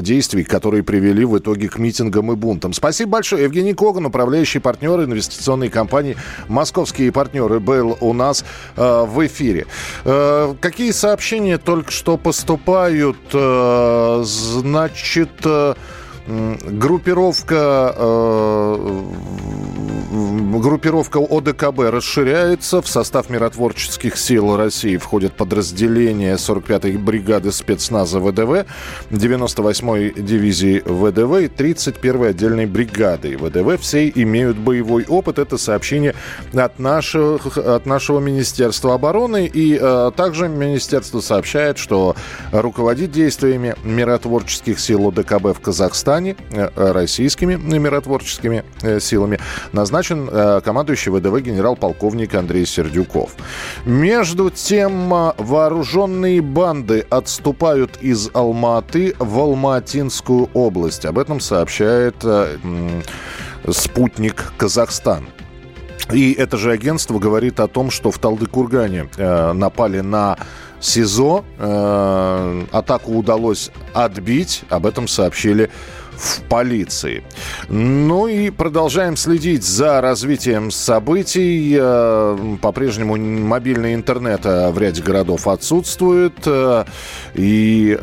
действий, 0.00 0.44
которые 0.44 0.82
привели 0.82 1.24
в 1.24 1.38
итоге 1.38 1.68
к 1.68 1.78
митингам 1.78 2.32
и 2.32 2.36
бунтам. 2.36 2.72
Спасибо 2.72 3.12
большое. 3.12 3.44
Евгений 3.44 3.74
Коган, 3.74 4.06
управляющий 4.06 4.58
партнер 4.58 5.02
инвестиционной 5.04 5.68
компании 5.68 6.16
«Московские 6.48 7.12
партнеры» 7.12 7.60
был 7.60 7.96
у 8.00 8.12
нас 8.12 8.44
в 8.76 9.26
эфире. 9.26 9.66
Какие 10.04 10.92
сообщения 10.92 11.58
только 11.58 11.90
что 11.90 12.16
поступают 12.16 13.33
значит, 14.24 15.30
э, 15.44 15.74
группировка 16.26 17.94
э, 17.96 19.02
группировка 20.58 21.18
ОДКБ 21.18 21.90
расширяется. 21.90 22.80
В 22.80 22.88
состав 22.88 23.28
миротворческих 23.28 24.16
сил 24.16 24.56
России 24.56 24.96
входят 24.96 25.34
подразделения 25.34 26.36
45-й 26.36 26.96
бригады 26.96 27.52
спецназа 27.52 28.20
ВДВ, 28.20 28.64
98-й 29.10 30.22
дивизии 30.22 30.82
ВДВ 30.84 31.42
и 31.42 31.46
31-й 31.46 32.30
отдельной 32.30 32.66
бригады 32.66 33.36
ВДВ. 33.36 33.78
Все 33.80 34.08
имеют 34.08 34.56
боевой 34.56 35.04
опыт. 35.06 35.38
Это 35.38 35.58
сообщение 35.58 36.14
от 36.54 36.78
нашего, 36.78 37.38
от 37.74 37.84
нашего 37.84 38.20
Министерства 38.20 38.94
обороны. 38.94 39.46
И 39.52 39.78
э, 39.80 40.10
также 40.16 40.48
Министерство 40.48 41.20
сообщает, 41.20 41.76
что 41.76 42.16
руководит 42.50 43.10
действиями 43.10 43.74
миротворческих 43.84 44.80
сил 44.80 45.08
ОДКБ 45.08 45.56
в 45.56 45.60
Казахстане 45.60 46.13
э, 46.20 46.68
российскими 46.92 47.54
миротворческими 47.54 48.64
э, 48.82 49.00
силами 49.00 49.38
назначен 49.72 50.28
э, 50.30 50.60
командующий 50.64 51.10
ВДВ 51.10 51.40
генерал-полковник 51.40 52.34
Андрей 52.34 52.66
Сердюков. 52.66 53.36
Между 53.84 54.50
тем, 54.50 55.12
э, 55.12 55.32
вооруженные 55.38 56.40
банды 56.40 57.06
отступают 57.10 57.98
из 58.00 58.30
Алматы 58.32 59.14
в 59.18 59.38
Алматинскую 59.38 60.50
область. 60.54 61.04
Об 61.04 61.18
этом 61.18 61.40
сообщает 61.40 62.16
э, 62.22 62.56
спутник 63.70 64.52
Казахстан. 64.56 65.26
И 66.12 66.32
это 66.32 66.56
же 66.58 66.70
агентство 66.70 67.18
говорит 67.18 67.60
о 67.60 67.68
том, 67.68 67.90
что 67.90 68.10
в 68.10 68.18
Талдыкургане 68.18 69.08
э, 69.16 69.52
напали 69.52 70.00
на 70.00 70.36
СИЗО. 70.80 71.44
Э, 71.58 72.64
атаку 72.72 73.12
удалось 73.12 73.70
отбить. 73.94 74.64
Об 74.68 74.86
этом 74.86 75.08
сообщили 75.08 75.70
в 76.16 76.42
полиции. 76.42 77.24
Ну 77.68 78.26
и 78.26 78.50
продолжаем 78.50 79.16
следить 79.16 79.64
за 79.64 80.00
развитием 80.00 80.70
событий. 80.70 81.76
Э, 81.78 82.56
по-прежнему 82.60 83.16
мобильный 83.16 83.94
интернет 83.94 84.44
э, 84.44 84.70
в 84.70 84.78
ряде 84.78 85.02
городов 85.02 85.48
отсутствует. 85.48 86.34
Э, 86.46 86.84
и 87.34 87.96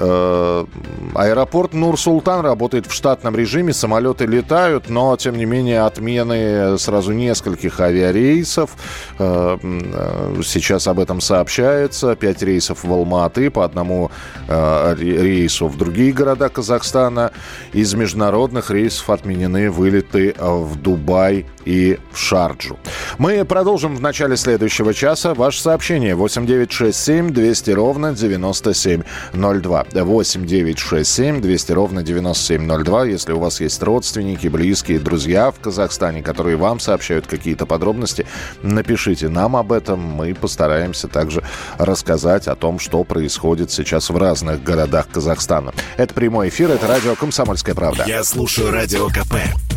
аэропорт 1.15 1.73
Нур-Султан 1.73 2.41
работает 2.41 2.87
в 2.87 2.93
штатном 2.93 3.35
режиме. 3.35 3.73
Самолеты 3.73 4.25
летают, 4.25 4.89
но, 4.89 5.15
тем 5.17 5.37
не 5.37 5.45
менее, 5.45 5.81
отмены 5.81 6.77
сразу 6.77 7.13
нескольких 7.13 7.79
авиарейсов. 7.79 8.71
Сейчас 9.17 10.87
об 10.87 10.99
этом 10.99 11.21
сообщается. 11.21 12.15
Пять 12.15 12.41
рейсов 12.41 12.83
в 12.83 12.91
Алматы, 12.91 13.49
по 13.49 13.63
одному 13.63 14.11
рейсу 14.47 15.67
в 15.67 15.77
другие 15.77 16.11
города 16.11 16.49
Казахстана. 16.49 17.31
Из 17.73 17.93
международных 18.01 18.71
рейсов 18.71 19.11
отменены 19.11 19.69
вылеты 19.69 20.33
в 20.39 20.75
Дубай 20.75 21.45
и 21.65 21.99
в 22.11 22.17
Шарджу. 22.17 22.77
Мы 23.17 23.43
продолжим 23.45 23.95
в 23.95 24.01
начале 24.01 24.37
следующего 24.37 24.93
часа. 24.93 25.33
Ваше 25.33 25.61
сообщение 25.61 26.15
8967 26.15 27.31
200 27.31 27.71
ровно 27.71 28.13
9702. 28.13 29.85
8967 29.93 31.41
200 31.41 31.71
ровно 31.71 32.03
9702. 32.03 33.05
Если 33.05 33.33
у 33.33 33.39
вас 33.39 33.61
есть 33.61 33.81
родственники, 33.83 34.47
близкие, 34.47 34.99
друзья 34.99 35.51
в 35.51 35.59
Казахстане, 35.59 36.21
которые 36.23 36.57
вам 36.57 36.79
сообщают 36.79 37.27
какие-то 37.27 37.65
подробности, 37.65 38.25
напишите 38.61 39.29
нам 39.29 39.55
об 39.55 39.71
этом. 39.71 39.99
Мы 39.99 40.33
постараемся 40.33 41.07
также 41.07 41.43
рассказать 41.77 42.47
о 42.47 42.55
том, 42.55 42.79
что 42.79 43.03
происходит 43.03 43.71
сейчас 43.71 44.09
в 44.09 44.17
разных 44.17 44.63
городах 44.63 45.07
Казахстана. 45.11 45.73
Это 45.97 46.13
прямой 46.13 46.49
эфир, 46.49 46.71
это 46.71 46.87
радио 46.87 47.15
«Комсомольская 47.15 47.75
правда». 47.75 48.05
Я 48.07 48.23
слушаю 48.23 48.71
Радио 48.71 49.07
КП, 49.09 49.35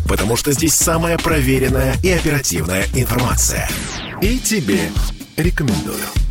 потому 0.08 0.36
что 0.36 0.52
здесь 0.52 0.74
самая 0.74 1.18
проверенная 1.18 1.73
и 2.02 2.10
оперативная 2.10 2.86
информация. 2.94 3.68
И 4.22 4.38
тебе 4.38 4.90
рекомендую. 5.36 6.23